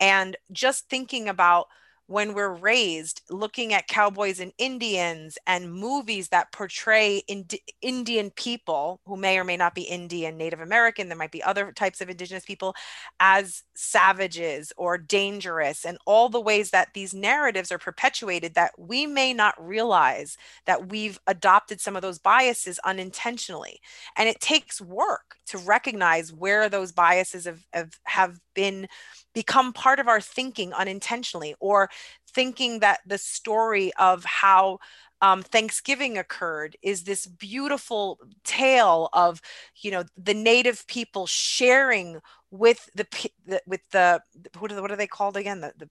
And 0.00 0.36
just 0.52 0.88
thinking 0.88 1.28
about 1.28 1.68
when 2.06 2.34
we're 2.34 2.54
raised 2.54 3.22
looking 3.30 3.72
at 3.72 3.88
cowboys 3.88 4.40
and 4.40 4.52
indians 4.58 5.38
and 5.46 5.72
movies 5.72 6.28
that 6.28 6.52
portray 6.52 7.22
Ind- 7.28 7.54
indian 7.80 8.30
people 8.30 9.00
who 9.06 9.16
may 9.16 9.38
or 9.38 9.44
may 9.44 9.56
not 9.56 9.74
be 9.74 9.82
indian 9.82 10.36
native 10.36 10.60
american 10.60 11.08
there 11.08 11.18
might 11.18 11.32
be 11.32 11.42
other 11.42 11.72
types 11.72 12.00
of 12.00 12.08
indigenous 12.08 12.44
people 12.44 12.74
as 13.20 13.62
savages 13.74 14.72
or 14.76 14.98
dangerous 14.98 15.84
and 15.84 15.98
all 16.06 16.28
the 16.28 16.40
ways 16.40 16.70
that 16.70 16.88
these 16.94 17.14
narratives 17.14 17.72
are 17.72 17.78
perpetuated 17.78 18.54
that 18.54 18.72
we 18.78 19.06
may 19.06 19.32
not 19.32 19.54
realize 19.58 20.36
that 20.66 20.88
we've 20.88 21.18
adopted 21.26 21.80
some 21.80 21.96
of 21.96 22.02
those 22.02 22.18
biases 22.18 22.78
unintentionally. 22.84 23.80
And 24.16 24.28
it 24.28 24.40
takes 24.40 24.80
work 24.80 25.36
to 25.46 25.58
recognize 25.58 26.32
where 26.32 26.68
those 26.68 26.92
biases 26.92 27.44
have, 27.44 27.60
have, 27.72 27.98
have 28.04 28.40
been 28.54 28.88
become 29.34 29.72
part 29.72 30.00
of 30.00 30.08
our 30.08 30.20
thinking 30.20 30.72
unintentionally 30.72 31.54
or 31.60 31.90
thinking 32.28 32.80
that 32.80 33.00
the 33.06 33.18
story 33.18 33.92
of 33.98 34.24
how 34.24 34.78
um, 35.22 35.42
Thanksgiving 35.42 36.18
occurred 36.18 36.76
is 36.82 37.04
this 37.04 37.26
beautiful 37.26 38.18
tale 38.44 39.08
of, 39.12 39.40
you 39.76 39.90
know, 39.90 40.04
the 40.16 40.34
native 40.34 40.86
people 40.86 41.26
sharing 41.26 42.20
with 42.50 42.88
the, 42.94 43.06
the 43.46 43.62
with 43.66 43.80
the 43.90 44.20
what 44.58 44.72
are, 44.72 44.82
what 44.82 44.90
are 44.90 44.96
they 44.96 45.06
called 45.06 45.36
again? 45.36 45.60
The, 45.60 45.72
the 45.78 45.88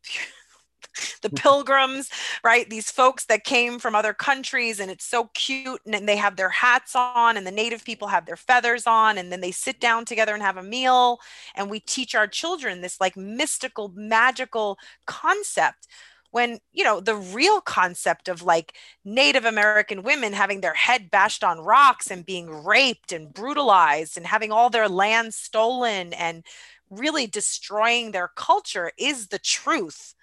the 1.22 1.30
pilgrims, 1.30 2.10
right? 2.44 2.70
These 2.70 2.92
folks 2.92 3.26
that 3.26 3.44
came 3.44 3.80
from 3.80 3.96
other 3.96 4.14
countries, 4.14 4.80
and 4.80 4.90
it's 4.92 5.06
so 5.06 5.30
cute. 5.34 5.82
And 5.86 6.08
they 6.08 6.18
have 6.18 6.36
their 6.36 6.50
hats 6.50 6.96
on, 6.96 7.38
and 7.38 7.46
the 7.46 7.52
native 7.52 7.84
people 7.84 8.08
have 8.08 8.26
their 8.26 8.38
feathers 8.38 8.88
on, 8.88 9.18
and 9.18 9.32
then 9.32 9.42
they 9.42 9.52
sit 9.52 9.80
down 9.80 10.06
together 10.06 10.34
and 10.34 10.44
have 10.44 10.58
a 10.58 10.64
meal. 10.64 11.20
And 11.56 11.70
we 11.70 11.80
teach 11.80 12.16
our 12.16 12.28
children 12.28 12.82
this 12.82 13.00
like 13.02 13.18
mystical, 13.18 13.92
magical 13.96 14.78
concept 15.06 15.88
when 16.32 16.60
you 16.74 16.84
know 16.84 17.00
the 17.00 17.16
real 17.16 17.62
concept 17.62 18.28
of 18.28 18.42
like 18.44 18.76
native 19.06 19.46
american 19.46 20.04
women 20.04 20.34
having 20.34 20.60
their 20.60 20.74
head 20.74 21.10
bashed 21.10 21.46
on 21.46 21.62
rocks 21.62 22.12
and 22.12 22.26
being 22.26 22.50
raped 22.66 23.14
and 23.14 23.34
brutalized 23.34 24.18
and 24.18 24.28
having 24.28 24.52
all 24.52 24.70
their 24.70 24.90
land 24.90 25.34
stolen 25.34 26.12
and 26.12 26.44
really 26.90 27.26
destroying 27.26 28.12
their 28.12 28.28
culture 28.36 28.92
is 28.98 29.28
the 29.28 29.40
truth 29.40 30.14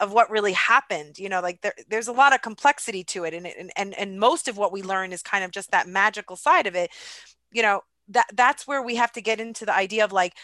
of 0.00 0.12
what 0.12 0.30
really 0.30 0.52
happened 0.52 1.18
you 1.18 1.28
know 1.28 1.40
like 1.40 1.60
there, 1.62 1.74
there's 1.88 2.08
a 2.08 2.12
lot 2.12 2.34
of 2.34 2.42
complexity 2.42 3.02
to 3.04 3.24
it 3.24 3.34
and, 3.34 3.46
and 3.46 3.70
and 3.76 3.94
and 3.98 4.18
most 4.18 4.48
of 4.48 4.56
what 4.56 4.72
we 4.72 4.82
learn 4.82 5.12
is 5.12 5.22
kind 5.22 5.44
of 5.44 5.50
just 5.50 5.70
that 5.70 5.88
magical 5.88 6.36
side 6.36 6.66
of 6.66 6.74
it 6.74 6.90
you 7.52 7.62
know 7.62 7.80
that 8.08 8.26
that's 8.34 8.66
where 8.66 8.82
we 8.82 8.96
have 8.96 9.12
to 9.12 9.20
get 9.20 9.40
into 9.40 9.64
the 9.64 9.74
idea 9.74 10.04
of 10.04 10.12
like 10.12 10.34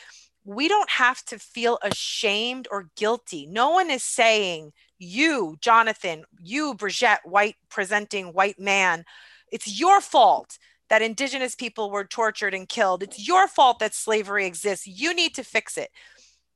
we 0.45 0.67
don't 0.67 0.91
have 0.91 1.25
to 1.25 1.39
feel 1.39 1.79
ashamed 1.83 2.67
or 2.73 2.91
guilty. 2.97 3.47
No 3.47 3.71
one 3.71 3.91
is 3.91 4.03
saying 4.03 4.73
you 4.99 5.57
jonathan 5.61 6.25
you 6.43 6.75
Brigitte, 6.75 7.21
white 7.25 7.57
presenting 7.69 8.33
white 8.33 8.59
man 8.59 9.05
it's 9.51 9.79
your 9.79 10.01
fault 10.01 10.59
that 10.89 11.03
indigenous 11.03 11.55
people 11.55 11.91
were 11.91 12.05
tortured 12.05 12.53
and 12.53 12.69
killed. 12.69 13.03
It's 13.03 13.27
your 13.27 13.49
fault 13.49 13.79
that 13.79 13.95
slavery 13.95 14.45
exists. 14.45 14.87
You 14.87 15.15
need 15.15 15.35
to 15.37 15.43
fix 15.43 15.79
it 15.79 15.91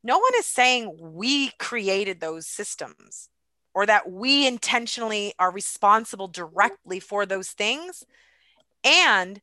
no 0.07 0.19
one 0.19 0.33
is 0.39 0.47
saying 0.47 0.97
we 1.01 1.51
created 1.59 2.21
those 2.21 2.47
systems 2.47 3.29
or 3.75 3.87
that 3.87 4.09
we 4.11 4.47
intentionally 4.47 5.35
are 5.39 5.51
responsible 5.51 6.29
directly 6.29 7.01
for 7.01 7.27
those 7.27 7.51
things. 7.51 8.05
And 8.85 9.41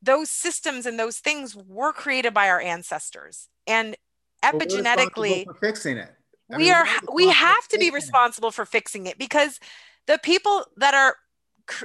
those 0.00 0.30
systems 0.30 0.86
and 0.86 0.98
those 0.98 1.18
things 1.18 1.54
were 1.54 1.92
created 1.92 2.32
by 2.32 2.48
our 2.48 2.60
ancestors. 2.60 3.48
And 3.66 3.94
epigenetically, 4.42 5.44
for 5.44 5.54
fixing 5.54 5.98
it. 5.98 6.08
I 6.50 6.56
we 6.56 6.64
mean, 6.64 6.72
are 6.72 6.86
we 7.12 7.26
responsible 7.26 7.32
have 7.32 7.68
to 7.68 7.78
be 7.78 7.84
fixing 7.84 7.88
it. 7.88 7.94
responsible 7.94 8.50
for 8.50 8.64
fixing 8.64 9.06
it 9.06 9.18
because 9.18 9.60
the 10.06 10.18
people 10.22 10.64
that 10.78 10.94
are 10.94 11.16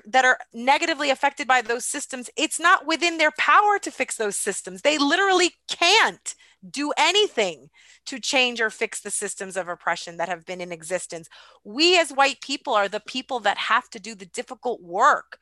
that 0.05 0.25
are 0.25 0.37
negatively 0.53 1.09
affected 1.09 1.47
by 1.47 1.61
those 1.61 1.85
systems 1.85 2.29
it's 2.37 2.59
not 2.59 2.85
within 2.85 3.17
their 3.17 3.31
power 3.37 3.79
to 3.79 3.91
fix 3.91 4.17
those 4.17 4.35
systems. 4.35 4.81
They 4.81 4.97
literally 4.97 5.51
can't 5.67 6.35
do 6.69 6.93
anything 6.97 7.69
to 8.05 8.19
change 8.19 8.61
or 8.61 8.69
fix 8.69 9.01
the 9.01 9.11
systems 9.11 9.57
of 9.57 9.67
oppression 9.67 10.17
that 10.17 10.29
have 10.29 10.45
been 10.45 10.61
in 10.61 10.71
existence. 10.71 11.27
We 11.63 11.99
as 11.99 12.11
white 12.11 12.41
people 12.41 12.73
are 12.73 12.87
the 12.87 12.99
people 12.99 13.39
that 13.41 13.57
have 13.57 13.89
to 13.91 13.99
do 13.99 14.15
the 14.15 14.25
difficult 14.25 14.81
work 14.81 15.37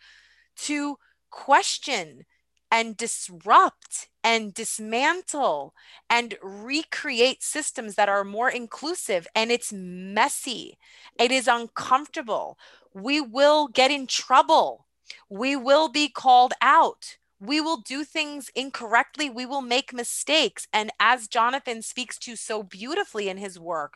to 0.64 0.98
question 1.30 2.26
and 2.72 2.96
disrupt 2.98 4.10
and 4.24 4.54
dismantle 4.54 5.74
and 6.10 6.36
recreate 6.42 7.42
systems 7.42 7.96
that 7.96 8.10
are 8.10 8.24
more 8.24 8.50
inclusive 8.50 9.28
and 9.36 9.52
it's 9.52 9.74
messy. 9.74 10.78
It 11.20 11.32
is 11.32 11.48
uncomfortable. 11.48 12.58
We 12.94 13.22
will 13.22 13.68
get 13.68 13.92
in 13.92 14.08
trouble. 14.08 14.86
We 15.30 15.56
will 15.56 15.90
be 15.90 16.10
called 16.10 16.54
out. 16.62 17.18
We 17.40 17.62
will 17.62 17.78
do 17.78 18.04
things 18.04 18.52
incorrectly. 18.54 19.30
We 19.30 19.46
will 19.46 19.62
make 19.62 19.94
mistakes. 19.94 20.68
And 20.74 20.92
as 21.00 21.28
jonathan 21.28 21.82
speaks 21.82 22.18
to 22.20 22.36
so 22.36 22.62
beautifully 22.64 23.30
in 23.30 23.38
his 23.38 23.58
work 23.60 23.94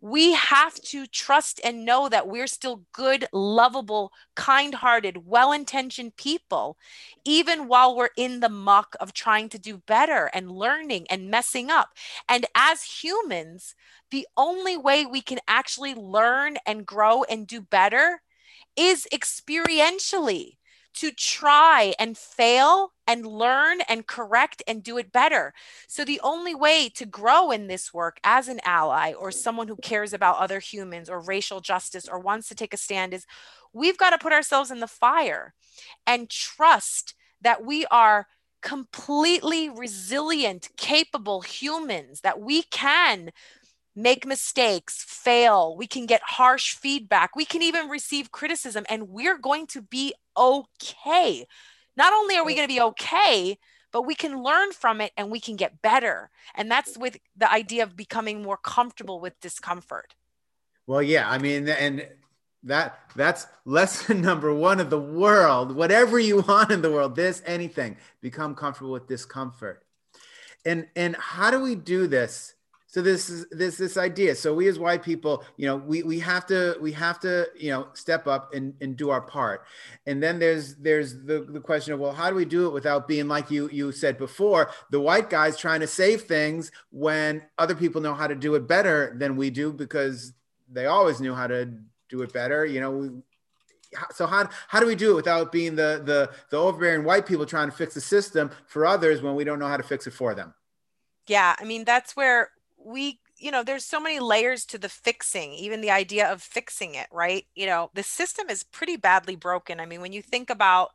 we 0.00 0.32
have 0.32 0.74
to 0.76 1.06
trust 1.06 1.60
and 1.62 1.84
know 1.84 2.08
that 2.08 2.26
we're 2.26 2.46
still 2.46 2.84
good 2.92 3.26
lovable 3.32 4.12
kind-hearted 4.34 5.26
well-intentioned 5.26 6.16
people 6.16 6.78
even 7.24 7.68
while 7.68 7.94
we're 7.94 8.08
in 8.16 8.40
the 8.40 8.48
muck 8.48 8.96
of 8.98 9.12
trying 9.12 9.48
to 9.48 9.58
do 9.58 9.76
better 9.86 10.30
and 10.32 10.50
learning 10.50 11.06
and 11.10 11.30
messing 11.30 11.70
up. 11.70 11.90
And 12.28 12.46
as 12.54 12.82
humans, 12.82 13.74
the 14.10 14.26
only 14.36 14.76
way 14.76 15.04
we 15.04 15.20
can 15.20 15.38
actually 15.46 15.94
learn 15.94 16.56
and 16.66 16.86
grow 16.86 17.22
and 17.24 17.46
do 17.46 17.60
better 17.60 18.22
is 18.76 19.06
experientially 19.12 20.56
to 20.94 21.12
try 21.12 21.94
and 21.98 22.16
fail 22.16 22.92
and 23.10 23.26
learn 23.26 23.80
and 23.88 24.06
correct 24.06 24.62
and 24.68 24.84
do 24.84 24.96
it 24.96 25.10
better. 25.10 25.52
So, 25.88 26.04
the 26.04 26.20
only 26.22 26.54
way 26.54 26.88
to 26.90 27.04
grow 27.04 27.50
in 27.50 27.66
this 27.66 27.92
work 27.92 28.20
as 28.22 28.46
an 28.46 28.60
ally 28.64 29.12
or 29.12 29.32
someone 29.32 29.66
who 29.66 29.76
cares 29.76 30.12
about 30.12 30.38
other 30.38 30.60
humans 30.60 31.10
or 31.10 31.20
racial 31.20 31.60
justice 31.60 32.08
or 32.08 32.20
wants 32.20 32.48
to 32.48 32.54
take 32.54 32.72
a 32.72 32.76
stand 32.76 33.12
is 33.12 33.26
we've 33.72 33.98
got 33.98 34.10
to 34.10 34.18
put 34.18 34.32
ourselves 34.32 34.70
in 34.70 34.78
the 34.78 34.86
fire 34.86 35.54
and 36.06 36.30
trust 36.30 37.14
that 37.40 37.64
we 37.64 37.84
are 37.86 38.28
completely 38.62 39.68
resilient, 39.68 40.68
capable 40.76 41.40
humans, 41.40 42.20
that 42.20 42.40
we 42.40 42.62
can 42.62 43.30
make 43.96 44.24
mistakes, 44.24 45.04
fail, 45.06 45.76
we 45.76 45.86
can 45.86 46.06
get 46.06 46.22
harsh 46.24 46.74
feedback, 46.74 47.34
we 47.34 47.44
can 47.44 47.62
even 47.62 47.88
receive 47.88 48.30
criticism, 48.30 48.84
and 48.88 49.08
we're 49.08 49.38
going 49.38 49.66
to 49.66 49.82
be 49.82 50.14
okay. 50.36 51.44
Not 51.96 52.12
only 52.12 52.36
are 52.36 52.44
we 52.44 52.54
going 52.54 52.68
to 52.68 52.74
be 52.74 52.80
okay, 52.80 53.58
but 53.92 54.02
we 54.02 54.14
can 54.14 54.42
learn 54.42 54.72
from 54.72 55.00
it 55.00 55.12
and 55.16 55.30
we 55.30 55.40
can 55.40 55.56
get 55.56 55.82
better. 55.82 56.30
And 56.54 56.70
that's 56.70 56.96
with 56.96 57.18
the 57.36 57.50
idea 57.50 57.82
of 57.82 57.96
becoming 57.96 58.42
more 58.42 58.56
comfortable 58.56 59.20
with 59.20 59.38
discomfort. 59.40 60.14
Well, 60.86 61.02
yeah, 61.02 61.28
I 61.28 61.38
mean, 61.38 61.68
and 61.68 62.06
that 62.64 62.98
that's 63.16 63.46
lesson 63.64 64.20
number 64.22 64.54
one 64.54 64.80
of 64.80 64.90
the 64.90 65.00
world. 65.00 65.74
Whatever 65.74 66.18
you 66.18 66.40
want 66.40 66.70
in 66.70 66.82
the 66.82 66.90
world, 66.90 67.16
this 67.16 67.42
anything, 67.46 67.96
become 68.20 68.54
comfortable 68.54 68.92
with 68.92 69.06
discomfort. 69.06 69.84
And 70.64 70.88
and 70.94 71.16
how 71.16 71.50
do 71.50 71.60
we 71.60 71.74
do 71.74 72.06
this? 72.06 72.54
So 72.92 73.00
this 73.02 73.30
is 73.30 73.46
this 73.50 73.76
this 73.76 73.96
idea. 73.96 74.34
So 74.34 74.52
we 74.52 74.66
as 74.66 74.76
white 74.76 75.04
people 75.04 75.44
you 75.56 75.66
know 75.66 75.76
we 75.76 76.02
we 76.02 76.18
have 76.18 76.44
to 76.46 76.76
we 76.80 76.90
have 76.92 77.20
to 77.20 77.46
you 77.56 77.70
know 77.70 77.86
step 77.92 78.26
up 78.26 78.52
and, 78.52 78.74
and 78.80 78.96
do 78.96 79.10
our 79.10 79.20
part. 79.20 79.64
And 80.06 80.20
then 80.20 80.40
there's 80.40 80.74
there's 80.74 81.14
the, 81.22 81.46
the 81.48 81.60
question 81.60 81.94
of 81.94 82.00
well 82.00 82.12
how 82.12 82.28
do 82.30 82.34
we 82.34 82.44
do 82.44 82.66
it 82.66 82.72
without 82.72 83.06
being 83.06 83.28
like 83.28 83.48
you 83.48 83.70
you 83.70 83.92
said 83.92 84.18
before 84.18 84.72
the 84.90 85.00
white 85.00 85.30
guys 85.30 85.56
trying 85.56 85.78
to 85.80 85.86
save 85.86 86.22
things 86.22 86.72
when 86.90 87.42
other 87.58 87.76
people 87.76 88.00
know 88.00 88.12
how 88.12 88.26
to 88.26 88.34
do 88.34 88.56
it 88.56 88.66
better 88.66 89.14
than 89.16 89.36
we 89.36 89.50
do 89.50 89.72
because 89.72 90.32
they 90.68 90.86
always 90.86 91.20
knew 91.20 91.34
how 91.34 91.46
to 91.46 91.72
do 92.08 92.22
it 92.22 92.32
better 92.32 92.66
you 92.66 92.80
know? 92.80 92.90
We, 92.90 93.10
so 94.12 94.26
how, 94.26 94.48
how 94.68 94.78
do 94.78 94.86
we 94.86 94.94
do 94.94 95.12
it 95.12 95.14
without 95.14 95.50
being 95.52 95.76
the 95.76 96.02
the 96.04 96.30
the 96.50 96.56
overbearing 96.56 97.04
white 97.04 97.26
people 97.26 97.46
trying 97.46 97.70
to 97.70 97.76
fix 97.76 97.94
the 97.94 98.00
system 98.00 98.50
for 98.66 98.84
others 98.84 99.22
when 99.22 99.36
we 99.36 99.44
don't 99.44 99.60
know 99.60 99.68
how 99.68 99.76
to 99.76 99.84
fix 99.84 100.08
it 100.08 100.12
for 100.12 100.34
them? 100.34 100.54
Yeah 101.28 101.54
i 101.60 101.64
mean 101.64 101.84
that's 101.84 102.16
where 102.16 102.50
we 102.84 103.20
you 103.38 103.50
know 103.50 103.62
there's 103.62 103.84
so 103.84 104.00
many 104.00 104.20
layers 104.20 104.64
to 104.66 104.78
the 104.78 104.88
fixing 104.88 105.52
even 105.52 105.80
the 105.80 105.90
idea 105.90 106.30
of 106.30 106.42
fixing 106.42 106.94
it 106.94 107.06
right? 107.12 107.44
You 107.54 107.66
know 107.66 107.90
the 107.94 108.02
system 108.02 108.48
is 108.50 108.62
pretty 108.62 108.96
badly 108.96 109.36
broken. 109.36 109.80
I 109.80 109.86
mean 109.86 110.00
when 110.00 110.12
you 110.12 110.22
think 110.22 110.50
about 110.50 110.90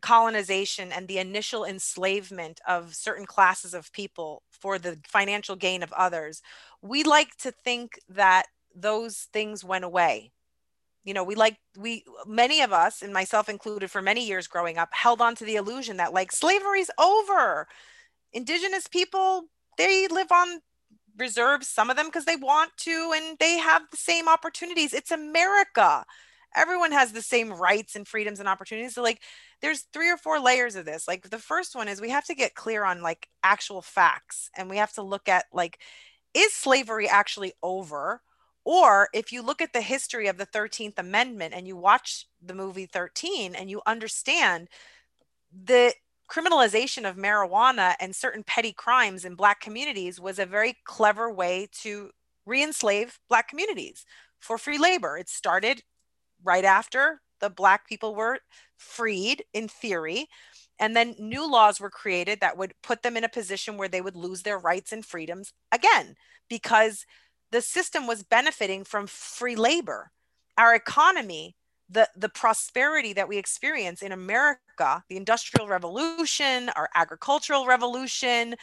colonization 0.00 0.90
and 0.90 1.06
the 1.06 1.18
initial 1.18 1.64
enslavement 1.64 2.60
of 2.66 2.94
certain 2.94 3.24
classes 3.24 3.72
of 3.72 3.92
people 3.92 4.42
for 4.50 4.76
the 4.78 4.98
financial 5.06 5.54
gain 5.54 5.80
of 5.82 5.92
others 5.92 6.42
we 6.82 7.04
like 7.04 7.36
to 7.36 7.52
think 7.52 8.00
that 8.08 8.46
those 8.74 9.28
things 9.32 9.62
went 9.62 9.84
away. 9.84 10.32
You 11.04 11.14
know 11.14 11.24
we 11.24 11.34
like 11.34 11.58
we 11.76 12.04
many 12.26 12.62
of 12.62 12.72
us 12.72 13.02
and 13.02 13.12
myself 13.12 13.48
included 13.48 13.90
for 13.90 14.02
many 14.02 14.26
years 14.26 14.46
growing 14.46 14.78
up 14.78 14.90
held 14.92 15.20
on 15.20 15.34
to 15.36 15.44
the 15.44 15.56
illusion 15.56 15.96
that 15.96 16.12
like 16.12 16.32
slavery's 16.32 16.90
over. 16.98 17.66
Indigenous 18.32 18.86
people 18.86 19.44
they 19.78 20.06
live 20.08 20.30
on 20.30 20.60
reserves 21.18 21.68
some 21.68 21.90
of 21.90 21.96
them 21.96 22.06
because 22.06 22.24
they 22.24 22.36
want 22.36 22.70
to 22.78 23.12
and 23.14 23.38
they 23.38 23.58
have 23.58 23.82
the 23.90 23.96
same 23.96 24.28
opportunities. 24.28 24.92
It's 24.92 25.10
america. 25.10 26.04
Everyone 26.54 26.92
has 26.92 27.12
the 27.12 27.22
same 27.22 27.52
rights 27.52 27.96
and 27.96 28.06
freedoms 28.06 28.38
and 28.40 28.48
opportunities. 28.48 28.94
So 28.94 29.02
like 29.02 29.22
there's 29.60 29.86
three 29.92 30.10
or 30.10 30.16
four 30.16 30.38
layers 30.38 30.76
of 30.76 30.84
this. 30.84 31.08
Like 31.08 31.30
the 31.30 31.38
first 31.38 31.74
one 31.74 31.88
is 31.88 32.00
we 32.00 32.10
have 32.10 32.26
to 32.26 32.34
get 32.34 32.54
clear 32.54 32.84
on 32.84 33.02
like 33.02 33.28
actual 33.42 33.82
facts 33.82 34.50
and 34.56 34.68
we 34.68 34.76
have 34.76 34.92
to 34.94 35.02
look 35.02 35.28
at 35.28 35.46
like 35.52 35.78
is 36.34 36.52
slavery 36.52 37.08
actually 37.08 37.52
over? 37.62 38.22
Or 38.64 39.08
if 39.12 39.32
you 39.32 39.42
look 39.42 39.60
at 39.60 39.72
the 39.72 39.80
history 39.80 40.28
of 40.28 40.38
the 40.38 40.46
13th 40.46 40.98
amendment 40.98 41.52
and 41.54 41.66
you 41.66 41.76
watch 41.76 42.26
the 42.40 42.54
movie 42.54 42.86
13 42.86 43.54
and 43.54 43.68
you 43.68 43.82
understand 43.86 44.68
the 45.52 45.92
criminalization 46.32 47.08
of 47.08 47.16
marijuana 47.16 47.94
and 48.00 48.16
certain 48.16 48.42
petty 48.42 48.72
crimes 48.72 49.24
in 49.24 49.34
black 49.34 49.60
communities 49.60 50.18
was 50.18 50.38
a 50.38 50.46
very 50.46 50.76
clever 50.84 51.30
way 51.30 51.68
to 51.70 52.10
re-enslave 52.46 53.18
black 53.28 53.48
communities 53.48 54.06
for 54.40 54.56
free 54.56 54.78
labor. 54.78 55.18
It 55.18 55.28
started 55.28 55.82
right 56.42 56.64
after 56.64 57.20
the 57.40 57.50
black 57.50 57.86
people 57.86 58.14
were 58.14 58.38
freed 58.78 59.44
in 59.52 59.68
theory 59.68 60.26
and 60.80 60.96
then 60.96 61.14
new 61.18 61.48
laws 61.48 61.78
were 61.78 61.90
created 61.90 62.40
that 62.40 62.56
would 62.56 62.72
put 62.82 63.02
them 63.02 63.16
in 63.16 63.24
a 63.24 63.28
position 63.28 63.76
where 63.76 63.88
they 63.88 64.00
would 64.00 64.16
lose 64.16 64.42
their 64.42 64.58
rights 64.58 64.90
and 64.90 65.04
freedoms 65.04 65.52
again 65.70 66.14
because 66.48 67.04
the 67.50 67.60
system 67.60 68.06
was 68.06 68.22
benefiting 68.22 68.84
from 68.84 69.06
free 69.06 69.54
labor. 69.54 70.10
Our 70.56 70.74
economy 70.74 71.56
the 71.88 72.08
the 72.16 72.28
prosperity 72.28 73.12
that 73.12 73.28
we 73.28 73.38
experience 73.38 74.02
in 74.02 74.12
America, 74.12 75.04
the 75.08 75.16
industrial 75.16 75.68
revolution, 75.68 76.70
our 76.76 76.88
agricultural 76.94 77.66
revolution, 77.66 78.54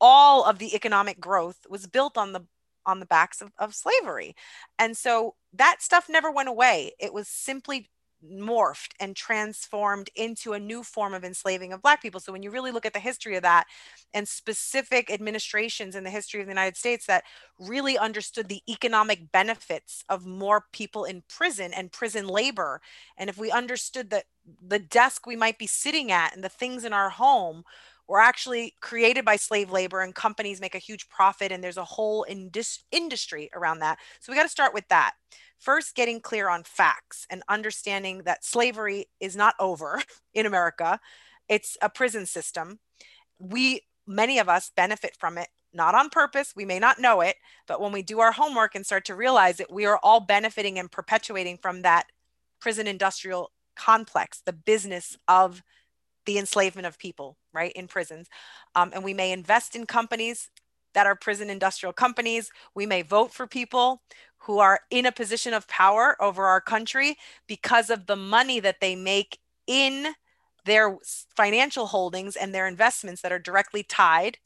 all 0.00 0.44
of 0.44 0.58
the 0.58 0.74
economic 0.74 1.20
growth 1.20 1.58
was 1.68 1.86
built 1.86 2.18
on 2.18 2.32
the 2.32 2.42
on 2.84 3.00
the 3.00 3.06
backs 3.06 3.42
of, 3.42 3.50
of 3.58 3.74
slavery. 3.74 4.34
And 4.78 4.96
so 4.96 5.34
that 5.52 5.82
stuff 5.82 6.08
never 6.08 6.30
went 6.30 6.48
away. 6.48 6.92
It 7.00 7.12
was 7.12 7.28
simply 7.28 7.90
morphed 8.24 8.92
and 9.00 9.14
transformed 9.14 10.10
into 10.16 10.52
a 10.52 10.58
new 10.58 10.82
form 10.82 11.14
of 11.14 11.24
enslaving 11.24 11.72
of 11.72 11.82
black 11.82 12.02
people. 12.02 12.20
So 12.20 12.32
when 12.32 12.42
you 12.42 12.50
really 12.50 12.72
look 12.72 12.86
at 12.86 12.92
the 12.92 12.98
history 12.98 13.36
of 13.36 13.42
that 13.42 13.66
and 14.14 14.26
specific 14.26 15.10
administrations 15.10 15.94
in 15.94 16.04
the 16.04 16.10
history 16.10 16.40
of 16.40 16.46
the 16.46 16.50
united 16.52 16.76
states 16.76 17.06
that 17.06 17.24
really 17.58 17.98
understood 17.98 18.48
the 18.48 18.62
economic 18.68 19.30
benefits 19.32 20.04
of 20.08 20.26
more 20.26 20.64
people 20.72 21.04
in 21.04 21.22
prison 21.28 21.72
and 21.72 21.92
prison 21.92 22.26
labor 22.26 22.80
and 23.18 23.28
if 23.30 23.38
we 23.38 23.50
understood 23.50 24.10
that 24.10 24.24
the 24.66 24.78
desk 24.78 25.26
we 25.26 25.36
might 25.36 25.58
be 25.58 25.66
sitting 25.66 26.10
at 26.12 26.34
and 26.34 26.42
the 26.44 26.48
things 26.48 26.84
in 26.84 26.92
our 26.92 27.10
home 27.10 27.62
were 28.08 28.20
actually 28.20 28.72
created 28.80 29.24
by 29.24 29.34
slave 29.34 29.70
labor 29.72 30.00
and 30.00 30.14
companies 30.14 30.60
make 30.60 30.76
a 30.76 30.78
huge 30.78 31.08
profit 31.08 31.50
and 31.50 31.62
there's 31.62 31.76
a 31.76 31.84
whole 31.84 32.24
indus- 32.28 32.84
industry 32.92 33.50
around 33.52 33.80
that. 33.80 33.98
So 34.20 34.30
we 34.30 34.36
got 34.36 34.44
to 34.44 34.48
start 34.48 34.72
with 34.72 34.86
that 34.88 35.14
First, 35.58 35.94
getting 35.94 36.20
clear 36.20 36.48
on 36.48 36.62
facts 36.62 37.26
and 37.30 37.42
understanding 37.48 38.22
that 38.24 38.44
slavery 38.44 39.06
is 39.20 39.36
not 39.36 39.54
over 39.58 40.00
in 40.34 40.46
America. 40.46 41.00
It's 41.48 41.76
a 41.80 41.88
prison 41.88 42.26
system. 42.26 42.78
We, 43.38 43.82
many 44.06 44.38
of 44.38 44.48
us, 44.48 44.70
benefit 44.76 45.16
from 45.18 45.38
it, 45.38 45.48
not 45.72 45.94
on 45.94 46.08
purpose. 46.08 46.54
We 46.56 46.64
may 46.64 46.78
not 46.78 46.98
know 46.98 47.20
it, 47.20 47.36
but 47.66 47.80
when 47.80 47.92
we 47.92 48.02
do 48.02 48.20
our 48.20 48.32
homework 48.32 48.74
and 48.74 48.84
start 48.84 49.04
to 49.06 49.14
realize 49.14 49.60
it, 49.60 49.70
we 49.70 49.86
are 49.86 50.00
all 50.02 50.20
benefiting 50.20 50.78
and 50.78 50.90
perpetuating 50.90 51.58
from 51.58 51.82
that 51.82 52.06
prison 52.60 52.86
industrial 52.86 53.50
complex, 53.76 54.40
the 54.44 54.52
business 54.52 55.16
of 55.28 55.62
the 56.24 56.38
enslavement 56.38 56.86
of 56.86 56.98
people, 56.98 57.36
right, 57.52 57.72
in 57.72 57.86
prisons. 57.86 58.28
Um, 58.74 58.90
and 58.94 59.04
we 59.04 59.14
may 59.14 59.32
invest 59.32 59.76
in 59.76 59.86
companies 59.86 60.50
that 60.96 61.06
are 61.06 61.14
prison 61.14 61.50
industrial 61.50 61.92
companies. 61.92 62.50
We 62.74 62.86
may 62.86 63.02
vote 63.02 63.30
for 63.30 63.46
people 63.46 64.00
who 64.38 64.60
are 64.60 64.80
in 64.90 65.04
a 65.04 65.12
position 65.12 65.52
of 65.52 65.68
power 65.68 66.16
over 66.22 66.46
our 66.46 66.60
country 66.60 67.18
because 67.46 67.90
of 67.90 68.06
the 68.06 68.16
money 68.16 68.60
that 68.60 68.80
they 68.80 68.96
make 68.96 69.38
in 69.66 70.14
their 70.64 70.96
financial 71.36 71.86
holdings 71.86 72.34
and 72.34 72.54
their 72.54 72.66
investments 72.66 73.20
that 73.20 73.30
are 73.30 73.38
directly 73.38 73.82
tied 73.82 74.38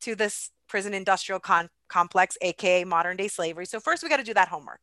to 0.00 0.16
this 0.16 0.50
prison 0.68 0.92
industrial 0.92 1.38
con- 1.38 1.70
complex, 1.88 2.36
aka 2.42 2.82
modern 2.82 3.16
day 3.16 3.28
slavery. 3.28 3.64
So, 3.64 3.78
first, 3.78 4.02
we 4.02 4.08
got 4.08 4.16
to 4.16 4.24
do 4.24 4.34
that 4.34 4.48
homework. 4.48 4.80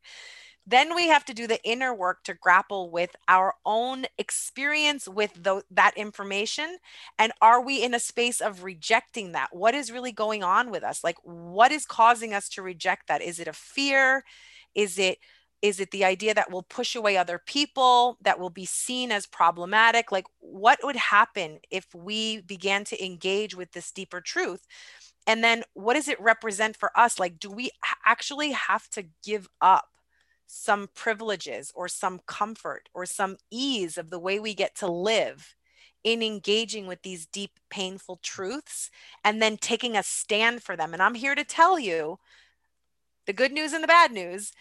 Then 0.67 0.95
we 0.95 1.07
have 1.09 1.23
to 1.25 1.33
do 1.33 1.45
the 1.45 1.63
inner 1.63 1.93
work 1.93 2.23
to 2.23 2.33
grapple 2.33 2.89
with 2.89 3.15
our 3.27 3.53
own 3.65 4.05
experience 4.17 5.07
with 5.07 5.31
the, 5.43 5.63
that 5.69 5.95
information. 5.95 6.77
And 7.19 7.33
are 7.41 7.61
we 7.61 7.83
in 7.83 7.93
a 7.93 7.99
space 7.99 8.41
of 8.41 8.63
rejecting 8.63 9.33
that? 9.33 9.49
What 9.55 9.75
is 9.75 9.91
really 9.91 10.11
going 10.11 10.43
on 10.43 10.71
with 10.71 10.83
us? 10.83 11.03
Like, 11.03 11.17
what 11.23 11.71
is 11.71 11.85
causing 11.85 12.33
us 12.33 12.49
to 12.49 12.63
reject 12.63 13.07
that? 13.07 13.21
Is 13.21 13.39
it 13.39 13.47
a 13.47 13.53
fear? 13.53 14.23
Is 14.73 14.97
it 14.97 15.19
is 15.61 15.79
it 15.79 15.89
the 15.91 16.05
idea 16.05 16.33
that 16.33 16.51
we'll 16.51 16.61
push 16.61 16.95
away 16.95 17.17
other 17.17 17.41
people 17.43 18.17
that 18.21 18.39
will 18.39 18.49
be 18.51 18.65
seen 18.65 19.11
as 19.11 19.25
problematic 19.25 20.11
like 20.11 20.25
what 20.39 20.77
would 20.83 20.97
happen 20.97 21.59
if 21.71 21.87
we 21.95 22.41
began 22.41 22.83
to 22.83 23.03
engage 23.03 23.55
with 23.55 23.71
this 23.71 23.91
deeper 23.91 24.21
truth 24.21 24.67
and 25.25 25.43
then 25.43 25.63
what 25.73 25.95
does 25.95 26.07
it 26.07 26.21
represent 26.21 26.75
for 26.75 26.91
us 26.95 27.19
like 27.19 27.39
do 27.39 27.49
we 27.49 27.71
actually 28.05 28.51
have 28.51 28.87
to 28.89 29.05
give 29.23 29.47
up 29.61 29.94
some 30.47 30.89
privileges 30.93 31.71
or 31.75 31.87
some 31.87 32.19
comfort 32.27 32.89
or 32.93 33.05
some 33.05 33.37
ease 33.51 33.97
of 33.97 34.09
the 34.09 34.19
way 34.19 34.39
we 34.39 34.53
get 34.53 34.75
to 34.75 34.87
live 34.87 35.55
in 36.03 36.21
engaging 36.21 36.85
with 36.85 37.01
these 37.01 37.25
deep, 37.25 37.59
painful 37.69 38.19
truths 38.21 38.91
and 39.23 39.41
then 39.41 39.57
taking 39.57 39.97
a 39.97 40.03
stand 40.03 40.61
for 40.61 40.75
them. 40.75 40.93
And 40.93 41.01
I'm 41.01 41.15
here 41.15 41.33
to 41.33 41.43
tell 41.43 41.79
you 41.79 42.19
the 43.25 43.33
good 43.33 43.51
news 43.51 43.73
and 43.73 43.83
the 43.83 43.87
bad 43.87 44.11
news. 44.11 44.53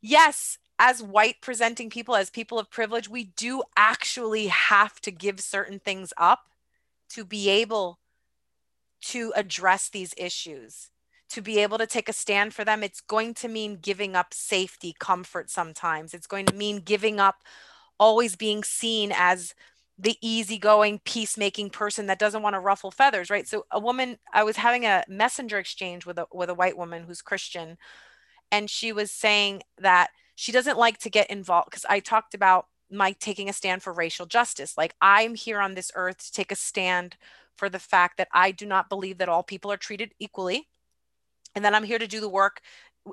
Yes, 0.00 0.58
as 0.78 1.02
white 1.02 1.36
presenting 1.40 1.88
people, 1.88 2.16
as 2.16 2.30
people 2.30 2.58
of 2.58 2.70
privilege, 2.70 3.08
we 3.08 3.24
do 3.24 3.62
actually 3.76 4.48
have 4.48 5.00
to 5.02 5.12
give 5.12 5.40
certain 5.40 5.78
things 5.78 6.12
up 6.16 6.48
to 7.10 7.24
be 7.24 7.48
able 7.48 8.00
to 9.00 9.32
address 9.36 9.88
these 9.88 10.12
issues 10.16 10.90
to 11.30 11.42
be 11.42 11.58
able 11.58 11.78
to 11.78 11.86
take 11.86 12.08
a 12.08 12.12
stand 12.12 12.54
for 12.54 12.64
them, 12.64 12.82
it's 12.82 13.00
going 13.00 13.34
to 13.34 13.48
mean 13.48 13.78
giving 13.80 14.16
up 14.16 14.32
safety, 14.32 14.94
comfort 14.98 15.50
sometimes. 15.50 16.14
It's 16.14 16.26
going 16.26 16.46
to 16.46 16.54
mean 16.54 16.80
giving 16.80 17.20
up 17.20 17.42
always 17.98 18.36
being 18.36 18.64
seen 18.64 19.12
as 19.14 19.54
the 19.98 20.16
easygoing, 20.22 21.00
peacemaking 21.04 21.70
person 21.70 22.06
that 22.06 22.20
doesn't 22.20 22.42
want 22.42 22.54
to 22.54 22.60
ruffle 22.60 22.90
feathers, 22.90 23.30
right? 23.30 23.48
So 23.48 23.66
a 23.70 23.80
woman, 23.80 24.18
I 24.32 24.44
was 24.44 24.56
having 24.56 24.86
a 24.86 25.04
messenger 25.08 25.58
exchange 25.58 26.06
with 26.06 26.18
a 26.18 26.26
with 26.32 26.50
a 26.50 26.54
white 26.54 26.78
woman 26.78 27.02
who's 27.02 27.20
Christian, 27.20 27.76
and 28.52 28.70
she 28.70 28.92
was 28.92 29.10
saying 29.10 29.62
that 29.78 30.10
she 30.36 30.52
doesn't 30.52 30.78
like 30.78 30.98
to 30.98 31.10
get 31.10 31.30
involved 31.30 31.70
because 31.70 31.84
I 31.88 32.00
talked 32.00 32.34
about 32.34 32.66
my 32.90 33.12
taking 33.12 33.48
a 33.48 33.52
stand 33.52 33.82
for 33.82 33.92
racial 33.92 34.26
justice. 34.26 34.78
Like 34.78 34.94
I'm 35.00 35.34
here 35.34 35.60
on 35.60 35.74
this 35.74 35.90
earth 35.94 36.18
to 36.18 36.32
take 36.32 36.52
a 36.52 36.56
stand 36.56 37.16
for 37.56 37.68
the 37.68 37.80
fact 37.80 38.18
that 38.18 38.28
I 38.32 38.52
do 38.52 38.66
not 38.66 38.88
believe 38.88 39.18
that 39.18 39.28
all 39.28 39.42
people 39.42 39.72
are 39.72 39.76
treated 39.76 40.14
equally 40.20 40.68
and 41.54 41.64
that 41.64 41.74
I'm 41.74 41.84
here 41.84 41.98
to 41.98 42.06
do 42.06 42.20
the 42.20 42.28
work 42.28 42.60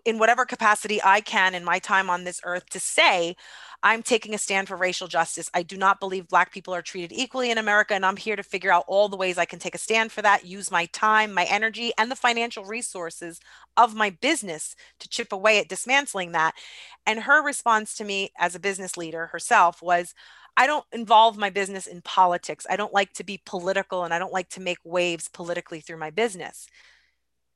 in 0.04 0.20
whatever 0.20 0.46
capacity 0.46 1.00
I 1.04 1.22
can 1.22 1.56
in 1.56 1.64
my 1.64 1.80
time 1.80 2.10
on 2.10 2.24
this 2.24 2.42
earth 2.44 2.70
to 2.72 2.80
say, 2.80 3.36
I'm 3.84 4.04
taking 4.04 4.34
a 4.34 4.38
stand 4.38 4.68
for 4.68 4.76
racial 4.76 5.08
justice. 5.08 5.50
I 5.54 5.64
do 5.64 5.78
not 5.78 6.00
believe 6.00 6.28
Black 6.28 6.52
people 6.52 6.74
are 6.74 6.82
treated 6.82 7.16
equally 7.16 7.52
in 7.52 7.58
America. 7.58 7.94
And 7.94 8.06
I'm 8.06 8.18
here 8.18 8.36
to 8.36 8.44
figure 8.44 8.72
out 8.72 8.86
all 8.88 9.10
the 9.10 9.18
ways 9.18 9.38
I 9.38 9.46
can 9.46 9.60
take 9.60 9.76
a 9.76 9.80
stand 9.80 10.12
for 10.12 10.22
that, 10.22 10.46
use 10.46 10.72
my 10.72 10.88
time, 10.88 11.34
my 11.34 11.46
energy, 11.46 11.92
and 11.98 12.10
the 12.12 12.16
financial 12.16 12.66
resources 12.66 13.40
of 13.78 13.96
my 13.96 14.10
business 14.10 14.76
to 15.00 15.10
chip 15.10 15.32
away 15.32 15.60
at 15.60 15.70
dismantling 15.70 16.32
that. 16.32 16.56
And 17.06 17.22
her 17.22 17.44
response 17.44 17.96
to 17.98 18.04
me 18.04 18.32
as 18.38 18.56
a 18.56 18.60
business 18.60 18.98
leader 18.98 19.28
herself 19.28 19.82
was, 19.82 20.14
I 20.58 20.68
don't 20.68 20.86
involve 20.94 21.38
my 21.38 21.50
business 21.50 21.86
in 21.86 22.02
politics. 22.02 22.66
I 22.70 22.78
don't 22.78 22.94
like 22.94 23.14
to 23.14 23.24
be 23.24 23.42
political 23.46 24.04
and 24.04 24.14
I 24.14 24.20
don't 24.20 24.34
like 24.34 24.50
to 24.52 24.62
make 24.62 24.78
waves 24.84 25.28
politically 25.28 25.82
through 25.82 25.98
my 25.98 26.12
business. 26.12 26.68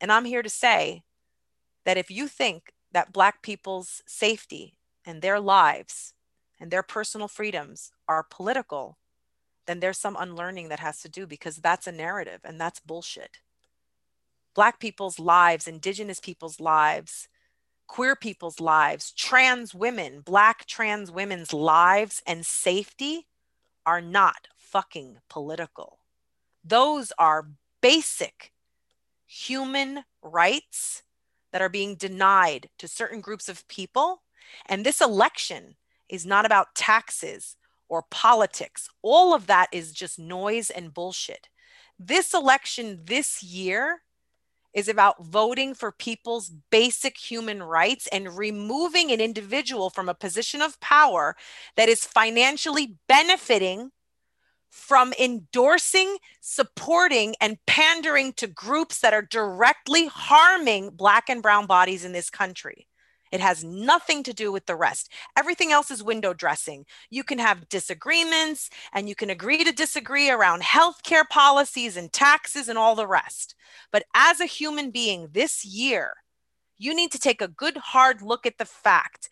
And 0.01 0.11
I'm 0.11 0.25
here 0.25 0.41
to 0.41 0.49
say 0.49 1.03
that 1.85 1.97
if 1.97 2.09
you 2.09 2.27
think 2.27 2.73
that 2.91 3.13
Black 3.13 3.41
people's 3.41 4.01
safety 4.07 4.75
and 5.05 5.21
their 5.21 5.39
lives 5.39 6.13
and 6.59 6.71
their 6.71 6.83
personal 6.83 7.27
freedoms 7.27 7.91
are 8.07 8.25
political, 8.29 8.97
then 9.67 9.79
there's 9.79 9.97
some 9.97 10.17
unlearning 10.19 10.69
that 10.69 10.79
has 10.79 10.99
to 11.01 11.09
do 11.09 11.27
because 11.27 11.57
that's 11.57 11.87
a 11.87 11.91
narrative 11.91 12.41
and 12.43 12.59
that's 12.59 12.79
bullshit. 12.79 13.37
Black 14.55 14.79
people's 14.79 15.19
lives, 15.19 15.67
Indigenous 15.67 16.19
people's 16.19 16.59
lives, 16.59 17.27
queer 17.87 18.15
people's 18.15 18.59
lives, 18.59 19.11
trans 19.11 19.73
women, 19.73 20.21
Black 20.21 20.65
trans 20.65 21.11
women's 21.11 21.53
lives 21.53 22.21
and 22.25 22.45
safety 22.45 23.27
are 23.85 24.01
not 24.01 24.47
fucking 24.57 25.17
political. 25.29 25.99
Those 26.63 27.11
are 27.17 27.49
basic 27.81 28.51
human 29.29 30.03
rights 30.23 31.03
that 31.51 31.61
are 31.61 31.69
being 31.69 31.95
denied 31.95 32.67
to 32.79 32.87
certain 32.87 33.21
groups 33.21 33.47
of 33.47 33.67
people. 33.67 34.23
And 34.65 34.83
this 34.83 35.01
election 35.01 35.75
is 36.09 36.25
not 36.25 36.45
about 36.45 36.73
taxes 36.73 37.55
or 37.87 38.03
politics. 38.09 38.89
All 39.03 39.35
of 39.35 39.45
that 39.45 39.67
is 39.71 39.93
just 39.93 40.17
noise 40.17 40.71
and 40.71 40.93
bullshit. 40.93 41.47
This 41.99 42.33
election 42.33 43.01
this 43.05 43.43
year 43.43 44.01
is 44.73 44.87
about 44.87 45.23
voting 45.23 45.75
for 45.75 45.91
people's 45.91 46.51
basic 46.71 47.17
human 47.17 47.61
rights 47.61 48.07
and 48.07 48.37
removing 48.37 49.11
an 49.11 49.21
individual 49.21 49.91
from 49.91 50.09
a 50.09 50.13
position 50.13 50.61
of 50.61 50.79
power 50.79 51.35
that 51.75 51.89
is 51.89 52.05
financially 52.05 52.95
benefiting 53.07 53.91
from 54.69 55.13
endorsing, 55.19 56.17
supporting, 56.41 57.35
and 57.41 57.57
pandering 57.65 58.33
to 58.33 58.47
groups 58.47 58.99
that 59.01 59.13
are 59.13 59.21
directly 59.21 60.07
harming 60.07 60.91
Black 60.91 61.29
and 61.29 61.41
Brown 61.41 61.65
bodies 61.65 62.05
in 62.05 62.11
this 62.11 62.29
country. 62.29 62.87
It 63.31 63.41
has 63.41 63.63
nothing 63.63 64.23
to 64.23 64.33
do 64.33 64.51
with 64.51 64.65
the 64.65 64.75
rest. 64.75 65.11
Everything 65.37 65.71
else 65.71 65.91
is 65.91 66.03
window 66.03 66.33
dressing. 66.33 66.85
You 67.09 67.23
can 67.23 67.37
have 67.37 67.69
disagreements 67.69 68.69
and 68.93 69.07
you 69.07 69.15
can 69.15 69.29
agree 69.29 69.63
to 69.63 69.71
disagree 69.71 70.29
around 70.29 70.63
healthcare 70.63 71.27
policies 71.29 71.95
and 71.95 72.11
taxes 72.11 72.69
and 72.69 72.77
all 72.77 72.95
the 72.95 73.07
rest. 73.07 73.55
But 73.91 74.03
as 74.15 74.39
a 74.39 74.45
human 74.45 74.89
being 74.89 75.29
this 75.31 75.63
year, 75.63 76.13
you 76.77 76.95
need 76.95 77.11
to 77.11 77.19
take 77.19 77.41
a 77.41 77.47
good 77.47 77.77
hard 77.77 78.21
look 78.21 78.45
at 78.45 78.57
the 78.57 78.65
fact 78.65 79.29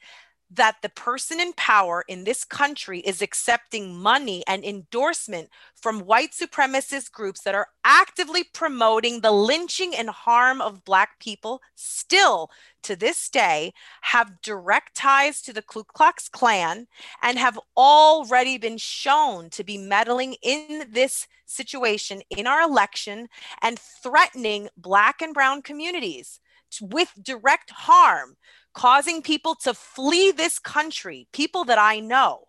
that 0.49 0.77
the 0.81 0.89
person 0.89 1.39
in 1.39 1.53
power 1.53 2.03
in 2.07 2.23
this 2.23 2.43
country 2.43 2.99
is 3.01 3.21
accepting 3.21 3.95
money 3.95 4.43
and 4.47 4.63
endorsement 4.63 5.49
from 5.75 5.99
white 6.01 6.31
supremacist 6.31 7.11
groups 7.11 7.41
that 7.41 7.55
are 7.55 7.67
actively 7.83 8.43
promoting 8.43 9.21
the 9.21 9.31
lynching 9.31 9.93
and 9.95 10.09
harm 10.09 10.61
of 10.61 10.85
Black 10.85 11.19
people, 11.19 11.61
still 11.75 12.49
to 12.83 12.95
this 12.95 13.29
day 13.29 13.73
have 14.01 14.41
direct 14.41 14.95
ties 14.95 15.41
to 15.41 15.51
the 15.51 15.61
Ku 15.61 15.83
Klux 15.83 16.29
Klan 16.29 16.87
and 17.21 17.37
have 17.37 17.59
already 17.75 18.57
been 18.57 18.77
shown 18.77 19.49
to 19.49 19.63
be 19.63 19.77
meddling 19.77 20.35
in 20.41 20.85
this 20.89 21.27
situation 21.45 22.21
in 22.29 22.47
our 22.47 22.61
election 22.61 23.27
and 23.61 23.77
threatening 23.77 24.69
Black 24.77 25.21
and 25.21 25.33
Brown 25.33 25.61
communities 25.61 26.39
with 26.81 27.11
direct 27.21 27.71
harm 27.71 28.35
causing 28.73 29.21
people 29.21 29.55
to 29.55 29.73
flee 29.73 30.31
this 30.31 30.59
country, 30.59 31.27
people 31.33 31.63
that 31.65 31.79
I 31.79 31.99
know. 31.99 32.43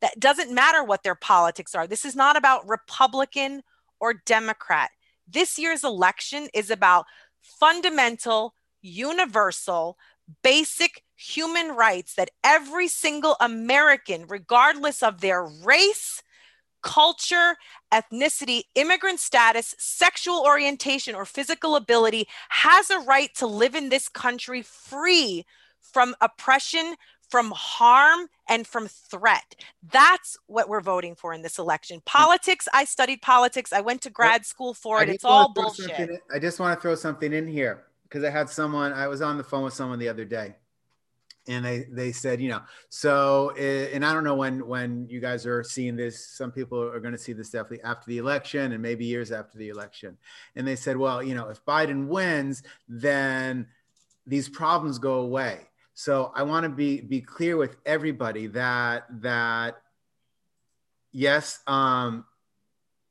That 0.00 0.18
doesn't 0.18 0.52
matter 0.52 0.82
what 0.82 1.02
their 1.02 1.14
politics 1.14 1.74
are. 1.74 1.86
This 1.86 2.04
is 2.04 2.16
not 2.16 2.36
about 2.36 2.68
Republican 2.68 3.62
or 4.00 4.14
Democrat. 4.26 4.90
This 5.28 5.58
year's 5.58 5.84
election 5.84 6.48
is 6.52 6.70
about 6.70 7.06
fundamental, 7.40 8.54
universal, 8.82 9.96
basic 10.42 11.04
human 11.16 11.68
rights 11.68 12.14
that 12.16 12.30
every 12.42 12.88
single 12.88 13.36
American, 13.40 14.26
regardless 14.26 15.02
of 15.02 15.20
their 15.20 15.44
race, 15.44 16.22
culture, 16.82 17.56
ethnicity, 17.92 18.62
immigrant 18.74 19.20
status, 19.20 19.74
sexual 19.78 20.42
orientation, 20.44 21.14
or 21.14 21.24
physical 21.24 21.76
ability, 21.76 22.28
has 22.50 22.90
a 22.90 22.98
right 23.00 23.34
to 23.36 23.46
live 23.46 23.74
in 23.74 23.88
this 23.88 24.08
country 24.08 24.62
free 24.62 25.44
from 25.80 26.14
oppression, 26.20 26.94
from 27.30 27.52
harm, 27.54 28.28
and 28.48 28.66
from 28.66 28.88
threat. 28.88 29.54
That's 29.90 30.36
what 30.46 30.68
we're 30.68 30.80
voting 30.80 31.14
for 31.14 31.32
in 31.32 31.42
this 31.42 31.58
election. 31.58 32.02
Politics, 32.04 32.68
I 32.74 32.84
studied 32.84 33.22
politics. 33.22 33.72
I 33.72 33.80
went 33.80 34.02
to 34.02 34.10
grad 34.10 34.44
school 34.44 34.74
for 34.74 35.02
it. 35.02 35.08
It's 35.08 35.24
all 35.24 35.52
bullshit. 35.52 36.20
I 36.32 36.38
just 36.38 36.60
want 36.60 36.78
to 36.78 36.82
throw 36.82 36.94
something 36.94 37.32
in 37.32 37.48
here 37.48 37.84
because 38.04 38.24
I 38.24 38.30
had 38.30 38.50
someone, 38.50 38.92
I 38.92 39.08
was 39.08 39.22
on 39.22 39.38
the 39.38 39.44
phone 39.44 39.64
with 39.64 39.74
someone 39.74 39.98
the 39.98 40.08
other 40.08 40.24
day 40.24 40.56
and 41.48 41.64
they 41.64 41.86
they 41.90 42.12
said 42.12 42.40
you 42.40 42.48
know 42.48 42.60
so 42.88 43.52
eh, 43.58 43.88
and 43.92 44.04
i 44.04 44.12
don't 44.12 44.22
know 44.22 44.36
when 44.36 44.64
when 44.66 45.06
you 45.08 45.18
guys 45.20 45.44
are 45.44 45.64
seeing 45.64 45.96
this 45.96 46.28
some 46.28 46.52
people 46.52 46.80
are 46.80 47.00
going 47.00 47.12
to 47.12 47.18
see 47.18 47.32
this 47.32 47.50
definitely 47.50 47.82
after 47.82 48.06
the 48.06 48.18
election 48.18 48.72
and 48.72 48.80
maybe 48.80 49.04
years 49.04 49.32
after 49.32 49.58
the 49.58 49.68
election 49.68 50.16
and 50.54 50.66
they 50.66 50.76
said 50.76 50.96
well 50.96 51.20
you 51.20 51.34
know 51.34 51.48
if 51.48 51.64
biden 51.64 52.06
wins 52.06 52.62
then 52.88 53.66
these 54.26 54.48
problems 54.48 54.98
go 54.98 55.14
away. 55.14 55.68
So 55.94 56.32
I 56.34 56.42
want 56.42 56.64
to 56.64 56.70
be 56.70 57.00
be 57.00 57.20
clear 57.20 57.56
with 57.56 57.76
everybody 57.84 58.46
that 58.48 59.04
that 59.20 59.82
yes, 61.12 61.60
um, 61.66 62.24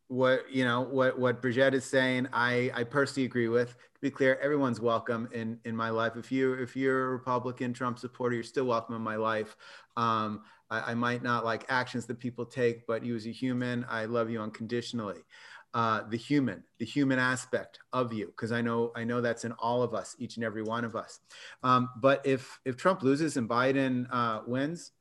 what 0.08 0.52
you 0.52 0.66
know 0.66 0.82
what 0.82 1.20
what 1.20 1.42
Brigitte 1.42 1.76
is 1.76 1.86
saying, 1.86 2.28
I 2.34 2.72
I 2.74 2.84
personally 2.84 3.26
agree 3.26 3.50
with. 3.50 3.76
Be 4.02 4.10
clear, 4.10 4.40
everyone's 4.42 4.82
welcome 4.82 5.30
in 5.32 5.60
in 5.64 5.76
my 5.76 5.90
life. 5.90 6.14
If 6.16 6.32
you 6.32 6.54
if 6.54 6.76
you're 6.76 7.06
a 7.06 7.10
Republican 7.12 7.72
Trump 7.72 8.00
supporter, 8.00 8.36
you're 8.36 8.44
still 8.44 8.66
welcome 8.66 8.96
in 8.96 9.02
my 9.02 9.16
life. 9.16 9.56
Um, 9.96 10.42
I, 10.70 10.92
I 10.92 10.94
might 10.96 11.22
not 11.22 11.46
like 11.46 11.66
actions 11.70 12.06
that 12.08 12.20
people 12.20 12.46
take, 12.46 12.88
but 12.88 13.06
you 13.06 13.16
as 13.16 13.28
a 13.28 13.32
human, 13.32 13.86
I 13.88 14.06
love 14.06 14.30
you 14.32 14.42
unconditionally 14.42 15.22
uh, 15.74 16.02
the 16.10 16.18
human, 16.18 16.64
the 16.80 16.86
human 16.86 17.20
aspect 17.20 17.80
of 17.94 18.12
you, 18.12 18.28
because 18.28 18.52
I 18.52 18.62
know 18.62 18.92
I 18.96 19.04
know 19.04 19.22
that's 19.22 19.46
in 19.46 19.54
all 19.54 19.84
of 19.84 19.94
us, 19.94 20.16
each 20.20 20.36
and 20.36 20.44
every 20.44 20.64
one 20.64 20.84
of 20.84 20.96
us. 20.96 21.20
Um, 21.64 21.90
but 21.98 22.26
if 22.26 22.60
if 22.66 22.76
Trump 22.76 23.04
loses 23.04 23.38
and 23.38 23.48
Biden 23.48 24.08
uh, 24.12 24.42
wins, 24.46 24.92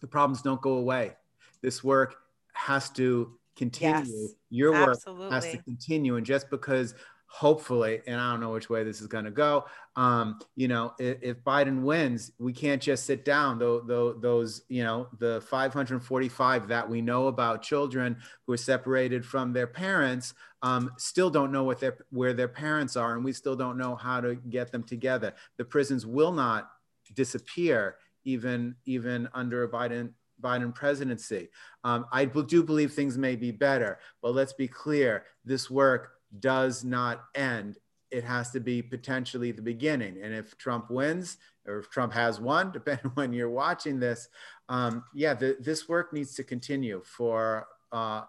the 0.00 0.06
problems 0.06 0.42
don't 0.42 0.60
go 0.62 0.74
away. 0.74 1.16
This 1.60 1.84
work 1.84 2.16
has 2.54 2.88
to 2.90 3.36
continue. 3.56 3.98
Yes, 3.98 4.34
Your 4.48 4.72
work 4.72 4.96
absolutely. 4.96 5.30
has 5.30 5.50
to 5.50 5.58
continue, 5.58 6.16
and 6.16 6.24
just 6.24 6.48
because 6.48 6.94
hopefully, 7.32 8.02
and 8.08 8.20
I 8.20 8.32
don't 8.32 8.40
know 8.40 8.50
which 8.50 8.68
way 8.68 8.82
this 8.82 9.00
is 9.00 9.06
going 9.06 9.24
to 9.24 9.30
go. 9.30 9.64
Um, 9.94 10.40
you 10.56 10.66
know, 10.66 10.94
if, 10.98 11.18
if, 11.22 11.44
Biden 11.44 11.82
wins, 11.82 12.32
we 12.40 12.52
can't 12.52 12.82
just 12.82 13.06
sit 13.06 13.24
down. 13.24 13.56
Though, 13.60 13.80
though, 13.80 14.12
those, 14.12 14.62
you 14.68 14.82
know, 14.82 15.06
the 15.18 15.40
545 15.42 16.66
that 16.66 16.90
we 16.90 17.00
know 17.00 17.28
about 17.28 17.62
children 17.62 18.16
who 18.46 18.54
are 18.54 18.58
separated 18.58 19.24
from 19.24 19.52
their 19.52 19.68
parents 19.68 20.34
um, 20.62 20.90
still 20.98 21.30
don't 21.30 21.52
know 21.52 21.62
what 21.62 21.78
their 21.78 21.98
where 22.10 22.32
their 22.32 22.48
parents 22.48 22.96
are, 22.96 23.14
and 23.14 23.24
we 23.24 23.32
still 23.32 23.56
don't 23.56 23.78
know 23.78 23.94
how 23.94 24.20
to 24.20 24.34
get 24.34 24.72
them 24.72 24.82
together. 24.82 25.32
The 25.56 25.64
prisons 25.64 26.04
will 26.04 26.32
not 26.32 26.68
disappear 27.14 27.96
even 28.24 28.74
even 28.86 29.28
under 29.34 29.62
a 29.62 29.68
Biden 29.68 30.10
Biden 30.42 30.74
presidency. 30.74 31.48
Um, 31.84 32.06
I 32.12 32.24
do 32.24 32.64
believe 32.64 32.92
things 32.92 33.16
may 33.16 33.36
be 33.36 33.52
better, 33.52 34.00
but 34.20 34.34
let's 34.34 34.52
be 34.52 34.66
clear: 34.66 35.24
this 35.44 35.70
work 35.70 36.19
does 36.38 36.84
not 36.84 37.24
end. 37.34 37.78
It 38.10 38.24
has 38.24 38.50
to 38.50 38.60
be 38.60 38.82
potentially 38.82 39.52
the 39.52 39.62
beginning. 39.62 40.18
And 40.22 40.34
if 40.34 40.56
Trump 40.58 40.90
wins, 40.90 41.38
or 41.66 41.78
if 41.78 41.90
Trump 41.90 42.12
has 42.12 42.40
won, 42.40 42.70
depending 42.72 43.10
when 43.14 43.32
you're 43.32 43.50
watching 43.50 44.00
this, 44.00 44.28
um, 44.68 45.04
yeah, 45.14 45.34
the, 45.34 45.56
this 45.60 45.88
work 45.88 46.12
needs 46.12 46.34
to 46.34 46.44
continue 46.44 47.02
for 47.04 47.66
uh, 47.92 48.22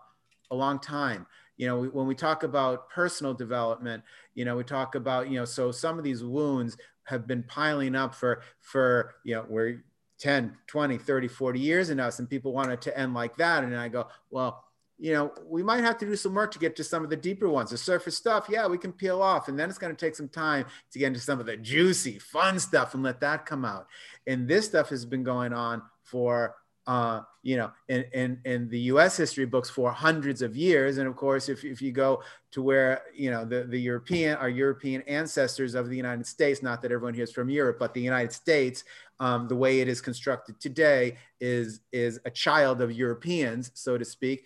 a 0.50 0.56
long 0.56 0.80
time. 0.80 1.26
You 1.58 1.68
know, 1.68 1.84
when 1.84 2.08
we 2.08 2.16
talk 2.16 2.44
about 2.44 2.90
personal 2.90 3.34
development, 3.34 4.04
you 4.34 4.46
know, 4.46 4.56
we 4.56 4.64
talk 4.64 4.96
about, 4.96 5.30
you 5.30 5.38
know, 5.38 5.46
so 5.46 5.72
some 5.72 5.98
of 5.98 6.04
these 6.04 6.24
wounds 6.24 6.78
have 7.04 7.28
been 7.28 7.44
piling 7.44 7.96
up 7.96 8.16
for, 8.16 8.42
for, 8.60 9.16
you 9.24 9.36
know, 9.36 9.46
we're 9.48 9.84
10, 10.20 10.58
20, 10.68 10.98
30, 10.98 11.28
40 11.28 11.60
years 11.60 11.90
in 11.90 12.00
us 12.00 12.20
and 12.20 12.30
people 12.30 12.54
want 12.54 12.72
it 12.72 12.82
to 12.82 12.98
end 12.98 13.14
like 13.14 13.36
that. 13.38 13.64
And 13.64 13.76
I 13.76 13.90
go, 13.90 14.08
well, 14.30 14.64
you 15.02 15.14
know, 15.14 15.34
we 15.50 15.64
might 15.64 15.84
have 15.84 15.98
to 15.98 16.06
do 16.06 16.16
some 16.16 16.36
work 16.36 16.52
to 16.52 16.60
get 16.60 16.76
to 16.76 16.84
some 16.84 17.04
of 17.04 17.10
the 17.10 17.16
deeper 17.16 17.50
ones. 17.50 17.72
The 17.72 17.78
surface 17.78 18.16
stuff, 18.16 18.46
yeah, 18.48 18.68
we 18.68 18.78
can 18.78 18.94
peel 18.94 19.20
off. 19.20 19.48
And 19.48 19.58
then 19.58 19.68
it's 19.68 19.80
going 19.80 19.94
to 19.94 20.00
take 20.00 20.16
some 20.16 20.30
time 20.30 20.68
to 20.92 21.00
get 21.00 21.08
into 21.08 21.20
some 21.20 21.40
of 21.40 21.48
the 21.48 21.58
juicy, 21.58 22.20
fun 22.20 22.60
stuff 22.60 22.94
and 22.94 23.02
let 23.02 23.20
that 23.22 23.48
come 23.48 23.66
out. 23.66 23.88
And 24.28 24.48
this 24.48 24.68
stuff 24.68 24.90
has 24.90 25.04
been 25.04 25.24
going 25.24 25.54
on 25.54 25.82
for, 26.04 26.56
uh, 26.86 27.22
you 27.42 27.58
know, 27.58 27.72
in, 27.88 28.06
in, 28.14 28.40
in 28.46 28.70
the 28.70 28.78
US 28.92 29.18
history 29.18 29.46
books 29.46 29.72
for 29.72 29.92
hundreds 29.92 30.44
of 30.44 30.56
years. 30.56 31.00
And 31.00 31.08
of 31.08 31.16
course, 31.16 31.50
if, 31.50 31.66
if 31.66 31.82
you 31.82 31.92
go 31.92 32.22
to 32.52 32.62
where, 32.62 33.02
you 33.16 33.32
know, 33.32 33.44
the, 33.44 33.64
the 33.64 33.80
European, 33.82 34.38
our 34.38 34.50
European 34.50 35.02
ancestors 35.04 35.74
of 35.74 35.90
the 35.90 35.98
United 35.98 36.28
States, 36.28 36.62
not 36.62 36.80
that 36.84 36.92
everyone 36.92 37.16
here 37.16 37.24
is 37.24 37.32
from 37.32 37.50
Europe, 37.50 37.80
but 37.80 37.96
the 37.96 38.02
United 38.02 38.34
States, 38.34 38.84
um, 39.20 39.48
the 39.48 39.56
way 39.56 39.80
it 39.80 39.88
is 39.88 40.00
constructed 40.00 40.60
today 40.60 41.18
is, 41.40 41.80
is 41.92 42.20
a 42.26 42.30
child 42.30 42.84
of 42.84 42.92
Europeans, 42.92 43.72
so 43.74 43.98
to 43.98 44.06
speak 44.06 44.46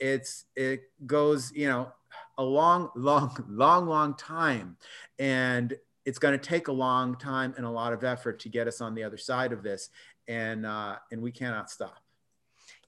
it's 0.00 0.46
it 0.56 0.82
goes 1.06 1.52
you 1.54 1.68
know 1.68 1.92
a 2.38 2.42
long 2.42 2.90
long 2.94 3.44
long 3.48 3.86
long 3.86 4.14
time. 4.14 4.76
And 5.18 5.76
it's 6.04 6.18
going 6.18 6.38
to 6.38 6.44
take 6.44 6.68
a 6.68 6.72
long 6.72 7.16
time 7.16 7.52
and 7.56 7.66
a 7.66 7.70
lot 7.70 7.92
of 7.92 8.02
effort 8.02 8.40
to 8.40 8.48
get 8.48 8.66
us 8.66 8.80
on 8.80 8.94
the 8.94 9.02
other 9.02 9.18
side 9.18 9.52
of 9.52 9.62
this. 9.62 9.90
And 10.26 10.64
uh, 10.64 10.96
and 11.10 11.20
we 11.20 11.32
cannot 11.32 11.70
stop. 11.70 11.98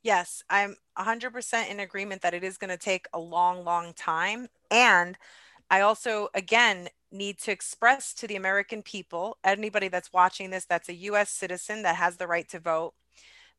Yes 0.02 0.42
i'm 0.48 0.76
100% 0.98 1.70
in 1.70 1.80
agreement 1.80 2.22
that 2.22 2.34
it 2.34 2.44
is 2.44 2.56
going 2.56 2.70
to 2.70 2.78
take 2.78 3.06
a 3.12 3.18
long 3.18 3.64
long 3.64 3.92
time. 3.94 4.48
And 4.70 5.18
i 5.70 5.80
also 5.80 6.28
again 6.34 6.88
need 7.12 7.38
to 7.38 7.50
express 7.50 8.14
to 8.14 8.28
the 8.28 8.36
american 8.36 8.82
people 8.82 9.36
anybody 9.42 9.88
that's 9.88 10.12
watching 10.12 10.50
this 10.50 10.64
that's 10.64 10.88
a 10.88 10.94
us 10.94 11.28
citizen 11.28 11.82
that 11.82 11.96
has 11.96 12.16
the 12.16 12.26
right 12.26 12.48
to 12.48 12.60
vote 12.60 12.94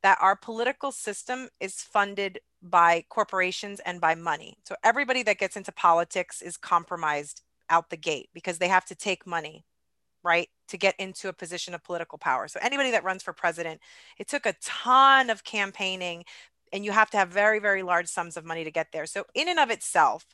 that 0.04 0.18
our 0.22 0.36
political 0.36 0.92
system 0.92 1.50
is 1.60 1.82
funded 1.82 2.40
by 2.62 3.06
corporations 3.10 3.80
and 3.86 4.02
by 4.02 4.16
money. 4.16 4.58
So 4.66 4.76
everybody 4.84 5.24
that 5.24 5.38
gets 5.38 5.56
into 5.56 5.72
politics 5.72 6.42
is 6.42 6.58
compromised 6.58 7.42
out 7.70 7.90
the 7.90 7.98
gate 7.98 8.30
because 8.34 8.58
they 8.58 8.68
have 8.68 8.86
to 8.86 8.96
take 8.96 9.26
money, 9.26 9.66
right, 10.24 10.50
to 10.68 10.78
get 10.78 10.96
into 11.00 11.30
a 11.30 11.34
position 11.34 11.74
of 11.74 11.84
political 11.84 12.18
power. 12.18 12.48
So 12.48 12.60
anybody 12.62 12.92
that 12.92 13.04
runs 13.04 13.24
for 13.24 13.34
president, 13.34 13.82
it 14.18 14.28
took 14.28 14.46
a 14.46 14.56
ton 14.62 15.30
of 15.30 15.44
campaigning 15.44 16.26
and 16.74 16.86
you 16.86 16.92
have 16.92 17.10
to 17.12 17.18
have 17.18 17.30
very, 17.30 17.60
very 17.60 17.84
large 17.84 18.08
sums 18.08 18.38
of 18.38 18.46
money 18.46 18.64
to 18.64 18.72
get 18.72 18.88
there. 18.94 19.06
So 19.06 19.26
in 19.34 19.50
and 19.50 19.60
of 19.60 19.70
itself, 19.70 20.26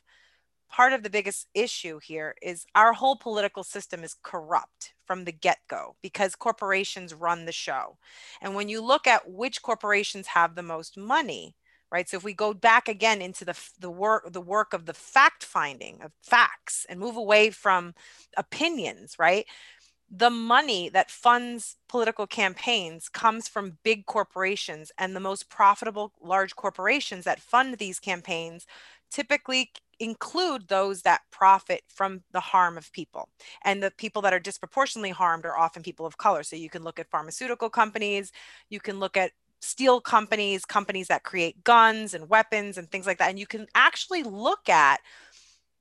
part 0.68 0.92
of 0.92 1.02
the 1.02 1.10
biggest 1.10 1.46
issue 1.54 1.98
here 1.98 2.34
is 2.42 2.66
our 2.74 2.92
whole 2.92 3.16
political 3.16 3.64
system 3.64 4.04
is 4.04 4.16
corrupt 4.22 4.92
from 5.06 5.24
the 5.24 5.32
get-go 5.32 5.96
because 6.02 6.34
corporations 6.34 7.14
run 7.14 7.44
the 7.44 7.52
show. 7.52 7.96
And 8.40 8.54
when 8.54 8.68
you 8.68 8.80
look 8.80 9.06
at 9.06 9.30
which 9.30 9.62
corporations 9.62 10.28
have 10.28 10.54
the 10.54 10.62
most 10.62 10.96
money, 10.96 11.56
right? 11.90 12.08
So 12.08 12.18
if 12.18 12.24
we 12.24 12.34
go 12.34 12.52
back 12.52 12.88
again 12.88 13.22
into 13.22 13.44
the 13.44 13.58
the 13.78 13.90
work 13.90 14.30
the 14.32 14.40
work 14.40 14.74
of 14.74 14.86
the 14.86 14.94
fact 14.94 15.42
finding 15.44 16.02
of 16.02 16.12
facts 16.22 16.84
and 16.88 17.00
move 17.00 17.16
away 17.16 17.50
from 17.50 17.94
opinions, 18.36 19.16
right? 19.18 19.46
the 20.10 20.30
money 20.30 20.88
that 20.88 21.10
funds 21.10 21.76
political 21.88 22.26
campaigns 22.26 23.08
comes 23.08 23.46
from 23.46 23.78
big 23.82 24.06
corporations 24.06 24.90
and 24.96 25.14
the 25.14 25.20
most 25.20 25.50
profitable 25.50 26.12
large 26.22 26.56
corporations 26.56 27.24
that 27.24 27.40
fund 27.40 27.76
these 27.76 28.00
campaigns 28.00 28.66
typically 29.10 29.72
include 30.00 30.68
those 30.68 31.02
that 31.02 31.22
profit 31.30 31.82
from 31.88 32.22
the 32.32 32.40
harm 32.40 32.78
of 32.78 32.92
people. 32.92 33.28
And 33.64 33.82
the 33.82 33.90
people 33.90 34.22
that 34.22 34.32
are 34.32 34.38
disproportionately 34.38 35.10
harmed 35.10 35.44
are 35.44 35.58
often 35.58 35.82
people 35.82 36.06
of 36.06 36.18
color. 36.18 36.42
So 36.42 36.56
you 36.56 36.70
can 36.70 36.84
look 36.84 36.98
at 36.98 37.10
pharmaceutical 37.10 37.70
companies, 37.70 38.32
you 38.68 38.80
can 38.80 39.00
look 39.00 39.16
at 39.16 39.32
steel 39.60 40.00
companies, 40.00 40.64
companies 40.64 41.08
that 41.08 41.24
create 41.24 41.64
guns 41.64 42.14
and 42.14 42.28
weapons 42.28 42.78
and 42.78 42.90
things 42.90 43.06
like 43.06 43.18
that. 43.18 43.30
And 43.30 43.38
you 43.38 43.46
can 43.46 43.66
actually 43.74 44.22
look 44.22 44.68
at 44.68 45.00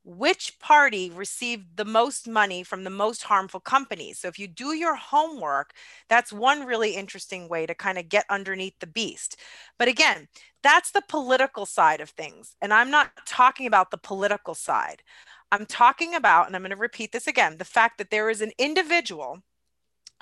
which 0.08 0.58
party 0.60 1.10
received 1.10 1.76
the 1.76 1.84
most 1.84 2.30
money 2.30 2.64
from 2.64 2.86
the 2.86 2.90
most 2.90 3.24
harmful 3.24 3.60
companies. 3.60 4.20
So 4.20 4.30
if 4.30 4.40
you 4.40 4.48
do 4.48 4.74
your 4.74 4.96
homework, 4.96 5.74
that's 6.08 6.32
one 6.32 6.66
really 6.66 6.96
interesting 6.96 7.50
way 7.50 7.66
to 7.66 7.76
kind 7.76 7.98
of 7.98 8.08
get 8.08 8.26
underneath 8.30 8.80
the 8.80 8.88
beast. 8.88 9.36
But 9.78 9.90
again, 9.90 10.30
that's 10.64 10.92
the 10.92 11.04
political 11.10 11.66
side 11.66 12.00
of 12.00 12.12
things. 12.12 12.56
And 12.62 12.74
I'm 12.74 12.90
not 12.90 13.12
talking 13.26 13.68
about 13.68 13.92
the 13.92 13.98
political 13.98 14.56
side. 14.56 15.04
I'm 15.52 15.66
talking 15.66 16.16
about, 16.16 16.48
and 16.48 16.56
I'm 16.56 16.62
going 16.62 16.72
to 16.72 16.78
repeat 16.78 17.12
this 17.12 17.28
again, 17.28 17.58
the 17.58 17.66
fact 17.66 17.98
that 17.98 18.10
there 18.10 18.30
is 18.30 18.40
an 18.40 18.54
individual 18.58 19.44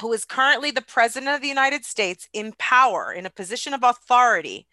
who 0.02 0.12
is 0.14 0.26
currently 0.26 0.72
the 0.72 0.82
president 0.82 1.36
of 1.36 1.42
the 1.42 1.48
United 1.48 1.86
States 1.86 2.28
in 2.34 2.56
power, 2.58 3.14
in 3.14 3.28
a 3.28 3.30
position 3.30 3.74
of 3.74 3.84
authority, 3.84 4.68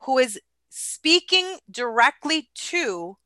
who 0.00 0.18
is 0.18 0.40
speaking 0.70 1.58
directly 1.70 2.50
to 2.54 3.16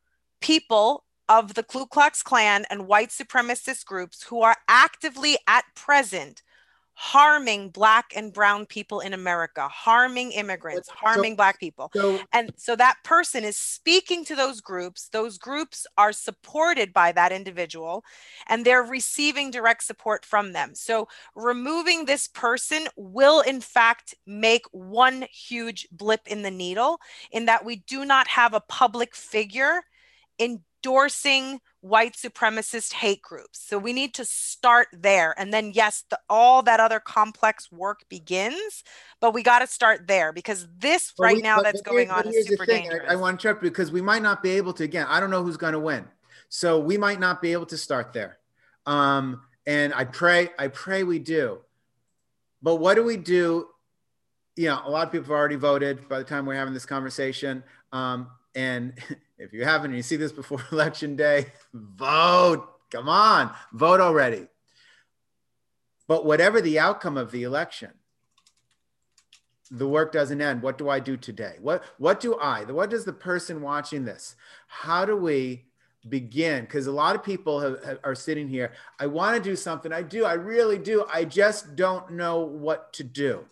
people 0.43 1.03
of 1.29 1.55
the 1.55 1.62
Ku 1.62 1.87
Klux 1.87 2.22
Klan 2.22 2.64
and 2.70 2.87
white 2.87 3.11
supremacist 3.11 3.85
groups 3.87 4.22
who 4.22 4.43
are 4.43 4.57
actively 4.68 5.37
at 5.47 5.64
present 5.75 6.43
harming 6.97 7.70
black 7.70 8.12
and 8.14 8.33
brown 8.33 8.64
people 8.66 9.01
in 9.01 9.12
America, 9.12 9.68
harming 9.68 10.31
immigrants, 10.33 10.89
harming 10.89 11.33
so, 11.33 11.37
black 11.37 11.59
people. 11.59 11.91
So, 11.93 12.20
and 12.33 12.53
so 12.57 12.77
that 12.77 12.97
person 13.03 13.43
is 13.43 13.57
speaking 13.57 14.25
to 14.27 14.37
those 14.37 14.61
groups. 14.61 15.09
Those 15.09 15.37
groups 15.37 15.87
are 15.99 16.12
supported 16.12 16.93
by 16.93 17.11
that 17.12 17.33
individual 17.33 18.05
and 18.49 18.64
they're 18.64 18.83
receiving 18.85 19.51
direct 19.51 19.83
support 19.83 20.25
from 20.25 20.53
them. 20.53 20.75
So 20.75 21.09
removing 21.35 22.05
this 22.05 22.29
person 22.29 22.87
will 22.97 23.41
in 23.41 23.61
fact 23.61 24.14
make 24.25 24.64
one 24.70 25.27
huge 25.33 25.89
blip 25.91 26.27
in 26.27 26.43
the 26.43 26.51
needle 26.51 27.01
in 27.33 27.47
that 27.47 27.64
we 27.64 27.77
do 27.77 28.05
not 28.05 28.29
have 28.29 28.55
a 28.55 28.61
public 28.61 29.16
figure 29.16 29.83
in 30.39 30.61
endorsing 30.85 31.61
white 31.80 32.14
supremacist 32.14 32.93
hate 32.95 33.22
groups. 33.22 33.61
So 33.61 33.78
we 33.78 33.93
need 33.93 34.14
to 34.14 34.24
start 34.24 34.89
there. 34.93 35.35
And 35.39 35.53
then, 35.53 35.72
yes, 35.74 36.05
the, 36.09 36.18
all 36.28 36.62
that 36.62 36.80
other 36.80 37.01
complex 37.01 37.70
work 37.70 38.09
begins, 38.09 38.85
but 39.20 39.35
we 39.35 39.43
got 39.43 39.61
to 39.61 39.66
start 39.66 40.07
there 40.07 40.32
because 40.32 40.66
this 40.78 41.12
well, 41.18 41.28
right 41.28 41.37
we, 41.37 41.43
now 41.43 41.61
that's 41.61 41.82
going 41.82 42.11
on 42.11 42.26
is 42.26 42.47
super 42.47 42.66
dangerous. 42.66 43.03
I, 43.09 43.12
I 43.12 43.16
want 43.16 43.41
to 43.41 43.49
interrupt 43.49 43.62
because 43.62 43.93
we 43.93 44.01
might 44.01 44.22
not 44.22 44.43
be 44.43 44.51
able 44.51 44.72
to, 44.74 44.85
again, 44.85 45.07
I 45.09 45.20
don't 45.20 45.30
know 45.30 45.43
who's 45.43 45.57
going 45.57 45.74
to 45.74 45.78
win. 45.78 46.05
So 46.49 46.78
we 46.78 46.97
might 46.97 47.20
not 47.20 47.43
be 47.43 47.53
able 47.53 47.66
to 47.66 47.76
start 47.76 48.12
there. 48.12 48.39
Um, 48.87 49.43
and 49.66 49.93
I 49.95 50.05
pray, 50.05 50.51
I 50.59 50.68
pray 50.68 51.03
we 51.03 51.18
do. 51.18 51.61
But 52.62 52.76
what 52.76 52.95
do 52.95 53.05
we 53.05 53.16
do? 53.16 53.68
You 54.57 54.68
know, 54.68 54.80
a 54.85 54.91
lot 54.91 55.07
of 55.07 55.12
people 55.12 55.24
have 55.24 55.32
already 55.32 55.57
voted 55.57 56.09
by 56.09 56.18
the 56.18 56.24
time 56.24 56.47
we're 56.47 56.55
having 56.55 56.74
this 56.74 56.87
conversation. 56.87 57.62
Um, 57.93 58.28
and 58.55 58.99
if 59.39 59.53
you 59.53 59.64
haven't 59.64 59.91
and 59.91 59.97
you 59.97 60.03
see 60.03 60.16
this 60.16 60.32
before 60.32 60.61
election 60.72 61.16
day, 61.16 61.47
vote. 61.72 62.68
Come 62.91 63.09
on, 63.09 63.53
vote 63.72 64.01
already. 64.01 64.47
But 66.07 66.24
whatever 66.24 66.61
the 66.61 66.78
outcome 66.78 67.16
of 67.16 67.30
the 67.30 67.43
election, 67.43 67.91
the 69.70 69.89
work 69.89 70.12
doesn't 70.12 70.41
end. 70.41 70.62
What 70.62 70.78
do 70.78 70.89
I 70.89 71.01
do 71.01 71.16
today? 71.16 71.57
What 71.61 71.82
what 71.99 72.20
do 72.20 72.37
I? 72.37 72.64
What 72.64 72.91
does 72.91 73.05
the 73.05 73.12
person 73.12 73.62
watching 73.62 74.05
this? 74.05 74.37
How 74.68 75.05
do 75.05 75.16
we 75.16 75.64
begin? 76.09 76.64
Because 76.64 76.87
a 76.87 76.93
lot 76.93 77.16
of 77.16 77.24
people 77.24 77.61
have, 77.61 77.82
have, 77.82 77.99
are 78.05 78.14
sitting 78.14 78.47
here. 78.47 78.72
I 79.01 79.07
want 79.07 79.37
to 79.37 79.43
do 79.43 79.57
something. 79.57 79.93
I 79.93 80.03
do. 80.03 80.24
I 80.24 80.35
really 80.35 80.78
do. 80.78 81.07
I 81.12 81.24
just 81.24 81.74
don't 81.74 82.12
know 82.12 82.41
what 82.41 82.93
to 82.95 83.03
do. 83.03 83.47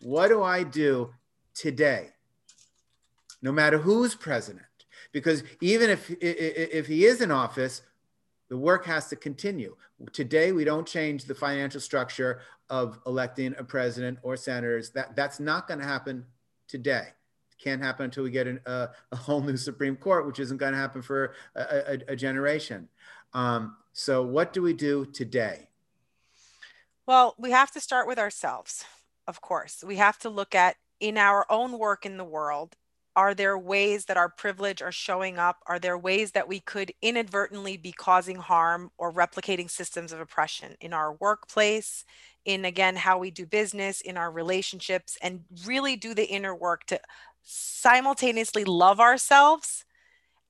What 0.00 0.28
do 0.28 0.42
I 0.42 0.62
do 0.62 1.12
today? 1.54 2.10
No 3.42 3.52
matter 3.52 3.78
who's 3.78 4.14
president 4.14 4.67
because 5.12 5.42
even 5.60 5.90
if 5.90 6.10
if 6.20 6.86
he 6.86 7.04
is 7.04 7.20
in 7.20 7.30
office 7.30 7.82
the 8.48 8.56
work 8.56 8.86
has 8.86 9.08
to 9.08 9.16
continue. 9.16 9.76
Today 10.12 10.52
we 10.52 10.64
don't 10.64 10.86
change 10.86 11.24
the 11.24 11.34
financial 11.34 11.80
structure 11.80 12.40
of 12.70 12.98
electing 13.06 13.54
a 13.58 13.64
president 13.64 14.18
or 14.22 14.36
senators. 14.36 14.90
That 14.90 15.14
that's 15.14 15.38
not 15.38 15.68
going 15.68 15.80
to 15.80 15.86
happen 15.86 16.24
today. 16.66 17.08
It 17.50 17.62
can't 17.62 17.82
happen 17.82 18.06
until 18.06 18.24
we 18.24 18.30
get 18.30 18.46
an, 18.46 18.60
a, 18.66 18.88
a, 19.12 19.16
whole 19.16 19.42
new 19.42 19.56
supreme 19.56 19.96
court 19.96 20.26
which 20.26 20.38
isn't 20.38 20.58
going 20.58 20.72
to 20.72 20.78
happen 20.78 21.02
for 21.02 21.34
a, 21.54 21.60
a, 21.62 21.98
a 22.08 22.16
generation. 22.16 22.88
Um, 23.34 23.76
so 23.92 24.22
what 24.22 24.52
do 24.52 24.62
we 24.62 24.72
do 24.72 25.06
today? 25.06 25.68
Well 27.06 27.34
we 27.38 27.50
have 27.50 27.70
to 27.72 27.80
start 27.80 28.06
with 28.06 28.18
ourselves 28.18 28.84
of 29.26 29.42
course. 29.42 29.84
We 29.86 29.96
have 29.96 30.18
to 30.20 30.30
look 30.30 30.54
at 30.54 30.76
in 31.00 31.18
our 31.18 31.44
own 31.50 31.78
work 31.78 32.06
in 32.06 32.16
the 32.16 32.24
world 32.24 32.76
are 33.18 33.34
there 33.34 33.58
ways 33.58 34.04
that 34.04 34.16
our 34.16 34.28
privilege 34.28 34.80
are 34.80 34.92
showing 34.92 35.38
up? 35.38 35.56
Are 35.66 35.80
there 35.80 35.98
ways 35.98 36.30
that 36.30 36.46
we 36.46 36.60
could 36.60 36.92
inadvertently 37.02 37.76
be 37.76 37.90
causing 37.90 38.36
harm 38.36 38.92
or 38.96 39.12
replicating 39.12 39.68
systems 39.68 40.12
of 40.12 40.20
oppression 40.20 40.76
in 40.80 40.92
our 40.92 41.14
workplace, 41.14 42.04
in 42.44 42.64
again, 42.64 42.94
how 42.94 43.18
we 43.18 43.32
do 43.32 43.44
business, 43.44 44.00
in 44.00 44.16
our 44.16 44.30
relationships, 44.30 45.18
and 45.20 45.40
really 45.66 45.96
do 45.96 46.14
the 46.14 46.26
inner 46.26 46.54
work 46.54 46.84
to 46.84 47.00
simultaneously 47.42 48.64
love 48.64 49.00
ourselves 49.00 49.84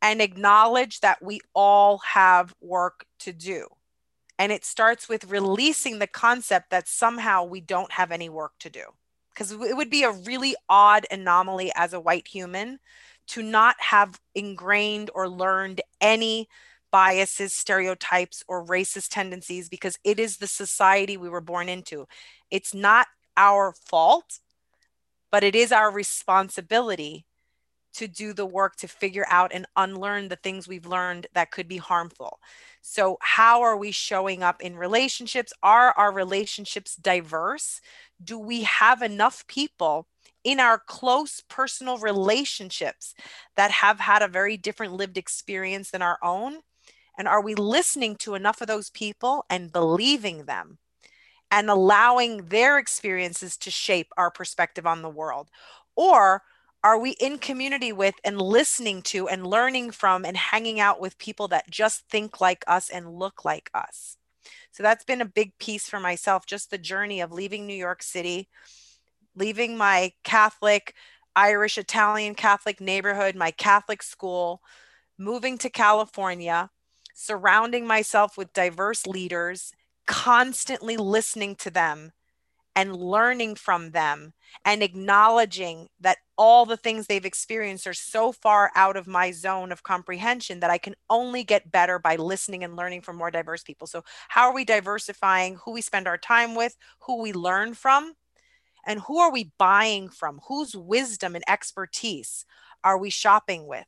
and 0.02 0.20
acknowledge 0.20 1.00
that 1.00 1.22
we 1.22 1.40
all 1.54 2.02
have 2.12 2.54
work 2.60 3.06
to 3.20 3.32
do. 3.32 3.66
And 4.38 4.52
it 4.52 4.66
starts 4.66 5.08
with 5.08 5.30
releasing 5.30 6.00
the 6.00 6.06
concept 6.06 6.68
that 6.68 6.86
somehow 6.86 7.44
we 7.44 7.62
don't 7.62 7.92
have 7.92 8.12
any 8.12 8.28
work 8.28 8.52
to 8.60 8.68
do 8.68 8.82
because 9.38 9.52
it 9.52 9.76
would 9.76 9.90
be 9.90 10.02
a 10.02 10.10
really 10.10 10.56
odd 10.68 11.06
anomaly 11.12 11.70
as 11.76 11.92
a 11.92 12.00
white 12.00 12.26
human 12.26 12.80
to 13.28 13.40
not 13.40 13.76
have 13.78 14.20
ingrained 14.34 15.10
or 15.14 15.28
learned 15.28 15.80
any 16.00 16.48
biases, 16.90 17.52
stereotypes, 17.52 18.42
or 18.48 18.66
racist 18.66 19.10
tendencies 19.10 19.68
because 19.68 19.96
it 20.02 20.18
is 20.18 20.38
the 20.38 20.48
society 20.48 21.16
we 21.16 21.28
were 21.28 21.40
born 21.40 21.68
into. 21.68 22.08
It's 22.50 22.74
not 22.74 23.06
our 23.36 23.72
fault, 23.86 24.40
but 25.30 25.44
it 25.44 25.54
is 25.54 25.70
our 25.70 25.92
responsibility 25.92 27.24
to 27.98 28.06
do 28.06 28.32
the 28.32 28.46
work 28.46 28.76
to 28.76 28.86
figure 28.86 29.26
out 29.28 29.50
and 29.52 29.66
unlearn 29.76 30.28
the 30.28 30.36
things 30.36 30.68
we've 30.68 30.86
learned 30.86 31.26
that 31.34 31.50
could 31.50 31.66
be 31.66 31.78
harmful. 31.78 32.38
So, 32.80 33.18
how 33.20 33.62
are 33.62 33.76
we 33.76 33.90
showing 33.90 34.44
up 34.44 34.60
in 34.62 34.76
relationships? 34.76 35.52
Are 35.64 35.92
our 35.96 36.12
relationships 36.12 36.94
diverse? 36.94 37.80
Do 38.22 38.38
we 38.38 38.62
have 38.62 39.02
enough 39.02 39.44
people 39.48 40.06
in 40.44 40.60
our 40.60 40.78
close 40.78 41.42
personal 41.48 41.98
relationships 41.98 43.14
that 43.56 43.72
have 43.72 43.98
had 43.98 44.22
a 44.22 44.28
very 44.28 44.56
different 44.56 44.92
lived 44.92 45.18
experience 45.18 45.90
than 45.90 46.02
our 46.02 46.18
own? 46.22 46.58
And 47.18 47.26
are 47.26 47.42
we 47.42 47.56
listening 47.56 48.14
to 48.20 48.36
enough 48.36 48.60
of 48.60 48.68
those 48.68 48.90
people 48.90 49.44
and 49.50 49.72
believing 49.72 50.44
them 50.44 50.78
and 51.50 51.68
allowing 51.68 52.46
their 52.46 52.78
experiences 52.78 53.56
to 53.56 53.72
shape 53.72 54.12
our 54.16 54.30
perspective 54.30 54.86
on 54.86 55.02
the 55.02 55.10
world? 55.10 55.48
Or 55.96 56.42
are 56.84 56.98
we 56.98 57.10
in 57.20 57.38
community 57.38 57.92
with 57.92 58.14
and 58.24 58.40
listening 58.40 59.02
to 59.02 59.28
and 59.28 59.46
learning 59.46 59.90
from 59.90 60.24
and 60.24 60.36
hanging 60.36 60.78
out 60.78 61.00
with 61.00 61.18
people 61.18 61.48
that 61.48 61.70
just 61.70 62.08
think 62.08 62.40
like 62.40 62.64
us 62.66 62.88
and 62.88 63.14
look 63.14 63.44
like 63.44 63.70
us? 63.74 64.16
So 64.70 64.82
that's 64.82 65.04
been 65.04 65.20
a 65.20 65.26
big 65.26 65.58
piece 65.58 65.88
for 65.88 65.98
myself, 65.98 66.46
just 66.46 66.70
the 66.70 66.78
journey 66.78 67.20
of 67.20 67.32
leaving 67.32 67.66
New 67.66 67.74
York 67.74 68.02
City, 68.02 68.48
leaving 69.34 69.76
my 69.76 70.12
Catholic, 70.22 70.94
Irish, 71.34 71.78
Italian 71.78 72.34
Catholic 72.34 72.80
neighborhood, 72.80 73.34
my 73.34 73.50
Catholic 73.50 74.02
school, 74.02 74.62
moving 75.18 75.58
to 75.58 75.70
California, 75.70 76.70
surrounding 77.14 77.86
myself 77.86 78.38
with 78.38 78.52
diverse 78.52 79.06
leaders, 79.06 79.72
constantly 80.06 80.96
listening 80.96 81.56
to 81.56 81.70
them 81.70 82.12
and 82.78 82.94
learning 82.94 83.56
from 83.56 83.90
them 83.90 84.32
and 84.64 84.84
acknowledging 84.84 85.88
that 85.98 86.18
all 86.36 86.64
the 86.64 86.76
things 86.76 87.08
they've 87.08 87.24
experienced 87.24 87.88
are 87.88 87.92
so 87.92 88.30
far 88.30 88.70
out 88.76 88.96
of 88.96 89.08
my 89.08 89.32
zone 89.32 89.72
of 89.72 89.82
comprehension 89.82 90.60
that 90.60 90.70
I 90.70 90.78
can 90.78 90.94
only 91.10 91.42
get 91.42 91.72
better 91.72 91.98
by 91.98 92.14
listening 92.14 92.62
and 92.62 92.76
learning 92.76 93.00
from 93.02 93.16
more 93.16 93.32
diverse 93.32 93.64
people. 93.64 93.88
So, 93.88 94.04
how 94.28 94.46
are 94.46 94.54
we 94.54 94.64
diversifying 94.64 95.56
who 95.56 95.72
we 95.72 95.80
spend 95.80 96.06
our 96.06 96.16
time 96.16 96.54
with, 96.54 96.76
who 97.00 97.20
we 97.20 97.32
learn 97.32 97.74
from, 97.74 98.12
and 98.86 99.00
who 99.00 99.18
are 99.18 99.32
we 99.32 99.50
buying 99.58 100.08
from? 100.08 100.38
Whose 100.46 100.76
wisdom 100.76 101.34
and 101.34 101.42
expertise 101.48 102.46
are 102.84 102.96
we 102.96 103.10
shopping 103.10 103.66
with? 103.66 103.86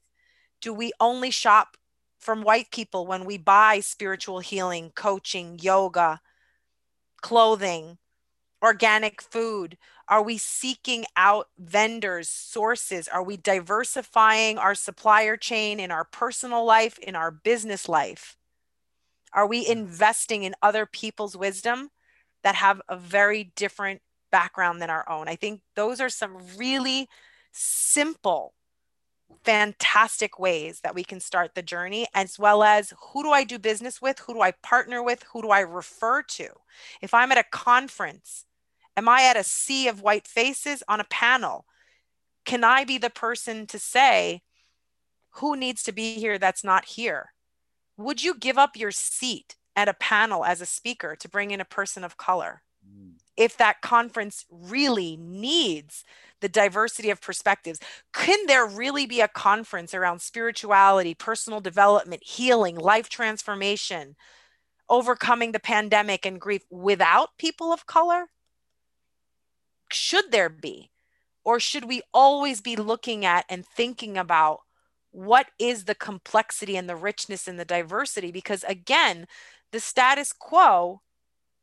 Do 0.61 0.75
we 0.75 0.91
only 0.99 1.31
shop 1.31 1.77
from 2.19 2.43
white 2.43 2.73
people 2.73 3.07
when 3.07 3.25
we 3.25 3.39
buy 3.39 3.79
spiritual 3.79 4.41
healing, 4.41 4.91
coaching, 4.97 5.61
yoga, 5.63 6.21
clothing, 7.23 7.99
organic 8.63 9.23
food? 9.23 9.77
Are 10.09 10.23
we 10.23 10.39
seeking 10.39 11.05
out 11.17 11.49
vendors, 11.59 12.29
sources? 12.29 13.07
Are 13.09 13.23
we 13.23 13.37
diversifying 13.37 14.59
our 14.59 14.75
supplier 14.75 15.37
chain 15.37 15.79
in 15.79 15.91
our 15.91 16.05
personal 16.05 16.65
life, 16.65 16.99
in 16.99 17.15
our 17.15 17.31
business 17.31 17.89
life? 17.89 18.37
Are 19.33 19.47
we 19.47 19.65
mm. 19.65 19.71
investing 19.71 20.43
in 20.43 20.55
other 20.63 20.87
people's 20.87 21.37
wisdom 21.37 21.91
that 22.43 22.57
have 22.57 22.81
a 22.89 22.97
very 22.97 23.53
different 23.57 24.03
background 24.33 24.83
than 24.83 24.91
our 24.91 25.09
own? 25.09 25.29
I 25.29 25.37
think 25.37 25.63
those 25.77 26.01
are 26.01 26.09
some 26.09 26.39
really 26.57 27.09
simple, 27.53 28.55
fantastic 29.45 30.39
ways 30.39 30.81
that 30.83 30.95
we 30.95 31.05
can 31.05 31.21
start 31.21 31.55
the 31.55 31.63
journey, 31.63 32.07
as 32.15 32.39
well 32.39 32.63
as 32.63 32.93
who 33.13 33.23
do 33.23 33.31
I 33.31 33.45
do 33.45 33.59
business 33.59 34.03
with? 34.03 34.19
Who 34.21 34.35
do 34.35 34.41
I 34.41 34.53
partner 34.63 35.03
with? 35.03 35.25
Who 35.33 35.43
do 35.43 35.51
I 35.51 35.61
refer 35.61 36.23
to? 36.23 36.49
If 37.01 37.15
I'm 37.15 37.31
at 37.31 37.39
a 37.39 37.45
conference 37.45 38.45
Am 39.01 39.09
I 39.09 39.23
at 39.23 39.39
a 39.39 39.43
sea 39.43 39.89
of 39.89 40.03
white 40.03 40.29
faces 40.29 40.83
on 40.87 41.01
a 41.01 41.05
panel? 41.05 41.65
Can 42.45 42.63
I 42.63 42.85
be 42.85 42.99
the 42.99 43.09
person 43.09 43.67
to 43.69 43.79
say, 43.79 44.43
who 45.37 45.57
needs 45.57 45.83
to 45.85 45.93
be 45.93 46.17
here 46.17 46.39
that's 46.39 46.63
not 46.63 46.85
here? 46.85 47.33
Would 47.97 48.23
you 48.23 48.35
give 48.35 48.59
up 48.59 48.77
your 48.77 48.91
seat 48.91 49.57
at 49.75 49.89
a 49.89 49.95
panel 49.95 50.45
as 50.45 50.61
a 50.61 50.67
speaker 50.67 51.17
to 51.17 51.31
bring 51.31 51.51
in 51.51 51.63
a 51.63 51.65
person 51.65 52.05
of 52.05 52.19
color? 52.19 52.61
Mm. 52.87 53.13
If 53.39 53.57
that 53.57 53.81
conference 53.81 54.45
really 54.51 55.17
needs 55.17 56.05
the 56.43 56.51
diversity 56.51 57.09
of 57.09 57.23
perspectives, 57.23 57.81
can 58.13 58.45
there 58.49 58.67
really 58.67 59.07
be 59.07 59.23
a 59.23 59.29
conference 59.29 59.95
around 59.95 60.21
spirituality, 60.21 61.15
personal 61.15 61.63
development, 61.63 62.23
healing, 62.23 62.77
life 62.77 63.09
transformation, 63.09 64.15
overcoming 64.91 65.53
the 65.53 65.59
pandemic 65.59 66.27
and 66.27 66.39
grief 66.39 66.67
without 66.69 67.39
people 67.39 67.73
of 67.73 67.87
color? 67.87 68.27
Should 69.95 70.33
there 70.33 70.49
be? 70.49 70.91
Or 71.45 71.59
should 71.59 71.85
we 71.85 72.03
always 72.13 72.61
be 72.61 72.77
looking 72.77 73.25
at 73.25 73.45
and 73.49 73.65
thinking 73.67 74.19
about 74.19 74.61
what 75.11 75.47
is 75.59 75.85
the 75.85 75.95
complexity 75.95 76.77
and 76.77 76.89
the 76.89 76.97
richness 76.97 77.49
and 77.49 77.59
the 77.59 77.65
diversity? 77.65 78.31
Because 78.31 78.63
again, 78.65 79.27
the 79.73 79.81
status 79.81 80.33
quo 80.33 81.01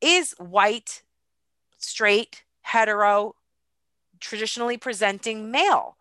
is 0.01 0.33
white, 0.39 1.03
straight, 1.77 2.43
hetero, 2.61 3.35
traditionally 4.19 4.77
presenting 4.77 5.51
male. 5.51 5.97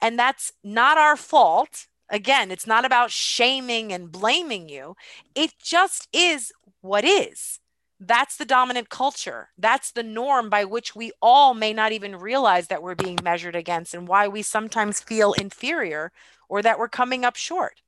And 0.00 0.18
that's 0.18 0.52
not 0.62 0.98
our 0.98 1.16
fault. 1.16 1.86
Again, 2.08 2.50
it's 2.50 2.66
not 2.66 2.84
about 2.84 3.10
shaming 3.10 3.92
and 3.92 4.12
blaming 4.12 4.68
you. 4.68 4.94
It 5.34 5.54
just 5.62 6.08
is 6.12 6.52
what 6.80 7.04
is. 7.04 7.58
That's 7.98 8.36
the 8.36 8.44
dominant 8.44 8.90
culture. 8.90 9.48
That's 9.56 9.90
the 9.90 10.02
norm 10.02 10.50
by 10.50 10.64
which 10.64 10.94
we 10.94 11.12
all 11.22 11.54
may 11.54 11.72
not 11.72 11.92
even 11.92 12.16
realize 12.16 12.68
that 12.68 12.82
we're 12.82 12.94
being 12.94 13.18
measured 13.22 13.56
against 13.56 13.94
and 13.94 14.06
why 14.06 14.28
we 14.28 14.42
sometimes 14.42 15.00
feel 15.00 15.32
inferior 15.32 16.12
or 16.48 16.60
that 16.62 16.78
we're 16.78 16.88
coming 16.88 17.24
up 17.24 17.36
short. 17.36 17.80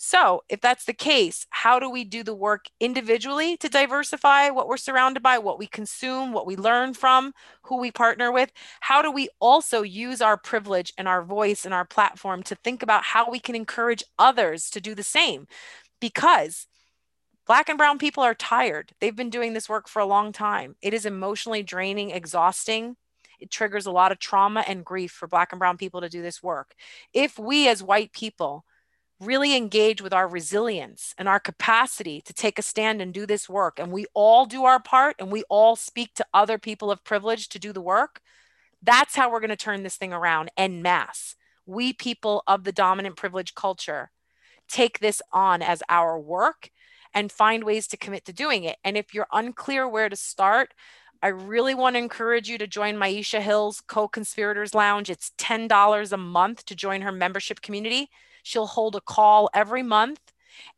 So, 0.00 0.44
if 0.48 0.60
that's 0.60 0.84
the 0.84 0.92
case, 0.92 1.44
how 1.50 1.80
do 1.80 1.90
we 1.90 2.04
do 2.04 2.22
the 2.22 2.34
work 2.34 2.66
individually 2.78 3.56
to 3.56 3.68
diversify 3.68 4.48
what 4.50 4.68
we're 4.68 4.76
surrounded 4.76 5.24
by, 5.24 5.38
what 5.38 5.58
we 5.58 5.66
consume, 5.66 6.32
what 6.32 6.46
we 6.46 6.54
learn 6.54 6.94
from, 6.94 7.32
who 7.62 7.78
we 7.80 7.90
partner 7.90 8.30
with? 8.30 8.52
How 8.78 9.02
do 9.02 9.10
we 9.10 9.28
also 9.40 9.82
use 9.82 10.22
our 10.22 10.36
privilege 10.36 10.92
and 10.96 11.08
our 11.08 11.24
voice 11.24 11.64
and 11.64 11.74
our 11.74 11.84
platform 11.84 12.44
to 12.44 12.54
think 12.54 12.84
about 12.84 13.02
how 13.06 13.28
we 13.28 13.40
can 13.40 13.56
encourage 13.56 14.04
others 14.20 14.70
to 14.70 14.80
do 14.80 14.94
the 14.94 15.02
same? 15.02 15.48
Because 16.00 16.68
Black 17.48 17.70
and 17.70 17.78
brown 17.78 17.96
people 17.96 18.22
are 18.22 18.34
tired. 18.34 18.92
They've 19.00 19.16
been 19.16 19.30
doing 19.30 19.54
this 19.54 19.70
work 19.70 19.88
for 19.88 20.00
a 20.00 20.06
long 20.06 20.32
time. 20.32 20.76
It 20.82 20.92
is 20.92 21.06
emotionally 21.06 21.62
draining, 21.62 22.10
exhausting. 22.10 22.96
It 23.40 23.50
triggers 23.50 23.86
a 23.86 23.90
lot 23.90 24.12
of 24.12 24.18
trauma 24.18 24.64
and 24.68 24.84
grief 24.84 25.12
for 25.12 25.26
Black 25.26 25.50
and 25.52 25.58
brown 25.58 25.78
people 25.78 26.02
to 26.02 26.10
do 26.10 26.20
this 26.20 26.42
work. 26.42 26.74
If 27.14 27.38
we, 27.38 27.66
as 27.66 27.82
white 27.82 28.12
people, 28.12 28.66
really 29.18 29.56
engage 29.56 30.02
with 30.02 30.12
our 30.12 30.28
resilience 30.28 31.14
and 31.16 31.26
our 31.26 31.40
capacity 31.40 32.20
to 32.20 32.34
take 32.34 32.58
a 32.58 32.62
stand 32.62 33.00
and 33.00 33.14
do 33.14 33.24
this 33.24 33.48
work, 33.48 33.78
and 33.78 33.90
we 33.90 34.04
all 34.12 34.44
do 34.44 34.64
our 34.64 34.78
part 34.78 35.16
and 35.18 35.32
we 35.32 35.42
all 35.48 35.74
speak 35.74 36.12
to 36.16 36.26
other 36.34 36.58
people 36.58 36.90
of 36.90 37.02
privilege 37.02 37.48
to 37.48 37.58
do 37.58 37.72
the 37.72 37.80
work, 37.80 38.20
that's 38.82 39.16
how 39.16 39.30
we're 39.30 39.40
going 39.40 39.48
to 39.48 39.56
turn 39.56 39.84
this 39.84 39.96
thing 39.96 40.12
around 40.12 40.50
en 40.58 40.82
masse. 40.82 41.34
We, 41.64 41.94
people 41.94 42.42
of 42.46 42.64
the 42.64 42.72
dominant 42.72 43.16
privilege 43.16 43.54
culture, 43.54 44.10
take 44.68 44.98
this 44.98 45.22
on 45.32 45.62
as 45.62 45.82
our 45.88 46.18
work 46.20 46.70
and 47.18 47.32
find 47.32 47.64
ways 47.64 47.88
to 47.88 47.96
commit 47.96 48.24
to 48.24 48.32
doing 48.32 48.62
it. 48.62 48.76
And 48.84 48.96
if 48.96 49.12
you're 49.12 49.26
unclear 49.32 49.88
where 49.88 50.08
to 50.08 50.14
start, 50.14 50.72
I 51.20 51.26
really 51.26 51.74
want 51.74 51.96
to 51.96 51.98
encourage 51.98 52.48
you 52.48 52.58
to 52.58 52.68
join 52.68 52.94
Myisha 52.94 53.40
Hill's 53.40 53.80
Co 53.80 54.06
Conspirators 54.06 54.72
Lounge. 54.72 55.10
It's 55.10 55.32
$10 55.36 56.12
a 56.12 56.16
month 56.16 56.64
to 56.66 56.76
join 56.76 57.00
her 57.00 57.10
membership 57.10 57.60
community. 57.60 58.08
She'll 58.44 58.68
hold 58.68 58.94
a 58.94 59.00
call 59.00 59.50
every 59.52 59.82
month 59.82 60.20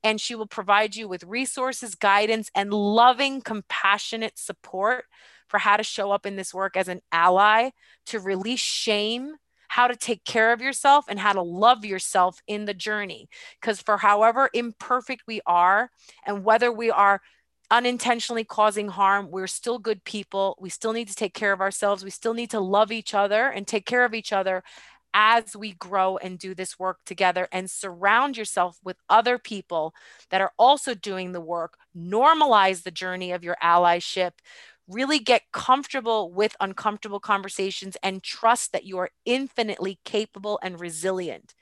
and 0.03 0.19
she 0.19 0.35
will 0.35 0.47
provide 0.47 0.97
you 0.97 1.09
with 1.09 1.25
resources, 1.25 1.95
guidance, 1.95 2.51
and 2.55 2.73
loving, 2.73 3.43
compassionate 3.43 4.39
support 4.39 5.05
for 5.47 5.59
how 5.59 5.77
to 5.77 5.83
show 5.83 6.11
up 6.11 6.25
in 6.25 6.37
this 6.37 6.55
work 6.55 6.75
as 6.75 6.89
an 6.89 7.03
ally 7.13 7.69
to 8.07 8.19
release 8.19 8.61
shame 8.61 9.35
how 9.71 9.87
to 9.87 9.95
take 9.95 10.25
care 10.25 10.53
of 10.53 10.61
yourself 10.61 11.05
and 11.09 11.17
how 11.17 11.33
to 11.33 11.41
love 11.41 11.85
yourself 11.85 12.43
in 12.49 12.65
the 12.65 12.75
journey. 12.75 13.29
Because 13.61 13.81
for 13.81 13.99
however 13.99 14.51
imperfect 14.53 15.23
we 15.29 15.41
are, 15.47 15.93
and 16.27 16.43
whether 16.43 16.73
we 16.73 16.91
are 16.91 17.21
unintentionally 17.71 18.43
causing 18.43 18.89
harm, 18.89 19.31
we're 19.31 19.47
still 19.47 19.79
good 19.79 20.03
people. 20.03 20.59
We 20.61 20.71
still 20.71 20.93
need 20.93 21.07
to 21.07 21.15
take 21.15 21.35
care 21.35 21.53
of 21.53 21.61
ourselves. 21.61 22.03
We 22.03 22.11
still 22.11 22.35
need 22.35 22.51
to 22.51 22.59
love 22.59 22.91
each 22.91 23.15
other 23.15 23.47
and 23.47 23.65
take 23.65 23.87
care 23.87 24.05
of 24.05 24.13
each 24.13 24.33
other 24.33 24.65
as 25.15 25.57
we 25.57 25.73
grow 25.75 26.17
and 26.17 26.37
do 26.37 26.53
this 26.53 26.77
work 26.77 26.99
together 27.07 27.47
and 27.53 27.71
surround 27.71 28.37
yourself 28.37 28.79
with 28.83 28.97
other 29.09 29.39
people 29.39 29.95
that 30.31 30.41
are 30.41 30.53
also 30.59 30.95
doing 30.95 31.31
the 31.31 31.41
work. 31.41 31.75
Normalize 31.97 32.83
the 32.83 32.91
journey 32.91 33.31
of 33.31 33.45
your 33.45 33.57
allyship 33.63 34.33
really 34.91 35.19
get 35.19 35.43
comfortable 35.53 36.31
with 36.33 36.57
uncomfortable 36.61 37.21
conversations 37.21 37.97
and 38.03 38.23
trust 38.23 38.73
that 38.73 38.85
you 38.85 38.99
are 38.99 39.11
infinitely 39.25 39.99
capable 40.05 40.59
and 40.63 40.81
resilient. 40.81 41.55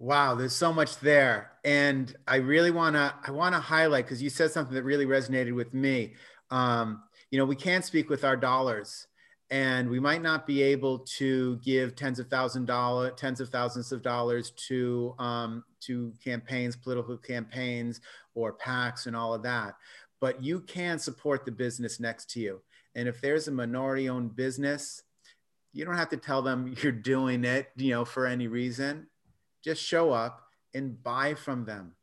Wow, 0.00 0.36
there's 0.36 0.54
so 0.54 0.72
much 0.72 0.98
there. 1.00 1.52
And 1.64 2.14
I 2.26 2.36
really 2.36 2.70
want 2.70 2.94
to 2.94 3.14
I 3.26 3.30
want 3.32 3.54
to 3.54 3.60
highlight 3.60 4.04
because 4.04 4.22
you 4.22 4.30
said 4.30 4.52
something 4.52 4.74
that 4.74 4.84
really 4.84 5.06
resonated 5.06 5.54
with 5.54 5.74
me. 5.74 6.14
Um, 6.50 7.02
you 7.30 7.38
know, 7.38 7.44
we 7.44 7.56
can't 7.56 7.84
speak 7.84 8.08
with 8.08 8.24
our 8.24 8.36
dollars 8.36 9.08
and 9.50 9.88
we 9.88 9.98
might 9.98 10.22
not 10.22 10.46
be 10.46 10.62
able 10.62 10.98
to 11.00 11.56
give 11.58 11.96
tens 11.96 12.18
of 12.18 12.28
thousand 12.28 12.66
dollar 12.66 13.10
tens 13.10 13.40
of 13.40 13.48
thousands 13.48 13.92
of 13.92 14.02
dollars 14.02 14.50
to 14.68 15.14
um, 15.18 15.64
to 15.80 16.12
campaigns 16.22 16.76
political 16.76 17.16
campaigns 17.16 18.00
or 18.34 18.52
pacs 18.52 19.06
and 19.06 19.16
all 19.16 19.34
of 19.34 19.42
that 19.42 19.74
but 20.20 20.42
you 20.42 20.60
can 20.60 20.98
support 20.98 21.44
the 21.44 21.52
business 21.52 22.00
next 22.00 22.30
to 22.30 22.40
you. 22.40 22.60
And 22.94 23.08
if 23.08 23.20
there's 23.20 23.48
a 23.48 23.52
minority 23.52 24.08
owned 24.08 24.34
business 24.36 25.02
you 25.72 25.84
don't 25.84 25.96
have 25.96 26.08
to 26.10 26.16
tell 26.16 26.42
them 26.42 26.74
you're 26.82 26.92
doing 26.92 27.44
it 27.44 27.70
you 27.76 27.90
know 27.90 28.04
for 28.04 28.26
any 28.26 28.46
reason. 28.46 29.06
Just 29.62 29.82
show 29.82 30.12
up 30.12 30.42
and 30.74 31.02
buy 31.02 31.34
from 31.34 31.64
them. 31.64 31.94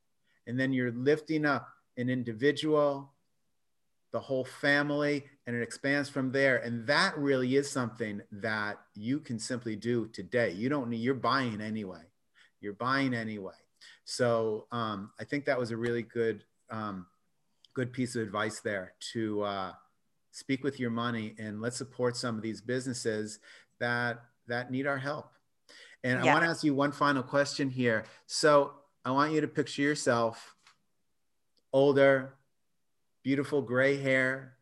And 0.48 0.60
then 0.60 0.74
you're 0.74 0.92
lifting 0.92 1.46
up 1.46 1.70
an 1.98 2.10
individual 2.10 3.12
the 4.12 4.20
whole 4.20 4.46
family 4.46 5.26
and 5.46 5.56
it 5.56 5.62
expands 5.62 6.08
from 6.08 6.32
there. 6.32 6.58
And 6.58 6.88
that 6.88 7.18
really 7.18 7.58
is 7.58 7.70
something 7.70 8.22
that 8.32 8.78
you 8.94 9.20
can 9.20 9.38
simply 9.38 9.76
do 9.76 10.08
today. 10.08 10.52
You 10.52 10.70
don't 10.70 10.90
need 10.90 11.02
you're 11.02 11.16
buying 11.16 11.60
anyway. 11.60 12.04
You're 12.62 12.74
buying 12.74 13.14
anyway. 13.14 13.54
So 14.06 14.68
um, 14.72 15.12
i 15.20 15.24
think 15.24 15.46
that 15.46 15.60
was 15.60 15.72
a 15.72 15.78
really 15.78 16.04
good 16.04 16.44
um, 16.70 17.08
good 17.76 17.94
piece 17.94 18.16
of 18.16 18.24
advice 18.24 18.60
there 18.62 18.94
to 19.14 19.44
uh, 19.44 19.72
speak 20.32 20.64
with 20.64 20.80
your 20.80 20.90
money 20.90 21.36
and 21.38 21.62
let's 21.62 21.78
support 21.78 22.18
some 22.18 22.36
of 22.36 22.42
these 22.42 22.62
businesses 22.62 23.40
that 23.80 24.20
that 24.48 24.72
need 24.72 24.88
our 24.88 24.98
help 24.98 25.30
and 26.04 26.24
yeah. 26.24 26.32
i 26.32 26.34
want 26.34 26.44
to 26.44 26.50
ask 26.50 26.64
you 26.64 26.74
one 26.74 26.92
final 26.92 27.22
question 27.22 27.70
here 27.70 28.04
so 28.26 28.74
i 29.04 29.12
want 29.12 29.32
you 29.32 29.42
to 29.42 29.48
picture 29.48 29.84
yourself 29.84 30.56
older 31.74 32.36
beautiful 33.26 33.60
gray 33.60 33.98
hair, 33.98 34.54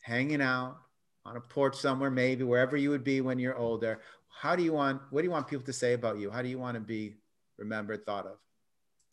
hanging 0.00 0.40
out 0.40 0.78
on 1.26 1.36
a 1.36 1.40
porch 1.40 1.76
somewhere, 1.76 2.10
maybe 2.10 2.42
wherever 2.42 2.78
you 2.78 2.88
would 2.88 3.04
be 3.04 3.20
when 3.20 3.38
you're 3.38 3.58
older. 3.58 4.00
How 4.40 4.56
do 4.56 4.62
you 4.62 4.72
want, 4.72 5.02
what 5.10 5.20
do 5.20 5.26
you 5.26 5.30
want 5.30 5.46
people 5.46 5.66
to 5.66 5.72
say 5.72 5.92
about 5.92 6.18
you? 6.18 6.30
How 6.30 6.40
do 6.40 6.48
you 6.48 6.58
want 6.58 6.76
to 6.76 6.80
be 6.80 7.16
remembered, 7.58 8.06
thought 8.06 8.24
of? 8.24 8.38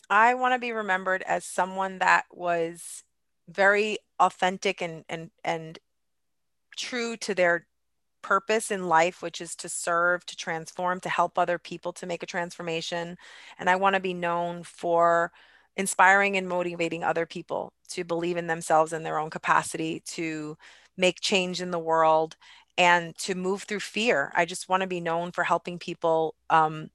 I 0.10 0.36
want 0.36 0.54
to 0.54 0.60
be 0.60 0.72
remembered 0.72 1.22
as 1.24 1.44
someone 1.44 2.00
that 2.00 2.24
was 2.32 3.04
very 3.48 3.98
authentic 4.20 4.82
and 4.82 5.04
and 5.10 5.32
and 5.44 5.80
true 6.78 7.18
to 7.18 7.36
their 7.36 7.68
purpose 8.22 8.72
in 8.72 8.88
life, 8.88 9.22
which 9.22 9.42
is 9.42 9.56
to 9.56 9.70
serve, 9.70 10.26
to 10.28 10.36
transform, 10.36 11.00
to 11.00 11.10
help 11.10 11.38
other 11.38 11.58
people 11.58 11.92
to 11.94 12.06
make 12.06 12.24
a 12.24 12.28
transformation. 12.28 13.18
And 13.60 13.70
I 13.70 13.76
want 13.76 13.96
to 13.96 14.00
be 14.00 14.14
known 14.14 14.64
for 14.64 15.32
inspiring 15.76 16.38
and 16.38 16.48
motivating 16.48 17.04
other 17.04 17.26
people 17.26 17.74
to 17.90 18.04
believe 18.04 18.38
in 18.38 18.48
themselves 18.48 18.94
and 18.94 19.06
their 19.06 19.18
own 19.18 19.30
capacity 19.30 20.02
to 20.06 20.58
make 20.98 21.20
change 21.20 21.62
in 21.62 21.72
the 21.72 21.80
world 21.80 22.36
and 22.78 23.18
to 23.18 23.36
move 23.36 23.64
through 23.64 23.80
fear. 23.80 24.32
I 24.36 24.46
just 24.46 24.70
want 24.70 24.82
to 24.82 24.88
be 24.88 25.02
known 25.02 25.32
for 25.32 25.44
helping 25.44 25.80
people 25.80 26.36
um, 26.50 26.90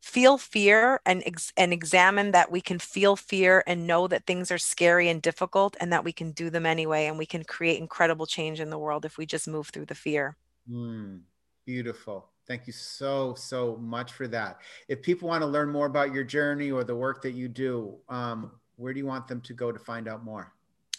feel 0.00 0.38
fear 0.38 1.00
and 1.04 1.22
ex- 1.26 1.52
and 1.56 1.72
examine 1.72 2.30
that 2.32 2.50
we 2.50 2.60
can 2.60 2.78
feel 2.78 3.16
fear 3.16 3.64
and 3.66 3.86
know 3.86 4.06
that 4.06 4.26
things 4.26 4.50
are 4.50 4.58
scary 4.58 5.08
and 5.08 5.20
difficult 5.20 5.76
and 5.80 5.92
that 5.92 6.04
we 6.04 6.12
can 6.12 6.30
do 6.32 6.50
them 6.50 6.66
anyway 6.66 7.06
and 7.06 7.18
we 7.18 7.26
can 7.26 7.44
create 7.44 7.80
incredible 7.80 8.26
change 8.26 8.60
in 8.60 8.70
the 8.70 8.78
world 8.78 9.04
if 9.04 9.18
we 9.18 9.26
just 9.26 9.48
move 9.48 9.68
through 9.68 9.86
the 9.86 9.94
fear. 9.94 10.36
Mm, 10.70 11.20
beautiful. 11.66 12.30
Thank 12.46 12.66
you 12.66 12.72
so, 12.72 13.34
so 13.34 13.76
much 13.76 14.12
for 14.12 14.26
that. 14.28 14.60
If 14.88 15.02
people 15.02 15.28
want 15.28 15.42
to 15.42 15.46
learn 15.46 15.68
more 15.68 15.86
about 15.86 16.14
your 16.14 16.24
journey 16.24 16.70
or 16.70 16.82
the 16.84 16.96
work 16.96 17.20
that 17.22 17.32
you 17.32 17.48
do, 17.48 17.96
um, 18.08 18.52
where 18.76 18.94
do 18.94 18.98
you 18.98 19.06
want 19.06 19.28
them 19.28 19.40
to 19.42 19.52
go 19.52 19.70
to 19.70 19.78
find 19.78 20.08
out 20.08 20.24
more? 20.24 20.52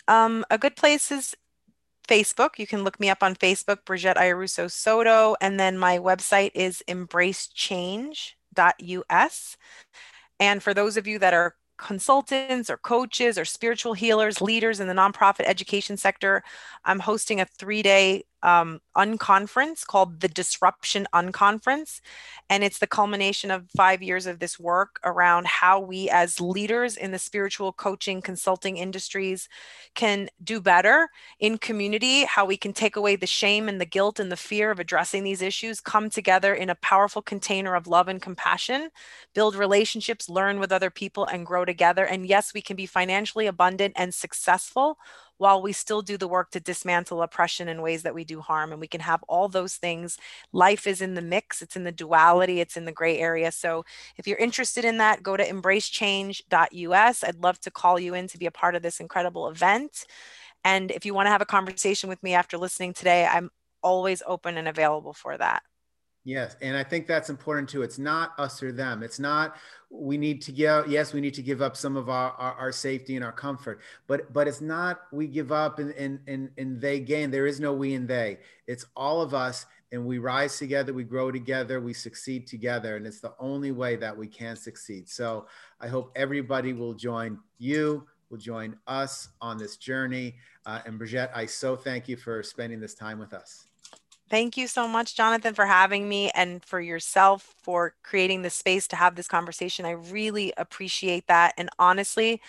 Um, 0.08 0.46
a 0.52 0.58
good 0.58 0.76
place 0.76 1.12
is 1.12 1.36
Facebook. 2.08 2.60
You 2.60 2.68
can 2.68 2.84
look 2.84 3.00
me 3.00 3.10
up 3.10 3.24
on 3.24 3.36
Facebook, 3.36 3.86
Brigitte 3.86 4.18
Iaruso 4.18 4.70
Soto. 4.70 5.36
And 5.40 5.60
then 5.60 5.78
my 5.78 5.98
website 5.98 6.52
is 6.54 6.84
embracechange.us. 8.56 9.58
And 10.40 10.64
for 10.64 10.74
those 10.74 10.98
of 10.98 11.08
you 11.08 11.20
that 11.20 11.34
are 11.34 11.56
consultants 11.78 12.70
or 12.70 12.78
coaches 12.78 13.38
or 13.38 13.46
spiritual 13.46 13.94
healers, 13.94 14.42
leaders 14.42 14.80
in 14.80 14.88
the 14.88 14.94
nonprofit 14.94 15.46
education 15.46 15.98
sector, 15.98 16.44
I'm 16.86 17.00
hosting 17.00 17.40
a 17.40 17.46
three 17.46 17.82
day 17.82 18.24
um, 18.44 18.80
unconference 18.96 19.86
called 19.86 20.20
the 20.22 20.28
Disruption 20.28 21.08
Unconference. 21.14 22.02
And 22.50 22.64
it's 22.64 22.80
the 22.80 22.88
culmination 22.88 23.52
of 23.52 23.70
five 23.76 24.02
years 24.02 24.26
of 24.26 24.40
this 24.40 24.60
work 24.60 25.00
around 25.04 25.48
how 25.48 25.80
we, 25.80 26.10
as 26.10 26.42
leaders 26.42 26.98
in 26.98 27.12
the 27.12 27.20
spiritual 27.20 27.74
coaching 27.74 28.22
consulting 28.22 28.78
industries, 28.78 29.50
can 29.96 30.30
do 30.44 30.62
better 30.62 31.10
in 31.40 31.58
community, 31.58 32.24
how 32.26 32.46
we 32.46 32.58
can 32.58 32.74
take 32.74 32.96
away 32.96 33.16
the 33.16 33.28
shame 33.28 33.70
and 33.70 33.80
the 33.80 33.86
guilt 33.86 34.20
and 34.20 34.32
the 34.32 34.38
fear 34.38 34.72
of 34.72 34.80
addressing 34.80 35.24
these 35.24 35.42
issues, 35.42 35.82
come 35.82 36.10
together 36.10 36.54
in 36.54 36.70
a 36.70 36.76
powerful 36.76 37.22
container 37.22 37.76
of 37.76 37.88
love 37.88 38.08
and 38.08 38.22
compassion, 38.22 38.90
build 39.34 39.56
relationships, 39.56 40.30
learn 40.30 40.60
with 40.60 40.72
other 40.72 40.90
people, 40.90 41.26
and 41.26 41.46
grow 41.46 41.66
together. 41.66 42.06
And 42.06 42.26
yes, 42.26 42.54
we 42.54 42.62
can 42.62 42.76
be 42.76 42.86
financially 42.86 43.48
abundant 43.48 43.94
and 43.96 44.14
successful 44.14 44.98
while 45.40 45.62
we 45.62 45.72
still 45.72 46.02
do 46.02 46.18
the 46.18 46.28
work 46.28 46.52
to 46.52 46.60
dismantle 46.60 47.24
oppression 47.24 47.68
in 47.68 47.82
ways 47.82 48.04
that 48.04 48.14
we 48.14 48.24
do 48.24 48.42
harm. 48.42 48.72
And 48.72 48.80
we 48.80 48.88
can 48.88 49.02
have 49.02 49.24
all 49.24 49.48
those 49.48 49.76
things. 49.76 50.18
Life 50.52 50.86
is 50.86 51.02
in 51.02 51.16
the 51.16 51.22
mix, 51.22 51.62
it's 51.62 51.76
in 51.76 51.86
the 51.86 51.92
duality, 51.92 52.60
it's 52.60 52.78
in 52.78 52.86
the 52.86 52.92
gray 52.92 53.18
area. 53.18 53.52
So 53.52 53.86
if 54.18 54.28
you're 54.28 54.38
interested 54.38 54.86
in 54.86 54.98
that, 54.98 55.24
go 55.24 55.36
to 55.38 55.44
embracechange.us. 55.44 57.24
I'd 57.24 57.42
love 57.42 57.60
to 57.62 57.72
call 57.72 58.00
you 58.00 58.14
in 58.14 58.28
to 58.28 58.38
be 58.38 58.46
a 58.46 58.52
part 58.52 58.76
of 58.76 58.82
this 58.82 59.00
incredible 59.00 59.48
event. 59.48 60.06
And 60.64 60.92
if 60.92 61.06
you 61.06 61.14
want 61.14 61.28
to 61.28 61.32
have 61.32 61.42
a 61.42 61.46
conversation 61.46 62.10
with 62.10 62.22
me 62.22 62.34
after 62.34 62.58
listening 62.58 62.94
today, 62.94 63.26
I'm 63.26 63.50
always 63.82 64.22
open 64.28 64.58
and 64.58 64.68
available 64.68 65.14
for 65.14 65.38
that. 65.38 65.64
Yes, 66.26 66.58
and 66.62 66.76
I 66.76 66.84
think 66.84 67.08
that's 67.08 67.30
important 67.30 67.70
too. 67.70 67.82
It's 67.82 67.98
not 67.98 68.38
us 68.38 68.62
or 68.62 68.74
them. 68.74 69.04
It's 69.04 69.20
not 69.20 69.56
we 69.90 70.18
need 70.18 70.42
to 70.44 70.52
give. 70.52 70.88
Yes, 70.88 71.14
we 71.14 71.22
need 71.22 71.34
to 71.34 71.42
give 71.42 71.62
up 71.62 71.76
some 71.76 71.98
of 71.98 72.10
our, 72.10 72.32
our, 72.32 72.54
our 72.54 72.72
safety 72.72 73.16
and 73.16 73.26
our 73.26 73.32
comfort, 73.32 73.82
but 74.08 74.32
but 74.32 74.48
it's 74.48 74.62
not 74.62 75.02
we 75.12 75.28
give 75.28 75.52
up 75.52 75.80
and, 75.80 75.92
and 75.94 76.20
and 76.28 76.50
and 76.58 76.80
they 76.80 77.00
gain. 77.00 77.32
There 77.32 77.48
is 77.48 77.60
no 77.60 77.74
we 77.74 77.96
and 77.96 78.08
they. 78.08 78.38
It's 78.68 78.86
all 78.96 79.22
of 79.22 79.34
us, 79.34 79.66
and 79.92 80.06
we 80.06 80.20
rise 80.20 80.58
together. 80.60 80.94
We 80.94 81.04
grow 81.04 81.32
together. 81.32 81.82
We 81.82 81.94
succeed 81.94 82.46
together, 82.46 82.98
and 82.98 83.08
it's 83.08 83.20
the 83.20 83.34
only 83.40 83.72
way 83.72 83.96
that 83.96 84.16
we 84.16 84.28
can 84.28 84.56
succeed. 84.56 85.10
So 85.10 85.48
I 85.82 85.88
hope 85.88 86.12
everybody 86.16 86.74
will 86.74 86.94
join 86.94 87.40
you. 87.58 88.06
Will 88.30 88.38
join 88.38 88.76
us 88.86 89.30
on 89.42 89.58
this 89.58 89.76
journey. 89.78 90.36
Uh, 90.64 90.82
and 90.86 91.00
Brigitte, 91.00 91.32
I 91.34 91.48
so 91.48 91.76
thank 91.76 92.08
you 92.08 92.16
for 92.16 92.44
spending 92.44 92.80
this 92.80 92.94
time 92.94 93.18
with 93.18 93.34
us. 93.34 93.69
Thank 94.30 94.58
you 94.58 94.68
so 94.68 94.88
much, 94.88 95.16
Jonathan, 95.16 95.56
for 95.56 95.66
having 95.66 96.08
me 96.08 96.30
and 96.36 96.64
for 96.64 96.80
yourself 96.80 97.56
for 97.64 97.96
creating 98.04 98.44
the 98.44 98.50
space 98.50 98.88
to 98.90 98.96
have 98.96 99.16
this 99.16 99.28
conversation. 99.28 99.86
I 99.86 99.92
really 99.92 100.54
appreciate 100.56 101.26
that. 101.28 101.56
And 101.58 101.70
honestly, 101.80 102.42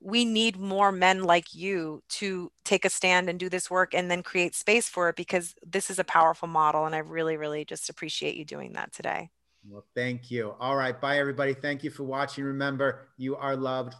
we 0.00 0.24
need 0.24 0.58
more 0.58 0.90
men 0.92 1.22
like 1.22 1.54
you 1.54 2.02
to 2.08 2.50
take 2.64 2.84
a 2.84 2.90
stand 2.90 3.30
and 3.30 3.38
do 3.38 3.48
this 3.48 3.70
work 3.70 3.94
and 3.94 4.10
then 4.10 4.22
create 4.22 4.54
space 4.54 4.88
for 4.88 5.08
it 5.08 5.16
because 5.16 5.54
this 5.64 5.88
is 5.88 5.98
a 5.98 6.04
powerful 6.04 6.48
model. 6.48 6.84
And 6.84 6.94
I 6.94 6.98
really, 6.98 7.36
really 7.36 7.64
just 7.64 7.88
appreciate 7.88 8.34
you 8.34 8.44
doing 8.44 8.72
that 8.72 8.92
today. 8.92 9.30
Well, 9.66 9.84
thank 9.94 10.30
you. 10.30 10.54
All 10.60 10.76
right. 10.76 11.00
Bye, 11.00 11.18
everybody. 11.18 11.54
Thank 11.54 11.84
you 11.84 11.90
for 11.90 12.02
watching. 12.02 12.44
Remember, 12.44 13.08
you 13.16 13.36
are 13.36 13.56
loved. 13.56 13.94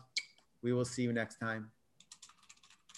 We 0.62 0.72
will 0.72 0.84
see 0.84 1.02
you 1.02 1.12
next 1.12 1.36
time. 1.36 1.70